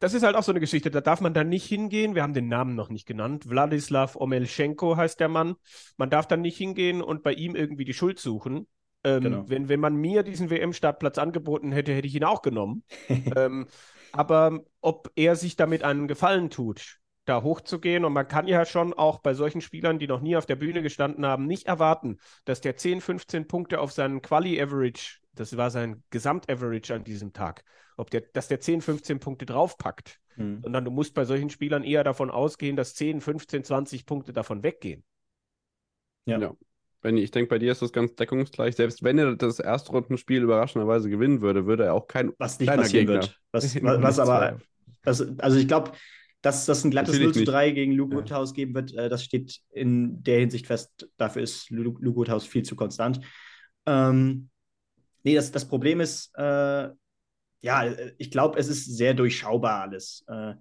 [0.00, 2.14] das ist halt auch so eine Geschichte, da darf man dann nicht hingehen.
[2.14, 3.48] Wir haben den Namen noch nicht genannt.
[3.48, 5.56] Wladislav Omelchenko heißt der Mann.
[5.96, 8.66] Man darf dann nicht hingehen und bei ihm irgendwie die Schuld suchen.
[9.04, 9.44] Ähm, Genau.
[9.48, 12.82] wenn, wenn man mir diesen WM-Startplatz angeboten hätte, hätte ich ihn auch genommen.
[13.36, 13.66] ähm,
[14.12, 18.94] aber ob er sich damit einen Gefallen tut, da hochzugehen, und man kann ja schon
[18.94, 22.60] auch bei solchen Spielern, die noch nie auf der Bühne gestanden haben, nicht erwarten, dass
[22.60, 27.64] der 10, 15 Punkte auf seinen Quali-Average, das war sein Gesamt-Average an diesem Tag,
[27.96, 30.62] ob der, dass der 10, 15 Punkte draufpackt, Hm.
[30.62, 34.62] sondern du musst bei solchen Spielern eher davon ausgehen, dass 10, 15, 20 Punkte davon
[34.62, 35.04] weggehen.
[36.26, 36.38] Ja.
[36.38, 36.54] Ja.
[37.00, 38.74] Benni, ich denke, bei dir ist das ganz deckungsgleich.
[38.74, 42.82] Selbst wenn er das Erstrundenspiel überraschenderweise gewinnen würde, würde er auch kein Was nicht kleiner
[42.82, 43.22] passieren Gegner.
[43.22, 43.40] wird.
[43.52, 44.62] Was, was, was aber, Zweifel.
[45.04, 45.92] das, also ich glaube,
[46.42, 48.20] dass das ein glattes Natürlich 0 zu 3 gegen Luke Ja.
[48.20, 51.08] Woodhouse geben wird, äh, das steht in der Hinsicht fest.
[51.16, 53.20] Dafür ist Lu Luke Woodhouse viel zu konstant.
[53.86, 54.50] Ähm,
[55.22, 56.88] nee, das, das Problem ist, äh,
[57.60, 57.84] ja,
[58.18, 60.24] ich glaube, es ist sehr durchschaubar alles.
[60.28, 60.54] Äh,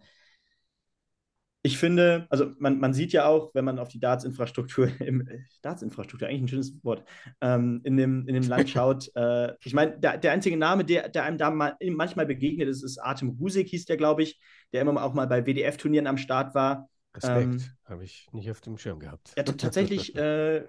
[1.68, 5.40] ich finde, also man, man sieht ja auch, wenn man auf die Darts-Infrastruktur, im äh,
[5.62, 7.04] Darts-Infrastruktur, eigentlich ein schönes Wort,
[7.42, 9.12] ähm, in, dem, in dem Land schaut.
[9.16, 12.84] äh, ich meine, der, der einzige Name, der, der einem da mal, manchmal begegnet ist,
[12.84, 14.40] ist Artem Rusik, hieß der, glaube ich,
[14.72, 16.90] der immer auch mal bei WDF-Turnieren am Start war.
[17.14, 19.34] Respekt, Ähm, habe ich nicht auf dem Schirm gehabt.
[19.36, 20.66] Ja, tatsächlich äh,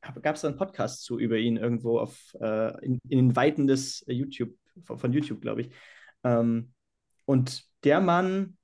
[0.00, 3.66] gab es da einen Podcast zu über ihn irgendwo auf, äh, in, in den Weiten
[3.66, 4.54] des äh, YouTube,
[4.84, 5.70] von, von YouTube, glaube ich.
[6.22, 6.72] Ähm,
[7.24, 8.56] und der Mann,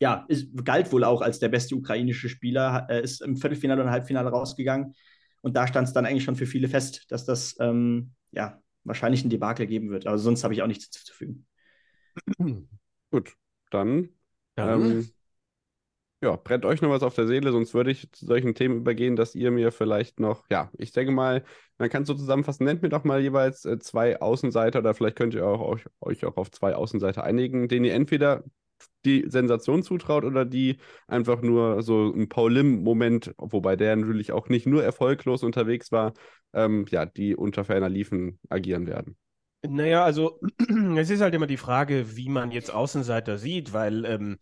[0.00, 3.90] ja, ist, galt wohl auch als der beste ukrainische Spieler, äh, ist im Viertelfinale und
[3.90, 4.94] Halbfinale rausgegangen.
[5.42, 9.24] Und da stand es dann eigentlich schon für viele fest, dass das ähm, ja wahrscheinlich
[9.24, 10.06] ein Debakel geben wird.
[10.06, 11.46] Also sonst habe ich auch nichts hinzuzufügen.
[13.10, 13.36] Gut,
[13.70, 14.08] dann
[14.56, 15.10] Dann, Ähm,
[16.22, 19.16] ja, brennt euch noch was auf der Seele, sonst würde ich zu solchen Themen übergehen,
[19.16, 21.44] dass ihr mir vielleicht noch, ja, ich denke mal,
[21.78, 25.16] man kann es so zusammenfassen, nennt mir doch mal jeweils äh, zwei Außenseiter oder vielleicht
[25.16, 28.44] könnt ihr auch, euch, euch auch auf zwei Außenseiter einigen, denen ihr entweder
[29.04, 34.48] die Sensation zutraut oder die einfach nur so ein Paul Lim-Moment, wobei der natürlich auch
[34.48, 36.12] nicht nur erfolglos unterwegs war,
[36.52, 39.16] ähm, ja, die unter ferner Liefen agieren werden.
[39.62, 40.40] Naja, also
[40.96, 44.38] es ist halt immer die Frage, wie man jetzt Außenseiter sieht, weil ähm,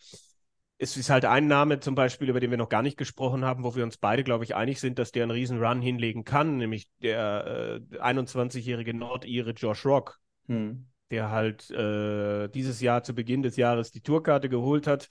[0.78, 3.64] es ist halt ein Name zum Beispiel, über den wir noch gar nicht gesprochen haben,
[3.64, 6.56] wo wir uns beide, glaube ich, einig sind, dass der einen riesen Run hinlegen kann,
[6.56, 10.86] nämlich der äh, 21-jährige Nordire Josh Rock, Hm.
[11.10, 15.08] Der halt äh, dieses Jahr zu Beginn des Jahres die Tourkarte geholt hat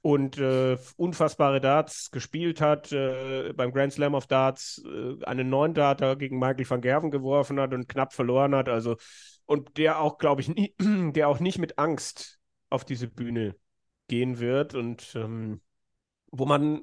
[0.00, 5.74] und äh, unfassbare Darts gespielt hat, äh, beim Grand Slam of Darts äh, einen neuen
[5.74, 8.68] Darter gegen Michael van Gerven geworfen hat und knapp verloren hat.
[8.68, 8.96] Also,
[9.46, 10.74] und der auch, glaube ich, nie,
[11.12, 12.38] der auch nicht mit Angst
[12.70, 13.56] auf diese Bühne
[14.08, 15.60] gehen wird und ähm,
[16.30, 16.82] wo man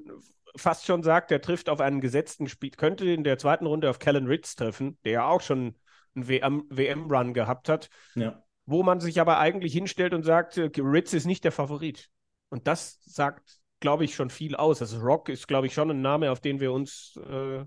[0.55, 3.99] fast schon sagt, der trifft auf einen gesetzten Spiel, könnte in der zweiten Runde auf
[3.99, 5.75] Callan Ritz treffen, der ja auch schon
[6.16, 8.41] einen WM WM-Run gehabt hat Ja.
[8.66, 12.09] wo man sich aber eigentlich hinstellt und sagt, äh, Ritz ist nicht der Favorit.
[12.49, 14.82] Und das sagt, glaube ich, schon viel aus.
[14.82, 17.63] Also Rock ist, glaube ich, schon ein Name, auf den wir uns äh,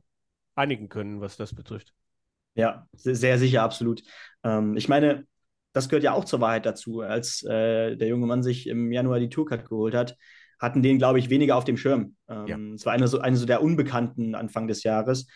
[0.54, 1.92] einigen können, was das betrifft.
[2.54, 4.02] Ja, se- sehr sicher, absolut.
[4.42, 5.26] Ähm, ich meine,
[5.72, 7.00] das gehört ja auch zur Wahrheit dazu.
[7.00, 10.16] Als äh, der junge Mann sich im Januar die Tourcard geholt hat,
[10.58, 12.16] hatten den, glaube ich, weniger auf dem Schirm.
[12.28, 12.58] Ähm, Ja.
[12.74, 15.28] Es war eine so, eine so der Unbekannten Anfang des Jahres.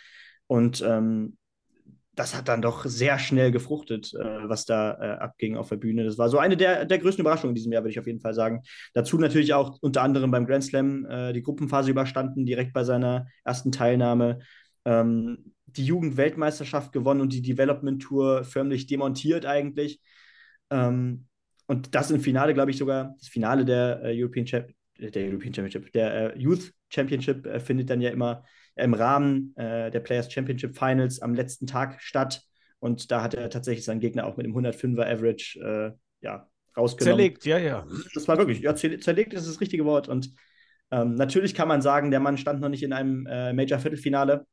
[0.48, 1.36] Und ähm,
[2.14, 6.04] das hat dann doch sehr schnell gefruchtet, äh, was da äh, abging auf der Bühne.
[6.04, 8.20] Das war so eine der, der größten Überraschungen in diesem Jahr, würde ich auf jeden
[8.20, 8.62] Fall sagen.
[8.92, 13.26] Dazu natürlich auch unter anderem beim Grand Slam äh, die Gruppenphase überstanden, direkt bei seiner
[13.44, 14.40] ersten Teilnahme.
[14.84, 20.00] Ähm, die Jugendweltmeisterschaft gewonnen und die Development Tour förmlich demontiert eigentlich.
[20.70, 21.26] Ähm,
[21.66, 25.54] und das im Finale, glaube ich, sogar, das Finale der äh, European, Champ der European
[25.54, 28.44] Championship, der äh, Youth Championship äh, findet dann ja immer
[28.76, 32.42] im Rahmen äh, der Players Championship Finals am letzten Tag statt.
[32.78, 35.92] Und da hat er tatsächlich seinen Gegner auch mit dem 105er Average äh,
[36.24, 37.16] ja, rausgenommen.
[37.18, 37.86] Zerlegt, ja, ja.
[38.14, 40.08] Das war wirklich, ja, zer- zerlegt ist das richtige Wort.
[40.08, 40.30] Und
[40.90, 44.46] ähm, natürlich kann man sagen, der Mann stand noch nicht in einem äh, Major-Viertelfinale.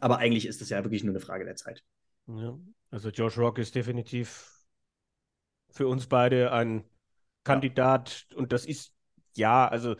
[0.00, 1.82] Aber eigentlich ist das ja wirklich nur eine Frage der Zeit.
[2.26, 2.58] ja.
[2.90, 4.48] Also Josh Rock ist definitiv
[5.70, 6.84] für uns beide ein
[7.42, 8.94] Kandidat und das ist,
[9.34, 9.96] ja, also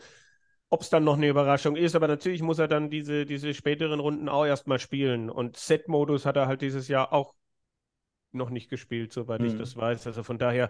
[0.69, 3.99] ob es dann noch eine Überraschung ist, aber natürlich muss er dann diese, diese späteren
[3.99, 5.29] Runden auch erstmal spielen.
[5.29, 7.35] Und Set-Modus hat er halt dieses Jahr auch
[8.33, 9.47] noch nicht gespielt, soweit mhm.
[9.47, 10.07] ich das weiß.
[10.07, 10.69] Also von daher,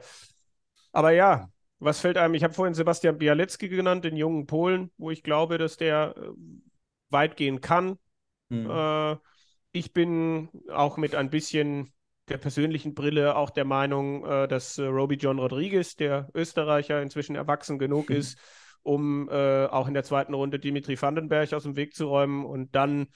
[0.92, 1.50] aber ja,
[1.80, 2.34] was fällt einem?
[2.34, 6.30] Ich habe vorhin Sebastian Bialecki genannt, den jungen Polen, wo ich glaube, dass der äh,
[7.10, 7.98] weit gehen kann.
[8.50, 8.70] Mhm.
[8.70, 9.18] Äh,
[9.72, 11.94] ich bin auch mit ein bisschen
[12.30, 17.36] der persönlichen Brille auch der Meinung, äh, dass äh, Roby John Rodriguez, der Österreicher, inzwischen
[17.36, 18.38] erwachsen genug ist,
[18.84, 22.76] um äh, auch in der zweiten Runde Dimitri Vandenberg aus dem Weg zu räumen und
[22.76, 23.08] dann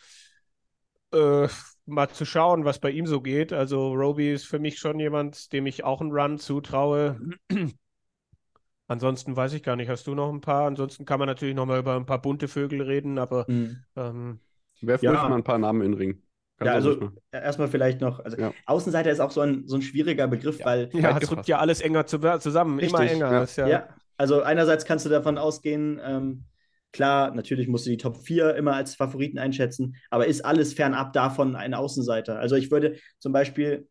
[1.14, 1.48] äh,
[1.86, 3.54] mal zu schauen, was bei ihm so geht.
[3.54, 7.20] Also Roby ist für mich schon jemand, dem ich auch einen Run zutraue.
[8.88, 10.68] Ansonsten weiß ich gar nicht, hast du noch ein paar?
[10.68, 13.78] Ansonsten kann man natürlich noch mal über ein paar bunte Vögel reden, aber mhm.
[13.96, 14.40] ähm,
[14.82, 15.14] Werf ja.
[15.14, 16.22] mal ein paar Namen in den Ring.
[16.64, 18.54] Ja, also erstmal vielleicht noch, also ja.
[18.66, 20.66] Außenseiter ist auch so ein, so ein schwieriger Begriff, ja.
[20.66, 20.90] weil.
[20.94, 23.00] Ja, es rückt ja alles enger zu, zusammen, Richtig.
[23.00, 23.48] immer enger.
[23.56, 23.68] Ja.
[23.68, 23.88] ja.
[24.22, 26.44] Also einerseits kannst du davon ausgehen, ähm,
[26.92, 31.12] klar, natürlich musst du die Top 4 immer als Favoriten einschätzen, aber ist alles fernab
[31.14, 32.38] davon ein Außenseiter?
[32.38, 33.88] Also ich würde zum Beispiel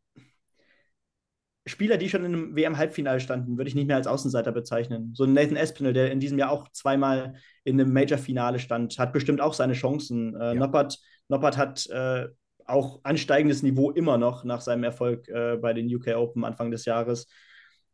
[1.66, 5.14] Spieler, die schon in einem WM-Halbfinale standen, würde ich nicht mehr als Außenseiter bezeichnen.
[5.16, 7.34] So ein Nathan Espinel, der in diesem Jahr auch zweimal
[7.64, 10.36] in einem Major-Finale stand, hat bestimmt auch seine Chancen.
[10.40, 12.28] Äh, Noppert, Noppert hat äh,
[12.66, 16.84] auch ansteigendes Niveau immer noch nach seinem Erfolg äh, bei den UK Open Anfang des
[16.84, 17.26] Jahres.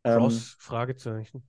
[0.03, 1.43] Ähm, Cross, Fragezeichen.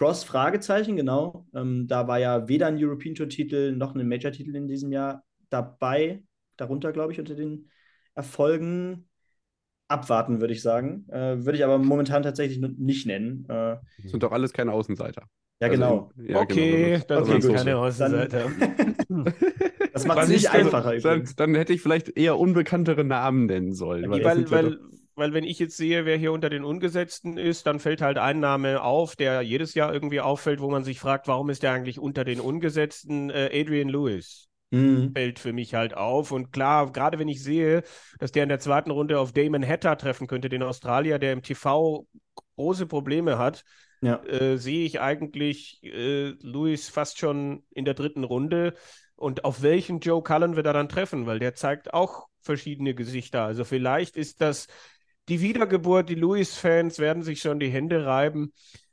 [0.00, 1.46] Cross, Fragezeichen, genau.
[1.54, 6.22] Ähm, da war ja weder ein European Tour-Titel noch ein Major-Titel in diesem Jahr dabei.
[6.56, 7.68] Darunter, glaube ich, unter den
[8.14, 9.10] Erfolgen.
[9.88, 11.06] Abwarten, würde ich sagen.
[11.10, 13.44] Äh, würde ich aber momentan tatsächlich nicht nennen.
[13.50, 15.24] Äh, sind doch alles keine Außenseiter.
[15.60, 16.10] Ja, also, genau.
[16.16, 18.50] Ja, okay, genau, dann sind keine Außenseiter.
[19.92, 20.96] Das macht es nicht einfacher.
[20.98, 24.08] Dann, dann, hätte ich vielleicht eher unbekanntere Namen nennen sollen.
[24.08, 24.78] Weil, weil, weil,
[25.14, 28.40] weil, wenn ich jetzt sehe, wer hier unter den Ungesetzten ist, dann fällt halt ein
[28.40, 31.98] Name auf, der jedes Jahr irgendwie auffällt, wo man sich fragt, warum ist der eigentlich
[31.98, 33.30] unter den Ungesetzten?
[33.30, 34.48] Äh, Adrian Lewis.
[34.70, 35.12] Mhm.
[35.14, 36.30] Fällt für mich halt auf.
[36.30, 37.82] Und klar, gerade wenn ich sehe,
[38.18, 41.42] dass der in der zweiten Runde auf Damon Hatter treffen könnte, den Australier, der im
[41.42, 42.06] TV
[42.56, 43.64] große Probleme hat,
[44.00, 44.22] ja.
[44.24, 48.74] äh, sehe ich eigentlich äh, Lewis fast schon in der dritten Runde.
[49.16, 53.44] Und auf welchen Joe Cullen wir da dann treffen, weil der zeigt auch verschiedene Gesichter.
[53.44, 54.66] Also vielleicht ist das
[55.30, 58.52] die Wiedergeburt, die Lewis-Fans werden sich schon die Hände reiben.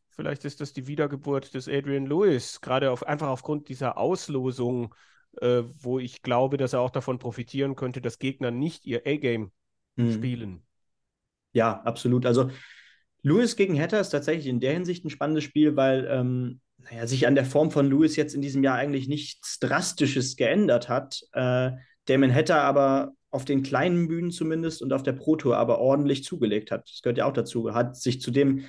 [0.10, 4.94] Vielleicht ist das die Wiedergeburt des Adrian Lewis, gerade auf, einfach aufgrund dieser Auslosung,
[5.42, 9.52] äh, wo ich glaube, dass er auch davon profitieren könnte, dass Gegner nicht ihr A-Game
[9.98, 10.14] hm.
[10.14, 10.64] spielen.
[11.54, 12.26] Ja, absolut.
[12.26, 12.52] Also
[13.24, 17.26] Lewis gegen Hatter ist tatsächlich in der Hinsicht ein spannendes Spiel, weil ähm, naja, sich
[17.28, 21.22] an der Form von Lewis jetzt in diesem Jahr eigentlich nichts Drastisches geändert hat.
[21.34, 21.72] Äh,
[22.06, 26.24] Damon Hatter aber auf den kleinen Bühnen zumindest und auf der Pro Tour aber ordentlich
[26.24, 26.90] zugelegt hat.
[26.90, 27.74] Das gehört ja auch dazu.
[27.74, 28.64] Hat sich zudem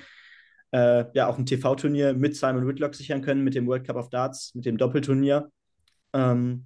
[0.71, 4.09] äh, ja auch ein TV-Turnier mit Simon Whitlock sichern können, mit dem World Cup of
[4.09, 5.49] Darts, mit dem Doppelturnier.
[6.13, 6.65] Ähm,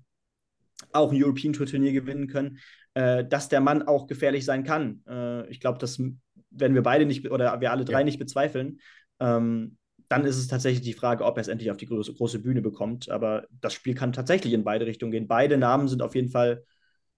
[0.91, 2.60] auch ein European Tour Turnier gewinnen können,
[2.94, 5.03] äh, dass der Mann auch gefährlich sein kann.
[5.07, 8.03] Äh, ich glaube, das werden wir beide nicht oder wir alle drei ja.
[8.03, 8.80] nicht bezweifeln.
[9.20, 9.78] Ähm,
[10.10, 12.61] dann ist es tatsächlich die Frage, ob er es endlich auf die große, große Bühne
[12.61, 13.10] bekommt.
[13.10, 15.28] Aber das Spiel kann tatsächlich in beide Richtungen gehen.
[15.28, 16.64] Beide Namen sind auf jeden Fall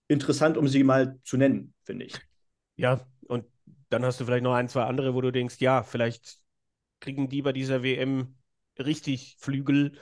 [0.07, 2.15] interessant, um sie mal zu nennen, finde ich.
[2.75, 3.45] Ja, und
[3.89, 6.37] dann hast du vielleicht noch ein, zwei andere, wo du denkst, ja, vielleicht
[6.99, 8.35] kriegen die bei dieser WM
[8.77, 9.93] richtig Flügel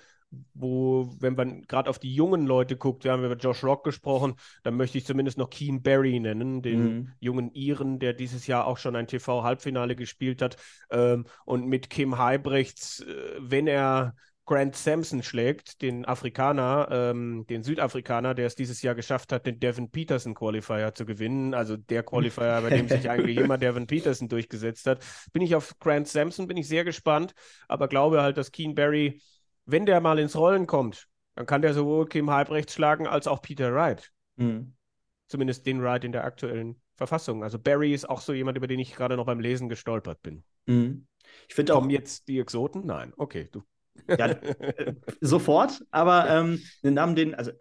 [0.54, 4.36] wo, wenn man gerade auf die jungen Leute guckt, wir haben über Josh Rock gesprochen,
[4.64, 7.12] dann möchte ich zumindest noch Keen Barry nennen, den mhm.
[7.20, 10.58] jungen Iren, der dieses Jahr auch schon ein TV-Halbfinale gespielt hat.
[10.90, 17.64] Ähm, und mit Kim Heibrechts, äh, wenn er Grant Sampson schlägt, den Afrikaner, ähm, den
[17.64, 22.04] Südafrikaner, der es dieses Jahr geschafft hat, den Devin Peterson Qualifier zu gewinnen, also der
[22.04, 26.48] Qualifier, bei dem sich eigentlich immer Devin Peterson durchgesetzt hat, bin ich auf Grant Sampson,
[26.48, 27.34] bin ich sehr gespannt,
[27.68, 29.22] aber glaube halt, dass Keen Barry
[29.66, 33.42] wenn der mal ins Rollen kommt, dann kann der sowohl Kim Halbrecht schlagen als auch
[33.42, 34.12] Peter Wright.
[34.36, 34.76] Mhm.
[35.28, 37.44] Zumindest den Wright in der aktuellen Verfassung.
[37.44, 40.44] Also Barry ist auch so jemand, über den ich gerade noch beim Lesen gestolpert bin.
[40.66, 41.08] Mhm.
[41.48, 41.80] Ich finde auch.
[41.80, 42.86] Kommen jetzt die Exoten?
[42.86, 43.14] Nein.
[43.18, 43.64] Okay, du.
[44.08, 47.52] Ja, äh, sofort, aber ähm, den Namen, den, also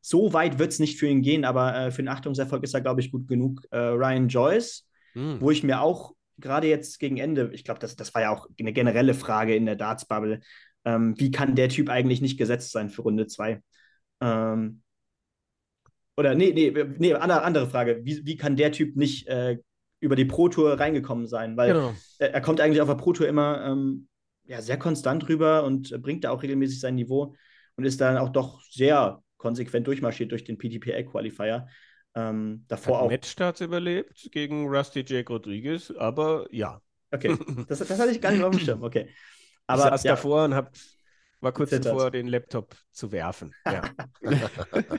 [0.00, 2.80] so weit wird es nicht für ihn gehen, aber äh, für den Achtungserfolg ist er,
[2.80, 3.62] glaube ich, gut genug.
[3.70, 5.40] Äh, Ryan Joyce, mhm.
[5.40, 8.46] wo ich mir auch gerade jetzt gegen Ende, ich glaube, das, das war ja auch
[8.58, 10.40] eine generelle Frage in der Darts-Bubble,
[10.84, 13.60] ähm, wie kann der Typ eigentlich nicht gesetzt sein für Runde 2?
[14.20, 14.82] Ähm,
[16.16, 18.00] oder nee, nee, nee, andere, andere Frage.
[18.04, 19.58] Wie, wie kann der Typ nicht äh,
[20.00, 21.56] über die Pro Tour reingekommen sein?
[21.56, 21.94] Weil genau.
[22.18, 24.08] er, er, kommt eigentlich auf der Pro Tour immer ähm,
[24.48, 27.34] ja, sehr konstant rüber und bringt da auch regelmäßig sein Niveau
[27.76, 31.68] und ist dann auch doch sehr konsequent durchmarschiert durch den PTPA-Qualifier.
[32.14, 33.10] Ähm, davor Hat auch.
[33.10, 36.80] Matchstarts überlebt gegen Rusty Jake Rodriguez, aber ja.
[37.10, 37.38] Okay,
[37.68, 38.82] das, das hatte ich gar nicht auf dem Schirm.
[38.82, 39.08] Okay.
[39.66, 40.12] Aber, ich saß ja.
[40.12, 40.70] davor und habe
[41.40, 41.94] war kurz Zittert.
[41.94, 43.54] davor, den Laptop zu werfen.
[43.64, 43.82] Ja.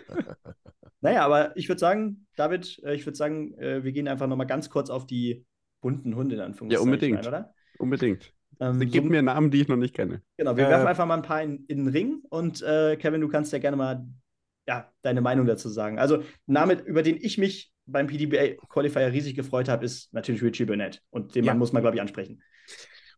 [1.02, 4.48] Naja, aber ich würde sagen, David, äh, ich würde sagen, äh, wir gehen einfach nochmal
[4.48, 5.46] ganz kurz auf die
[5.82, 7.20] bunten Hunde in Anführungszeichen Ja, unbedingt.
[7.20, 7.54] ein, oder?
[7.78, 8.34] Unbedingt.
[8.60, 10.22] Ähm, Gib so- mir Namen, die ich noch nicht kenne.
[10.38, 13.22] Genau, wir Äh, werfen einfach mal ein paar in, in den Ring und äh, Kevin,
[13.22, 14.06] du kannst ja gerne mal
[14.68, 15.98] ja, deine Meinung dazu sagen.
[15.98, 20.44] Also, ein Name, über den ich mich beim PDBA Qualifier riesig gefreut habe, ist natürlich
[20.44, 21.02] Richie Burnett.
[21.10, 21.54] Und den Ja.
[21.54, 22.42] Mann muss man, glaube ich, ansprechen.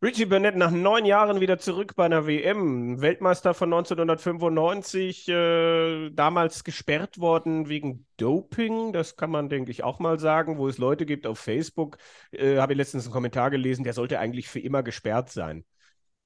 [0.03, 3.01] Richie Burnett nach neun Jahren wieder zurück bei einer WM.
[3.01, 8.93] Weltmeister von 1995, äh, damals gesperrt worden wegen Doping.
[8.93, 11.97] Das kann man, denke ich, auch mal sagen, wo es Leute gibt auf Facebook.
[12.31, 15.65] Äh, Habe ich letztens einen Kommentar gelesen, der sollte eigentlich für immer gesperrt sein.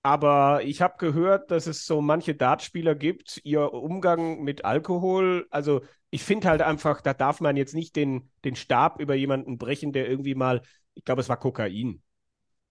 [0.04, 5.48] Aber ich habe gehört, dass es so manche Dartspieler gibt, ihr Umgang mit Alkohol.
[5.52, 5.82] Also
[6.12, 9.92] ich finde halt einfach, da darf man jetzt nicht den, den Stab über jemanden brechen,
[9.92, 10.62] der irgendwie mal,
[10.94, 12.05] ich glaube, es war Kokain.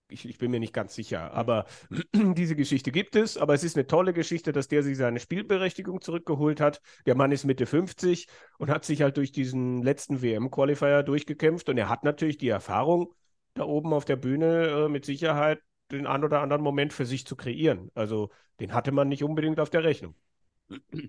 [0.09, 1.33] Ich, ich bin mir nicht ganz sicher.
[1.33, 1.67] Aber
[2.15, 3.37] diese Geschichte gibt es.
[3.37, 6.81] Aber es ist eine tolle Geschichte, dass der sich seine Spielberechtigung zurückgeholt hat.
[7.07, 8.29] Der Mann ist Mitte 50
[8.59, 11.69] und hat sich halt durch diesen letzten WM-Qualifier durchgekämpft.
[11.69, 13.15] Und er hat natürlich die Erfahrung,
[13.55, 15.61] da oben auf der Bühne äh, mit Sicherheit
[15.91, 17.91] den ein oder anderen Moment für sich zu kreieren.
[17.95, 20.15] Also den hatte man nicht unbedingt auf der Rechnung.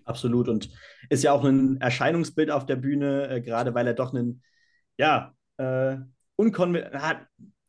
[0.04, 0.50] Absolut.
[0.50, 0.70] Und
[1.10, 4.44] ist ja auch ein Erscheinungsbild auf der Bühne, äh, gerade weil er doch einen,
[4.98, 5.98] ja, äh,
[6.36, 7.28] unkonven hat,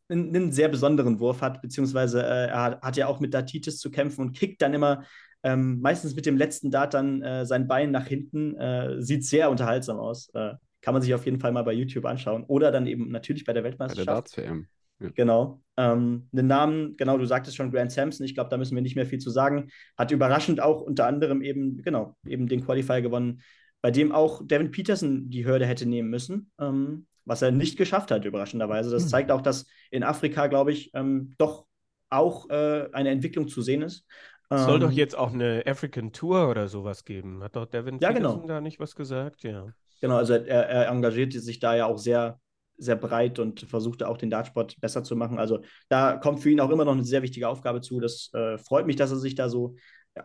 [0.09, 3.91] einen, einen sehr besonderen Wurf hat, beziehungsweise äh, er hat, ja auch mit Datitis zu
[3.91, 5.03] kämpfen und kickt dann immer
[5.43, 8.55] ähm, meistens mit dem letzten Dart dann äh, sein Bein nach hinten.
[8.55, 10.29] Äh, sieht sehr unterhaltsam aus.
[10.33, 12.43] Äh, kann man sich auf jeden Fall mal bei YouTube anschauen.
[12.45, 14.07] Oder dann eben natürlich bei der Bei der Weltmeisterschaft.
[14.07, 14.67] Darts-WM.
[14.99, 15.61] Genau.
[15.75, 18.25] Ähm, den Namen, genau, du sagtest schon Grant Sampson.
[18.25, 19.69] Ich glaube, da müssen wir nicht mehr viel zu sagen.
[19.95, 23.41] Hat überraschend auch unter anderem eben, genau, eben den Qualifier gewonnen,
[23.81, 28.11] bei dem auch Devin Peterson die Hürde hätte nehmen müssen, ähm, was er nicht geschafft
[28.11, 28.89] hat, überraschenderweise.
[28.91, 29.09] Das Hm.
[29.09, 31.67] zeigt auch, dass in Afrika, glaube ich, ähm, doch
[32.09, 34.05] auch äh, eine Entwicklung zu sehen ist.
[34.53, 37.43] Es soll doch Ähm, jetzt auch eine African Tour oder sowas geben.
[37.43, 38.47] Hat doch Devin Ja, genau.
[38.47, 39.43] Da nicht was gesagt?
[39.43, 39.73] Ja.
[40.01, 42.39] Genau, also er, er engagiert sich da ja auch sehr,
[42.77, 45.39] sehr breit und versucht auch den Dartsport besser zu machen.
[45.39, 47.99] Also da kommt für ihn auch immer noch eine sehr wichtige Aufgabe zu.
[47.99, 49.75] Das äh, freut mich, dass er sich da so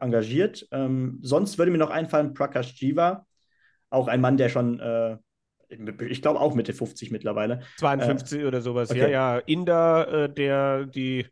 [0.01, 0.67] engagiert.
[0.73, 3.27] Ähm, sonst würde mir noch einfallen, Prakash Jiva,
[3.91, 5.17] auch ein Mann, der schon, äh,
[6.09, 7.61] ich glaube auch Mitte 50 mittlerweile.
[7.79, 8.91] 52 oder sowas.
[8.91, 9.01] okay.
[9.01, 9.39] Ja, ja.
[9.39, 11.27] Inder, äh, der die,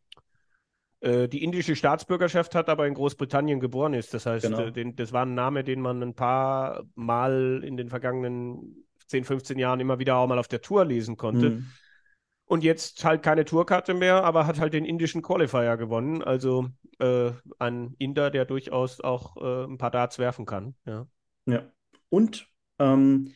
[1.01, 4.15] äh, die indische Staatsbürgerschaft hat, aber in Großbritannien geboren ist.
[4.15, 4.61] Das heißt, Genau.
[4.67, 9.25] äh, den, das war ein Name, den man ein paar Mal in den vergangenen 10,
[9.25, 11.51] 15 Jahren immer wieder auch mal auf der Tour lesen konnte.
[11.51, 11.67] Mhm.
[12.47, 16.21] Und jetzt halt keine Tourkarte mehr, aber hat halt den indischen Qualifier gewonnen.
[16.23, 16.67] Also
[16.99, 17.31] äh,
[17.61, 20.75] ein Inder, der durchaus auch äh, ein paar Darts werfen kann.
[20.85, 21.07] Ja.
[21.47, 21.71] Ja.
[22.09, 22.49] Und
[22.81, 23.35] ähm,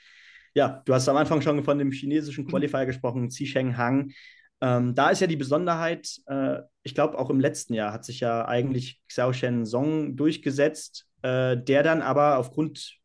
[0.54, 4.12] ja, du hast am Anfang schon von dem chinesischen Qualifier gesprochen, Zisheng Hang.
[4.60, 8.20] Ähm, da ist ja die Besonderheit, äh, ich glaube, auch im letzten Jahr hat sich
[8.20, 12.98] ja eigentlich Xiao Shen Song durchgesetzt, äh, der dann aber aufgrund,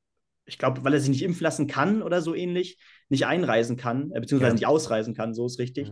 [0.45, 2.77] ich glaube, weil er sich nicht impfen lassen kann oder so ähnlich,
[3.09, 4.53] nicht einreisen kann, äh, beziehungsweise Ja.
[4.55, 5.91] nicht ausreisen kann, so ist richtig.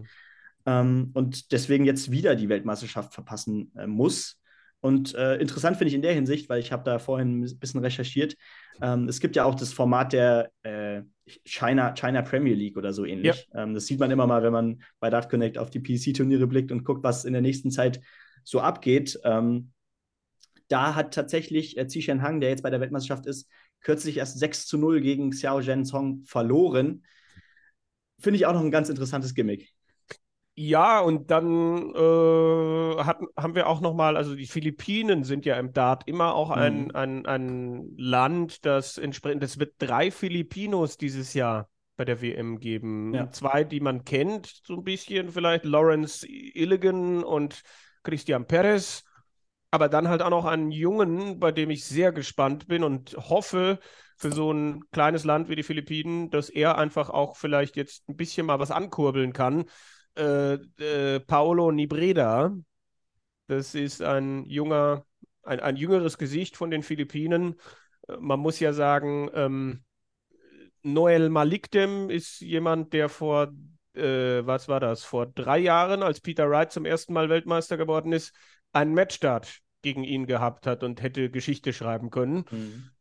[0.67, 4.39] Ähm, und deswegen jetzt wieder die Weltmeisterschaft verpassen äh, muss.
[4.79, 7.81] Und äh, interessant finde ich in der Hinsicht, weil ich habe da vorhin ein bisschen
[7.81, 8.35] recherchiert,
[8.81, 11.01] ähm, es gibt ja auch das Format der äh,
[11.45, 13.47] China, China Premier League oder so ähnlich.
[13.53, 16.71] Ähm, das sieht man immer mal, wenn man bei Dart Connect auf die PC-Turniere blickt
[16.71, 17.99] und guckt, was in der nächsten Zeit
[18.43, 19.19] so abgeht.
[19.23, 19.71] Ähm,
[20.67, 23.49] da hat tatsächlich äh, Zishan Hang, der jetzt bei der Weltmeisterschaft ist,
[23.81, 27.03] kürzlich erst 6 zu 0 gegen Xiao Zhenzong verloren.
[28.19, 29.73] Finde ich auch noch ein ganz interessantes Gimmick.
[30.59, 35.71] Ja, und dann äh, hat, haben wir auch nochmal, also die Philippinen sind ja im
[35.71, 36.91] Dart immer auch ein, Mhm.
[36.95, 43.13] ein, ein Land, das entsprechend, es wird drei Filipinos dieses Jahr bei der WM geben.
[43.13, 43.29] Ja.
[43.29, 47.61] Zwei, die man kennt, so ein bisschen vielleicht, Lawrence Illigan und
[48.01, 49.03] Christian Perez.
[49.69, 53.79] Aber dann halt auch noch einen Jungen, bei dem ich sehr gespannt bin und hoffe
[54.17, 58.15] für so ein kleines Land wie die Philippinen, dass er einfach auch vielleicht jetzt ein
[58.15, 59.65] bisschen mal was ankurbeln kann.
[60.17, 62.55] Äh, äh, Paolo Nibreda,
[63.47, 65.05] das ist ein junger,
[65.43, 67.55] ein, ein jüngeres Gesicht von den Philippinen.
[68.07, 69.83] Äh, Man muss ja sagen, ähm,
[70.83, 73.53] Noel Malikdem ist jemand, der vor,
[73.93, 78.13] äh, was war das, vor drei Jahren, als Peter Wright zum ersten Mal Weltmeister geworden
[78.13, 78.33] ist,
[78.71, 82.45] einen Matchstart gegen ihn gehabt hat und hätte Geschichte schreiben können.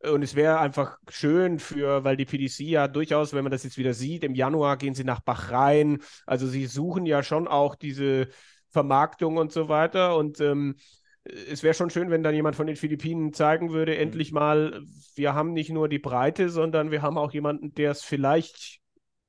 [0.03, 3.77] Und es wäre einfach schön für, weil die PDC ja durchaus, wenn man das jetzt
[3.77, 5.99] wieder sieht, im Januar gehen sie nach Bahrain.
[6.25, 8.29] Also sie suchen ja schon auch diese
[8.69, 10.15] Vermarktung und so weiter.
[10.15, 10.75] Und ähm,
[11.23, 14.81] es wäre schon schön, wenn dann jemand von den Philippinen zeigen würde, endlich mal,
[15.15, 18.79] wir haben nicht nur die Breite, sondern wir haben auch jemanden, der es vielleicht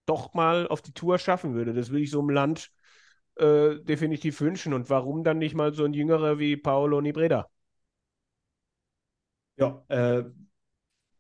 [0.06, 1.74] doch mal auf die Tour schaffen würde.
[1.74, 2.70] Das will ich so einem Land
[3.39, 4.73] äh, definitiv wünschen.
[4.74, 7.47] Und warum dann nicht mal so ein Jüngerer wie Paolo Nibreda?
[9.56, 10.24] Ja, äh,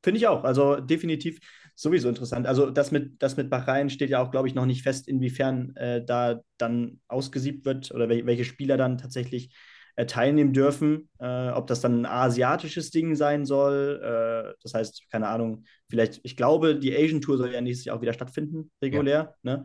[0.02, 0.44] finde ich auch.
[0.44, 1.40] Also definitiv
[1.74, 2.46] sowieso interessant.
[2.46, 5.74] Also das mit, das mit Bahrain steht ja auch, glaube ich, noch nicht fest, inwiefern
[5.76, 9.54] äh, da dann ausgesiebt wird oder wel welche Spieler dann tatsächlich
[9.96, 11.08] äh, teilnehmen dürfen.
[11.18, 14.00] Äh, ob das dann ein asiatisches Ding sein soll.
[14.02, 17.96] Äh, das heißt, keine Ahnung, vielleicht, ich glaube, die Asian Tour soll ja nächstes Jahr
[17.96, 19.36] auch wieder stattfinden, regulär.
[19.42, 19.56] Ja.
[19.56, 19.64] Ne?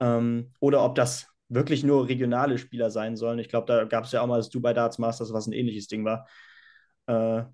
[0.00, 3.38] Ähm, oder ob das wirklich nur regionale Spieler sein sollen.
[3.38, 5.86] Ich glaube, da gab es ja auch mal das Dubai Darts Masters, was ein ähnliches
[5.86, 6.26] Ding war.
[7.06, 7.44] Äh,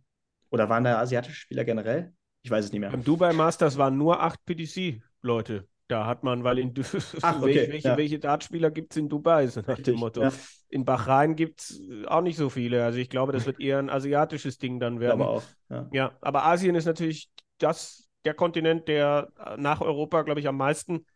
[0.50, 2.12] oder waren da asiatische Spieler generell?
[2.42, 2.90] Ich weiß es nicht mehr.
[2.90, 5.66] Beim Dubai Masters waren nur acht PDC-Leute.
[5.88, 6.72] Da hat man, weil in
[7.22, 7.96] Ach, okay, welche, ja.
[7.96, 10.22] welche Dartspieler gibt es in Dubai, so nach dem Motto.
[10.22, 10.32] Ja.
[10.68, 12.84] In Bahrain gibt es auch nicht so viele.
[12.84, 15.20] Also ich glaube, das wird eher ein asiatisches Ding dann werden.
[15.20, 15.42] Aber auch.
[15.68, 15.88] Ja.
[15.92, 21.06] ja, aber Asien ist natürlich das, der Kontinent, der nach Europa, glaube ich, am meisten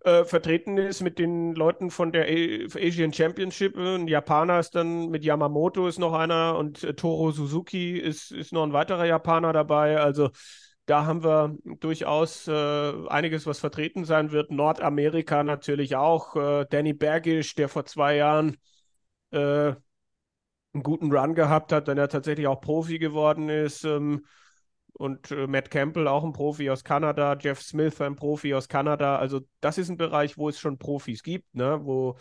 [0.00, 3.76] äh, vertreten ist mit den Leuten von der Asian Championship.
[3.76, 8.52] Ein Japaner ist dann mit Yamamoto ist noch einer und äh, Toro Suzuki ist, ist
[8.52, 9.98] noch ein weiterer Japaner dabei.
[9.98, 10.30] Also
[10.86, 14.50] da haben wir durchaus äh, einiges, was vertreten sein wird.
[14.50, 16.34] Nordamerika natürlich auch.
[16.36, 18.56] Äh, Danny Bergisch, der vor zwei Jahren
[19.30, 19.74] äh,
[20.72, 23.84] einen guten Run gehabt hat, dann er tatsächlich auch Profi geworden ist.
[23.84, 24.24] Ähm,
[24.98, 29.16] und äh, Matt Campbell, auch ein Profi aus Kanada, Jeff Smith, ein Profi aus Kanada.
[29.16, 31.80] Also das ist ein Bereich, wo es schon Profis gibt, ne?
[31.82, 32.18] wo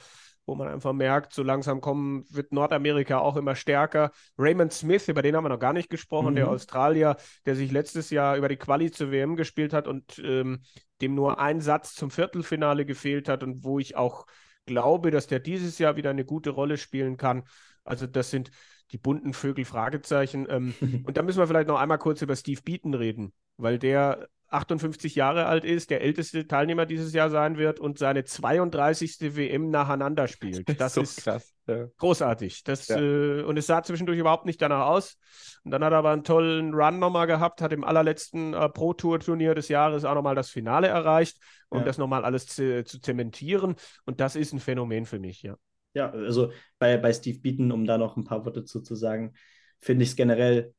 [0.48, 4.12] wo man einfach merkt, so langsam kommen, wird Nordamerika auch immer stärker.
[4.40, 6.36] Raymond Smith, über den haben wir noch gar nicht gesprochen, mhm.
[6.36, 10.62] der Australier, der sich letztes Jahr über die Quali zur WM gespielt hat und ähm,
[11.02, 14.26] dem nur ein Satz zum Viertelfinale gefehlt hat und wo ich auch
[14.66, 17.44] glaube, dass der dieses Jahr wieder eine gute Rolle spielen kann.
[17.88, 18.52] Also das sind
[18.92, 20.48] die bunten Vögel, Fragezeichen.
[20.50, 20.74] Ähm,
[21.06, 25.16] und da müssen wir vielleicht noch einmal kurz über Steve Beaton reden, weil der 58
[25.16, 29.36] Jahre alt ist, der älteste Teilnehmer dieses Jahr sein wird und seine 32.
[29.36, 30.70] WM nacheinander spielt.
[30.70, 31.88] Das, das ist, so krass, ja.
[31.98, 32.64] großartig.
[32.64, 32.98] Das, ja.
[32.98, 35.18] äh, und es sah zwischendurch überhaupt nicht danach aus.
[35.64, 39.54] Und dann hat er aber einen tollen Run nochmal gehabt, hat im allerletzten äh, Pro-Tour-Turnier
[39.54, 41.38] des Jahres auch nochmal das Finale erreicht,
[41.70, 41.84] um ja.
[41.86, 43.76] das nochmal alles zu, zu zementieren.
[44.06, 45.58] Und das ist ein Phänomen für mich, ja.
[45.98, 49.34] Ja, also bei, bei Steve Beaton, um da noch ein paar Worte zu, zu sagen,
[49.80, 50.76] finde ich es generell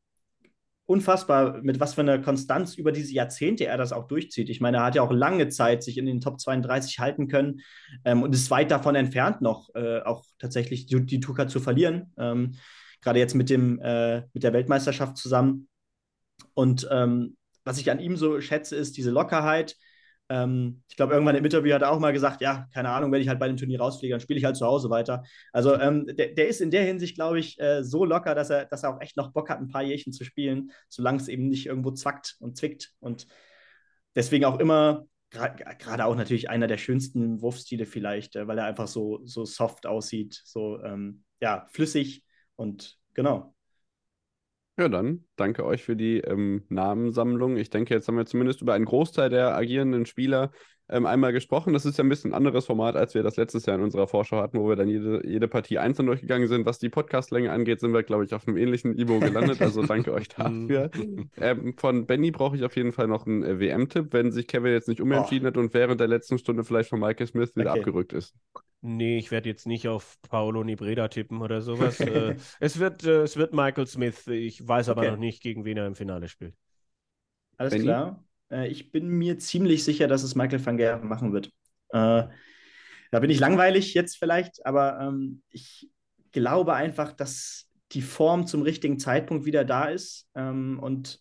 [0.87, 4.49] unfassbar, mit was für einer Konstanz über diese Jahrzehnte er das auch durchzieht.
[4.49, 7.63] Ich meine, er hat ja auch lange Zeit sich in den Top 32 halten können
[8.05, 12.13] ähm, und ist weit davon entfernt, noch äh, auch tatsächlich die, die Tuka zu verlieren.
[12.17, 12.55] Ähm,
[13.03, 15.69] Gerade jetzt mit, dem, äh, mit der Weltmeisterschaft zusammen.
[16.55, 19.75] Und ähm, was ich an ihm so schätze, ist diese Lockerheit,
[20.29, 23.23] ähm, ich glaube, irgendwann im Interview hat er auch mal gesagt, ja, keine Ahnung, wenn
[23.23, 25.23] ich halt bei dem Turnier rausfliege, dann spiele ich halt zu Hause weiter.
[25.53, 28.67] Also ähm, der, der, ist in der Hinsicht, glaube ich, äh, so locker, dass er,
[28.67, 31.49] dass er auch echt noch Bock hat, ein paar Jährchen zu spielen, solange es eben
[31.49, 32.93] nicht irgendwo zwackt und zwickt.
[33.01, 33.27] Und
[34.15, 38.89] deswegen auch immer, gerade auch natürlich einer der schönsten Wurfstile vielleicht, äh, weil er einfach
[38.89, 42.25] so, so soft aussieht, so ähm, ja, flüssig
[42.57, 43.55] und genau.
[44.79, 47.57] Ja, dann danke euch für die ähm, Namensammlung.
[47.57, 50.53] Ich denke, jetzt haben wir zumindest über einen Großteil der agierenden Spieler
[50.89, 51.73] ähm, einmal gesprochen.
[51.73, 54.07] Das ist ja ein bisschen ein anderes Format, als wir das letztes Jahr in unserer
[54.07, 56.67] Vorschau hatten, wo wir dann jede, jede Partie einzeln durchgegangen sind.
[56.67, 59.61] Was die Podcastlänge angeht, sind wir, glaube ich, auf einem ähnlichen Niveau gelandet.
[59.61, 60.91] Also danke euch dafür.
[61.41, 64.73] ähm, von Benny brauche ich auf jeden Fall noch einen äh, WM-Tipp, wenn sich Kevin
[64.73, 65.49] jetzt nicht umentschieden oh.
[65.49, 67.81] hat und während der letzten Stunde vielleicht von Michael Smith wieder okay.
[67.81, 68.35] abgerückt ist.
[68.81, 72.01] Nee, ich werde jetzt nicht auf Paolo Nibreda tippen oder sowas.
[72.01, 74.27] äh, es, wird, äh, es wird Michael Smith.
[74.29, 75.11] Ich weiß aber okay.
[75.11, 76.55] noch nicht, gegen wen er im Finale spielt.
[77.57, 77.85] Alles Benny?
[77.85, 78.25] klar.
[78.51, 81.51] Äh, ich bin mir ziemlich sicher, dass es Michael van Gerven machen wird.
[81.91, 82.25] Äh,
[83.11, 85.91] da bin ich langweilig jetzt vielleicht, aber ähm, ich
[86.33, 91.21] glaube einfach, dass die Form zum richtigen Zeitpunkt wieder da ist ähm, und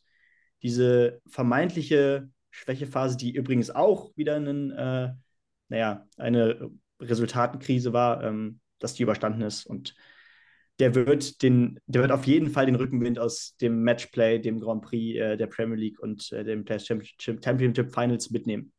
[0.64, 5.14] diese vermeintliche Schwächephase, die übrigens auch wieder einen, äh,
[5.70, 9.66] naja, eine Resultatenkrise war, ähm, dass die überstanden ist.
[9.66, 9.96] Und
[10.80, 14.84] der wird, den, der wird auf jeden Fall den Rückenwind aus dem Matchplay, dem Grand
[14.84, 18.72] Prix äh, der Premier League und äh, dem Players Championship, Championship Finals mitnehmen.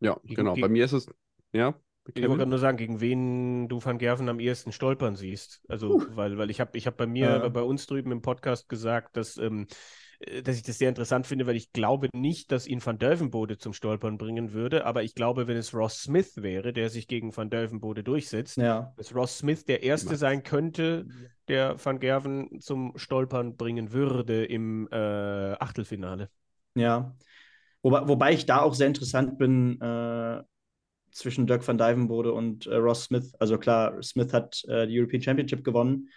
[0.00, 0.54] Ja, genau.
[0.54, 1.06] Bei mir ist es,
[1.52, 1.74] ja.
[2.14, 5.62] Ich wollte nur sagen, gegen wen du Van Gerven am ehesten stolpern siehst.
[5.68, 6.06] Also, uh.
[6.10, 7.50] weil, weil ich habe ich hab bei mir, äh.
[7.50, 9.68] bei uns drüben im Podcast gesagt, dass ähm, äh,
[10.42, 13.72] dass ich das sehr interessant finde, weil ich glaube nicht, dass ihn Van Delvenbode zum
[13.72, 17.50] Stolpern bringen würde, aber ich glaube, wenn es Ross Smith wäre, der sich gegen Van
[17.50, 18.92] Delvenbode durchsetzt, ja.
[18.96, 21.06] dass Ross Smith der Erste sein könnte,
[21.48, 26.28] der Van Gerven zum Stolpern bringen würde im äh, Achtelfinale.
[26.74, 27.14] Ja,
[27.82, 30.42] wobei, wobei ich da auch sehr interessant bin äh,
[31.10, 33.34] zwischen Dirk van Dijvenbode und äh, Ross Smith.
[33.38, 36.08] Also klar, Smith hat äh, die European Championship gewonnen,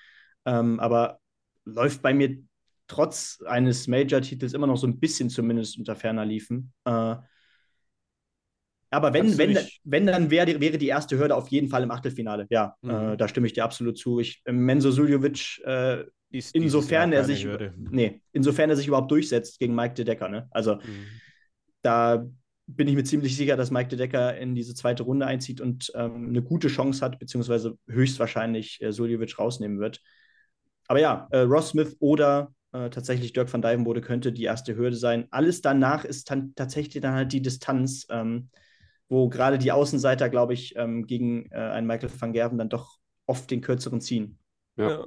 [0.46, 1.20] ähm, aber
[1.66, 2.38] läuft bei mir
[2.88, 6.74] trotz eines Major-Titels immer noch so ein bisschen zumindest unter ferner liefen.
[6.86, 7.16] Äh,
[8.92, 12.48] aber wenn, wenn, wenn, dann wär, wäre die erste Hürde auf jeden Fall im Achtelfinale.
[12.50, 12.90] Ja, mhm.
[12.92, 14.20] äh, da stimme ich dir absolut zu.
[14.20, 16.06] Ich, Menzo Suljovic, äh,
[16.54, 17.74] insofern er sich Hürde.
[17.78, 20.48] nee, insofern er sich überhaupt durchsetzt gegen Mike De Decker, ne?
[20.52, 21.08] Also mhm.
[21.82, 22.26] da
[22.68, 25.92] bin ich mir ziemlich sicher, dass Mike De Decker in diese zweite Runde einzieht und
[25.96, 30.02] ähm, eine gute Chance hat, beziehungsweise höchstwahrscheinlich äh, Suljovic rausnehmen wird.
[30.88, 34.98] Aber ja, äh, Ross Smith oder äh, tatsächlich Dirk van Dijvenbode könnte die erste Hürde
[34.98, 35.28] sein.
[35.32, 38.50] Alles danach ist dann tatsächlich dann halt die Distanz, ähm,
[39.08, 42.98] wo gerade die Außenseiter, glaube ich, ähm, gegen äh, einen Michael van Gerven dann doch
[43.28, 44.40] oft den kürzeren ziehen.
[44.78, 45.06] Ja.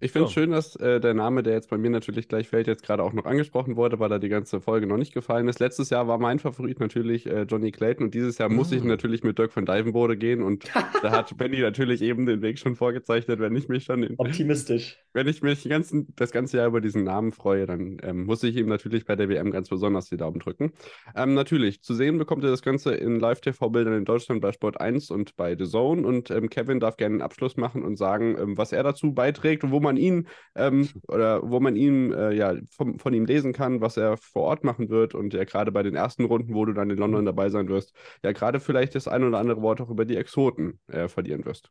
[0.00, 0.34] Ich finde es oh.
[0.34, 3.12] schön, dass äh, der Name, der jetzt bei mir natürlich gleich fällt, jetzt gerade auch
[3.12, 5.60] noch angesprochen wurde, weil er die ganze Folge noch nicht gefallen ist.
[5.60, 8.56] Letztes Jahr war mein Favorit natürlich äh, Johnny Clayton und dieses Jahr mm.
[8.56, 8.86] muss ich ah.
[8.86, 10.64] natürlich mit Dirk von Dijvenbode gehen und
[11.02, 14.98] da hat Benny natürlich eben den Weg schon vorgezeichnet, wenn ich mich schon in, optimistisch,
[15.12, 18.56] wenn ich mich ganzen, das ganze Jahr über diesen Namen freue, dann ähm, muss ich
[18.56, 20.72] ihm natürlich bei der WM ganz besonders die Daumen drücken.
[21.14, 25.12] Ähm, natürlich, zu sehen bekommt ihr das Ganze in Live-TV-Bildern in Deutschland bei Sport 1
[25.12, 28.58] und bei The Zone und ähm, Kevin darf gerne einen Abschluss machen und sagen, ähm,
[28.58, 32.54] was er dazu beiträgt und wo man ihn ähm, oder wo man ihn äh, ja
[32.70, 35.82] von, von, ihm lesen kann, was er vor Ort machen wird und ja gerade bei
[35.82, 39.06] den ersten Runden, wo du dann in London dabei sein wirst, ja gerade vielleicht das
[39.06, 41.70] ein oder andere Wort auch über die Exoten äh, verlieren wirst.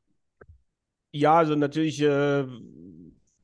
[1.12, 2.46] Ja, also natürlich äh,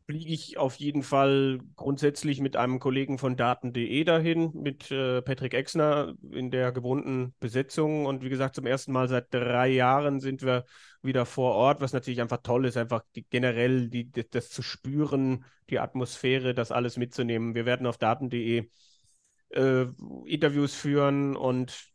[0.10, 5.54] fliege ich auf jeden Fall grundsätzlich mit einem Kollegen von Daten.de dahin, mit äh, Patrick
[5.54, 8.08] Exner in der gewohnten Besetzung.
[8.08, 10.66] Und wie gesagt, zum ersten Mal seit drei Jahren sind wir
[11.04, 15.46] wieder vor Ort, was natürlich einfach toll ist, einfach die, generell die, das, zu spüren,
[15.70, 17.54] die Atmosphäre, das alles mitzunehmen.
[17.54, 18.68] Wir werden auf Daten.de
[19.50, 19.86] äh,
[20.26, 21.88] Interviews führen und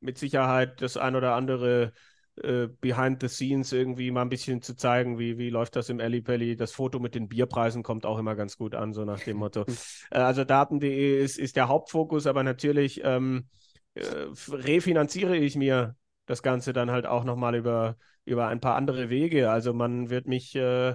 [0.00, 1.94] mit Sicherheit das ein oder andere
[2.36, 6.00] äh, behind the scenes irgendwie mal ein bisschen zu zeigen, wie, wie läuft das im
[6.00, 6.56] Ellipelli.
[6.56, 9.66] Das Foto mit den Bierpreisen kommt auch immer ganz gut an, so nach dem Motto.
[10.10, 13.48] äh, also Daten.de ist, ist der Hauptfokus, aber natürlich ähm,
[13.94, 14.04] äh,
[14.48, 15.94] refinanziere ich mir
[16.24, 19.50] das Ganze dann halt auch nochmal über, über ein paar andere Wege.
[19.50, 20.94] Also man wird mich äh,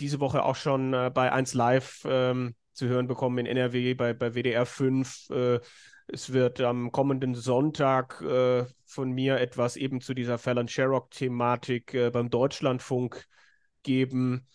[0.00, 4.34] diese Woche auch schon bei 1 Live ähm, zu hören bekommen in NRW, bei, bei
[4.34, 5.28] WDR 5
[6.06, 12.10] es wird am kommenden Sonntag äh, von mir etwas eben zu dieser Fallon Sherrock-Thematik äh,
[12.10, 13.26] beim Deutschlandfunk
[13.82, 14.46] geben.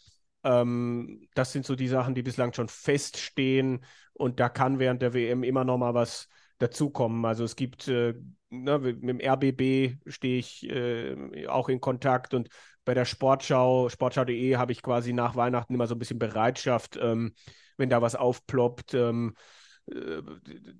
[0.43, 3.83] Ähm, das sind so die Sachen, die bislang schon feststehen.
[4.13, 6.27] Und da kann während der WM immer noch mal was
[6.59, 7.25] dazukommen.
[7.25, 8.13] Also es gibt, äh,
[8.49, 12.49] ne, mit dem RBB stehe ich äh, auch in Kontakt und
[12.85, 17.33] bei der Sportschau, sportschau.de habe ich quasi nach Weihnachten immer so ein bisschen Bereitschaft, ähm,
[17.77, 18.93] wenn da was aufploppt.
[18.93, 19.58] Ähm, äh,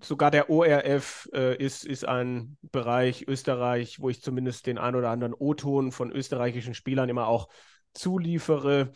[0.01, 5.09] sogar der ORF äh, ist, ist ein Bereich Österreich, wo ich zumindest den ein oder
[5.09, 7.49] anderen O-Ton von österreichischen Spielern immer auch
[7.93, 8.91] zuliefere.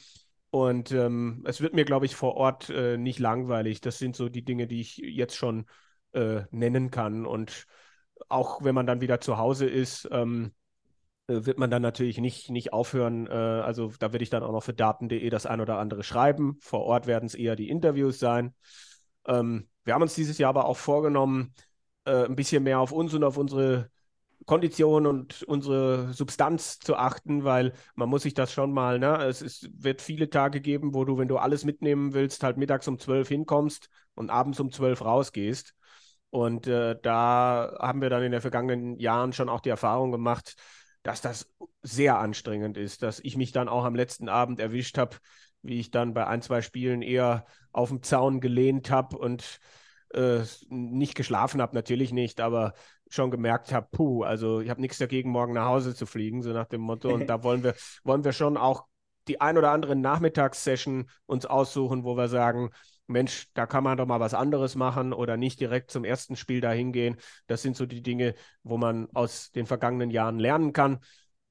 [0.50, 3.82] Und ähm, es wird mir, glaube ich, vor Ort äh, nicht langweilig.
[3.82, 5.66] Das sind so die Dinge, die ich jetzt schon
[6.12, 7.26] äh, nennen kann.
[7.26, 7.66] Und
[8.30, 10.54] auch wenn man dann wieder zu Hause ist, ähm,
[11.28, 13.28] äh, wird man dann natürlich nicht, nicht aufhören.
[13.28, 16.58] Äh, also da werde ich dann auch noch für daten.de das ein oder andere schreiben.
[16.60, 18.54] Vor Ort werden es eher die Interviews sein.
[19.26, 21.54] Ähm, wir haben uns dieses Jahr aber auch vorgenommen,
[22.06, 23.90] äh, ein bisschen mehr auf uns und auf unsere
[24.46, 29.24] Kondition und unsere Substanz zu achten, weil man muss sich das schon mal, ne?
[29.24, 32.88] Es ist, wird viele Tage geben, wo du, wenn du alles mitnehmen willst, halt mittags
[32.88, 35.74] um 12 hinkommst und abends um 12 rausgehst.
[36.30, 40.56] Und äh, da haben wir dann in den vergangenen Jahren schon auch die Erfahrung gemacht,
[41.04, 41.48] dass das
[41.82, 45.18] sehr anstrengend ist, dass ich mich dann auch am letzten Abend erwischt habe,
[45.64, 49.60] wie ich dann bei ein, zwei Spielen eher auf dem Zaun gelehnt habe und
[50.14, 52.74] äh, nicht geschlafen habe, natürlich nicht, aber
[53.10, 56.52] schon gemerkt habe, puh, also ich habe nichts dagegen, morgen nach Hause zu fliegen, so
[56.52, 57.14] nach dem Motto.
[57.14, 57.74] Und da wollen wir,
[58.04, 58.86] wollen wir schon auch
[59.28, 62.70] die ein oder andere Nachmittagssession uns aussuchen, wo wir sagen,
[63.08, 66.62] Mensch, da kann man doch mal was anderes machen oder nicht direkt zum ersten Spiel
[66.62, 67.18] dahin gehen.
[67.48, 68.34] Das sind so die Dinge,
[68.64, 71.00] wo man aus den vergangenen Jahren lernen kann.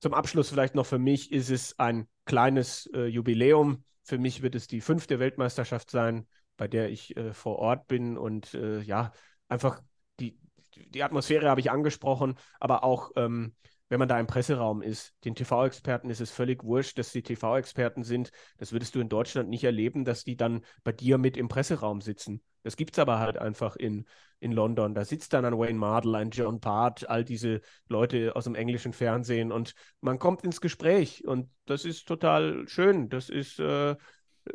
[0.01, 3.85] Zum Abschluss vielleicht noch für mich ist es ein kleines äh, Jubiläum.
[4.03, 6.27] Für mich wird es die fünfte Weltmeisterschaft sein,
[6.57, 9.13] bei der ich äh, vor Ort bin und äh, ja,
[9.49, 9.83] einfach
[10.21, 10.39] die,
[10.75, 13.55] die Atmosphäre habe ich angesprochen, aber auch ähm,
[13.93, 15.13] wenn man da im Presseraum ist.
[15.27, 18.31] Den TV-Experten ist es völlig wurscht, dass die TV-Experten sind.
[18.57, 22.01] Das würdest du in Deutschland nicht erleben, dass die dann bei dir mit im Presseraum
[22.01, 22.43] sitzen.
[22.63, 24.05] Das gibt es aber halt einfach in,
[24.41, 24.95] in London.
[24.95, 28.93] Da sitzt dann ein Wayne Mardell, ein John Part, all diese Leute aus dem englischen
[28.93, 33.09] Fernsehen und man kommt ins Gespräch und das ist total schön.
[33.09, 33.97] Das ist äh,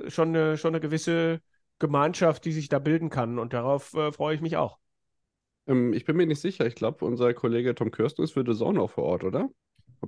[0.07, 1.41] schon, eine, schon eine gewisse
[1.79, 4.79] Gemeinschaft, die sich da bilden kann und darauf äh, freue ich mich auch.
[5.67, 6.65] Ähm, ich bin mir nicht sicher.
[6.65, 9.49] Ich glaube, unser Kollege Tom Kirsten ist für The Zone auch vor Ort, oder?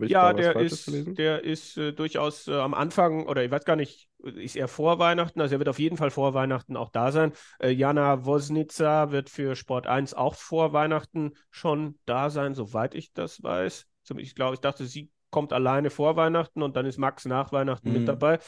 [0.02, 4.09] ja, der ist, der ist äh, durchaus äh, am Anfang, oder ich weiß gar nicht,
[4.24, 7.32] ist er vor Weihnachten, also er wird auf jeden Fall vor Weihnachten auch da sein.
[7.60, 13.14] Äh, Jana Wosnica wird für Sport 1 auch vor Weihnachten schon da sein, soweit ich
[13.14, 13.86] das weiß.
[14.18, 17.90] Ich glaube, ich dachte, sie kommt alleine vor Weihnachten und dann ist Max nach Weihnachten
[17.90, 17.98] mhm.
[18.00, 18.40] mit dabei.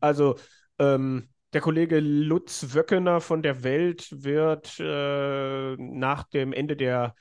[0.00, 0.36] Also
[0.78, 7.14] Ähm, der Kollege Lutz Wöckener von der Welt wird äh, nach dem Ende der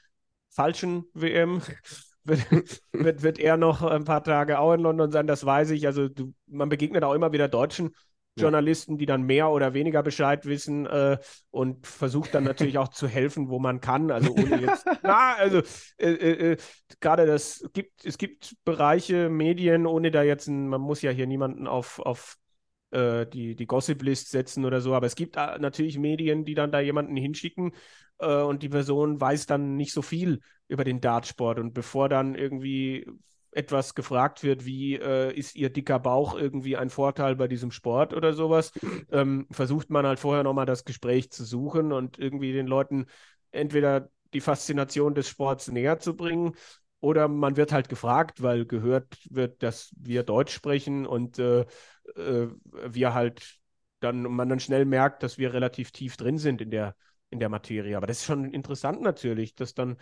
[0.50, 1.62] falschen WM
[2.26, 2.46] wird,
[2.92, 5.88] wird, wird er noch ein paar Tage auch in London sein, das weiß ich.
[5.88, 7.92] Also du, man begegnet auch immer wieder Deutschen
[8.38, 11.18] Journalisten, die dann mehr oder weniger Bescheid wissen äh,
[11.52, 14.12] und versucht dann natürlich auch zu helfen, wo man kann.
[14.12, 15.62] Also ohne jetzt, na, also
[15.98, 16.58] äh, äh, äh,
[17.00, 21.28] gerade das gibt, es gibt Bereiche, Medien, ohne da jetzt, ein, man muss ja hier
[21.28, 22.38] niemanden auf, auf
[22.96, 26.72] äh, die, die Gossip-List setzen oder so, aber es gibt äh, natürlich Medien, die dann
[26.72, 27.74] da jemanden hinschicken
[28.18, 30.40] und die Person weiß dann nicht so viel
[30.70, 31.60] über den Dartsport.
[31.60, 33.06] Und bevor dann irgendwie
[33.56, 38.14] etwas gefragt wird, wie äh, ist ihr dicker Bauch irgendwie ein Vorteil bei diesem Sport
[38.14, 38.72] oder sowas,
[39.12, 43.06] ähm, versucht man halt vorher nochmal das Gespräch zu suchen und irgendwie den Leuten
[43.52, 46.54] entweder die Faszination des Sports näher zu bringen
[47.00, 51.66] oder man wird halt gefragt, weil gehört wird, dass wir Deutsch sprechen und äh,
[52.16, 52.48] äh,
[52.88, 53.60] wir halt
[54.00, 56.96] dann, man dann schnell merkt, dass wir relativ tief drin sind in der,
[57.30, 57.98] in der Materie.
[57.98, 59.98] Aber das ist schon interessant natürlich, dass dann,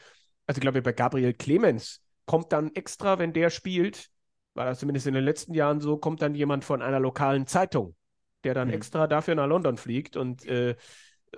[0.45, 4.09] also ich glaube, bei Gabriel Clemens, kommt dann extra, wenn der spielt,
[4.53, 7.95] war das zumindest in den letzten Jahren so, kommt dann jemand von einer lokalen Zeitung,
[8.43, 8.75] der dann mhm.
[8.75, 10.75] extra dafür nach London fliegt und äh,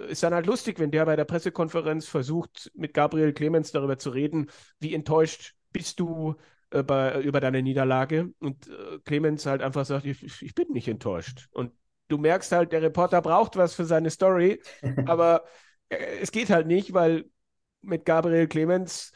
[0.08, 4.10] ist dann halt lustig, wenn der bei der Pressekonferenz versucht, mit Gabriel Clemens darüber zu
[4.10, 4.48] reden,
[4.80, 6.36] wie enttäuscht bist du
[6.76, 10.88] äh, bei, über deine Niederlage und äh, Clemens halt einfach sagt, ich, ich bin nicht
[10.88, 11.72] enttäuscht und
[12.08, 14.62] du merkst halt, der Reporter braucht was für seine Story,
[15.06, 15.44] aber
[15.90, 17.26] äh, es geht halt nicht, weil
[17.82, 19.12] mit Gabriel Clemens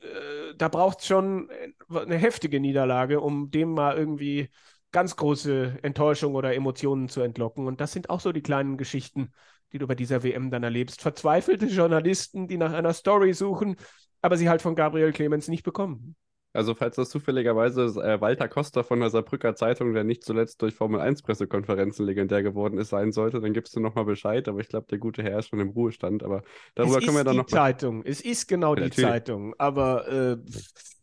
[0.00, 1.48] äh, da braucht es schon
[1.88, 4.50] eine heftige Niederlage, um dem mal irgendwie
[4.92, 7.66] ganz große Enttäuschung oder Emotionen zu entlocken.
[7.66, 9.32] Und das sind auch so die kleinen Geschichten,
[9.72, 11.00] die du bei dieser WM dann erlebst.
[11.00, 13.76] Verzweifelte Journalisten, die nach einer Story suchen,
[14.20, 16.16] aber sie halt von Gabriel Clemens nicht bekommen.
[16.52, 20.74] Also, falls das zufälligerweise äh, Walter Costa von der Saarbrücker Zeitung, der nicht zuletzt durch
[20.74, 24.48] Formel-1-Pressekonferenzen legendär geworden ist, sein sollte, dann gibst du nochmal Bescheid.
[24.48, 26.24] Aber ich glaube, der gute Herr ist schon im Ruhestand.
[26.24, 26.42] Aber
[26.74, 27.44] darüber es können wir dann noch.
[27.44, 28.02] Es ist die Zeitung.
[28.04, 29.10] Es ist genau ja, die natürlich.
[29.10, 29.54] Zeitung.
[29.58, 30.36] Aber äh,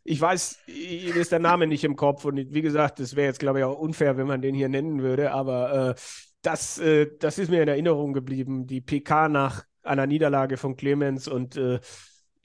[0.04, 2.26] ich weiß, mir ist der Name nicht im Kopf.
[2.26, 5.02] Und wie gesagt, das wäre jetzt, glaube ich, auch unfair, wenn man den hier nennen
[5.02, 5.32] würde.
[5.32, 5.96] Aber äh,
[6.42, 8.68] das, äh, das ist mir in Erinnerung geblieben.
[8.68, 11.80] Die PK nach einer Niederlage von Clemens und äh,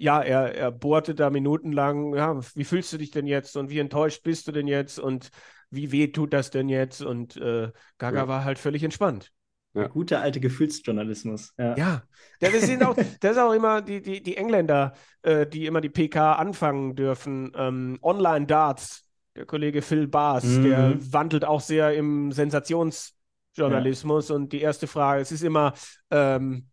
[0.03, 3.79] ja, er, er bohrte da minutenlang, ja, wie fühlst du dich denn jetzt und wie
[3.79, 5.31] enttäuscht bist du denn jetzt und
[5.71, 7.03] wie weh tut das denn jetzt?
[7.03, 8.29] Und äh, Gaga ja.
[8.29, 9.31] war halt völlig entspannt.
[9.75, 9.87] Ja.
[9.87, 11.55] Guter alte Gefühlsjournalismus.
[11.57, 12.03] Ja, ja.
[12.41, 14.93] Das, sind auch, das ist auch immer die, die, die Engländer,
[15.23, 17.53] äh, die immer die PK anfangen dürfen.
[17.55, 20.65] Ähm, Online-Darts, der Kollege Phil Baas, mhm.
[20.65, 24.31] der wandelt auch sehr im Sensationsjournalismus.
[24.31, 24.35] Ja.
[24.35, 25.75] Und die erste Frage, es ist immer
[26.11, 26.67] ähm,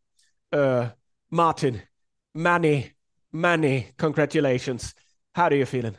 [0.50, 0.88] äh,
[1.30, 1.80] Martin,
[2.34, 2.96] Manny,
[3.32, 4.94] Money, congratulations.
[5.36, 5.98] How are you feeling?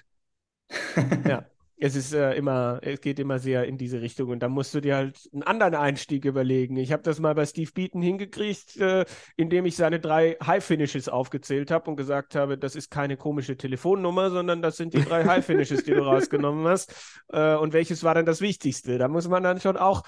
[1.28, 1.44] ja,
[1.77, 4.81] es ist äh, immer, es geht immer sehr in diese Richtung und da musst du
[4.81, 6.77] dir halt einen anderen Einstieg überlegen.
[6.77, 9.05] Ich habe das mal bei Steve Beaton hingekriegt, äh,
[9.36, 13.57] indem ich seine drei High Finishes aufgezählt habe und gesagt habe, das ist keine komische
[13.57, 16.94] Telefonnummer, sondern das sind die drei High Finishes, die du rausgenommen hast.
[17.28, 18.98] Äh, und welches war dann das Wichtigste?
[18.98, 20.02] Da muss man dann schon auch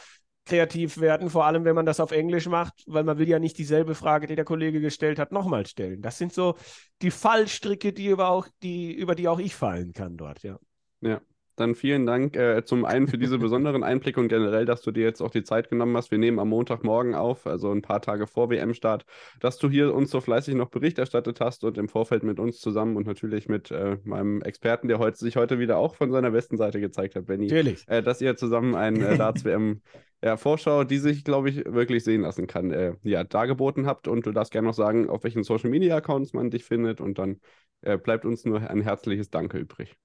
[0.44, 3.58] kreativ werden, vor allem wenn man das auf Englisch macht, weil man will ja nicht
[3.58, 6.02] dieselbe Frage, die der Kollege gestellt hat, nochmal stellen.
[6.02, 6.56] Das sind so
[7.00, 10.58] die Fallstricke, die über, auch, die, über die auch ich fallen kann dort, ja.
[11.00, 11.20] Ja,
[11.56, 15.04] dann vielen Dank äh, zum einen für diese besonderen Einblicke und generell, dass du dir
[15.04, 16.10] jetzt auch die Zeit genommen hast.
[16.10, 19.04] Wir nehmen am Montagmorgen auf, also ein paar Tage vor WM-Start,
[19.40, 22.58] dass du hier uns so fleißig noch Bericht erstattet hast und im Vorfeld mit uns
[22.58, 26.30] zusammen und natürlich mit äh, meinem Experten, der heute, sich heute wieder auch von seiner
[26.30, 27.46] besten Seite gezeigt hat, Benny.
[27.46, 27.84] Natürlich.
[27.88, 29.82] Äh, dass ihr zusammen ein äh, Darts-WM
[30.22, 34.06] ja, Vorschau, die sich, glaube ich, wirklich sehen lassen kann, äh, ja, dargeboten habt.
[34.06, 37.00] Und du darfst gerne noch sagen, auf welchen Social Media Accounts man dich findet.
[37.00, 37.40] Und dann
[37.82, 39.96] äh, bleibt uns nur ein herzliches Danke übrig.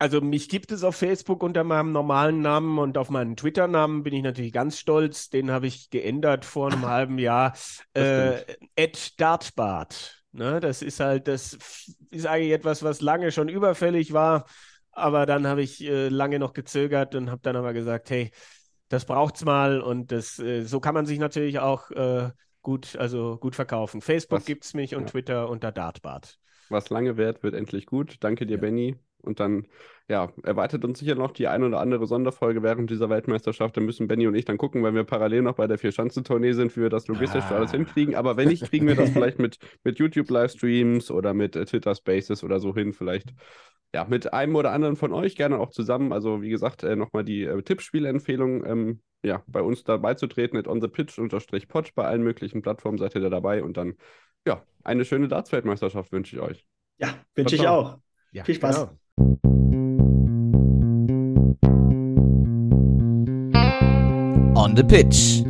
[0.00, 4.14] Also mich gibt es auf Facebook unter meinem normalen Namen und auf meinen Twitter-Namen bin
[4.14, 5.28] ich natürlich ganz stolz.
[5.28, 7.52] Den habe ich geändert vor einem halben Jahr.
[7.92, 8.40] Äh,
[9.18, 10.24] Dartbart.
[10.32, 11.58] Ne, das ist halt, das
[12.10, 14.46] ist eigentlich etwas, was lange schon überfällig war.
[14.90, 18.30] Aber dann habe ich äh, lange noch gezögert und habe dann aber gesagt, hey,
[18.88, 22.30] das braucht's mal und das, äh, so kann man sich natürlich auch äh,
[22.62, 24.00] gut, also gut verkaufen.
[24.00, 25.08] Facebook gibt es mich und ja.
[25.08, 26.38] Twitter unter Dartbart.
[26.70, 28.16] Was lange währt, wird endlich gut.
[28.20, 28.60] Danke dir, ja.
[28.62, 28.96] Benny.
[29.22, 29.66] Und dann,
[30.08, 33.76] ja, erwartet uns sicher noch die ein oder andere Sonderfolge während dieser Weltmeisterschaft.
[33.76, 36.76] Da müssen Benny und ich dann gucken, weil wir parallel noch bei der Vier-Schanzentournee sind,
[36.76, 37.56] wie wir das logistisch ah.
[37.56, 38.14] alles hinkriegen.
[38.14, 42.42] Aber wenn nicht, kriegen wir das vielleicht mit, mit YouTube-Livestreams oder mit äh, Twitter Spaces
[42.44, 42.92] oder so hin.
[42.92, 43.32] Vielleicht
[43.92, 46.12] ja, mit einem oder anderen von euch gerne auch zusammen.
[46.12, 50.56] Also, wie gesagt, äh, nochmal die äh, Tippspielempfehlung, ähm, ja, bei uns dabei zu treten,
[50.56, 53.76] at on the pitch unterstrich potch bei allen möglichen Plattformen seid ihr da dabei und
[53.76, 53.94] dann,
[54.46, 56.66] ja, eine schöne Darts-Weltmeisterschaft wünsche ich euch.
[56.98, 57.98] Ja, wünsche ich auch.
[58.32, 58.76] Ja, Viel Spaß.
[58.76, 58.98] Genau.
[64.54, 65.42] On the Pitch.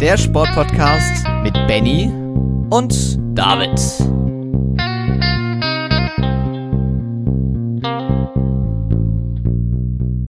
[0.00, 2.10] Der Sportpodcast mit Benny
[2.70, 3.78] und David.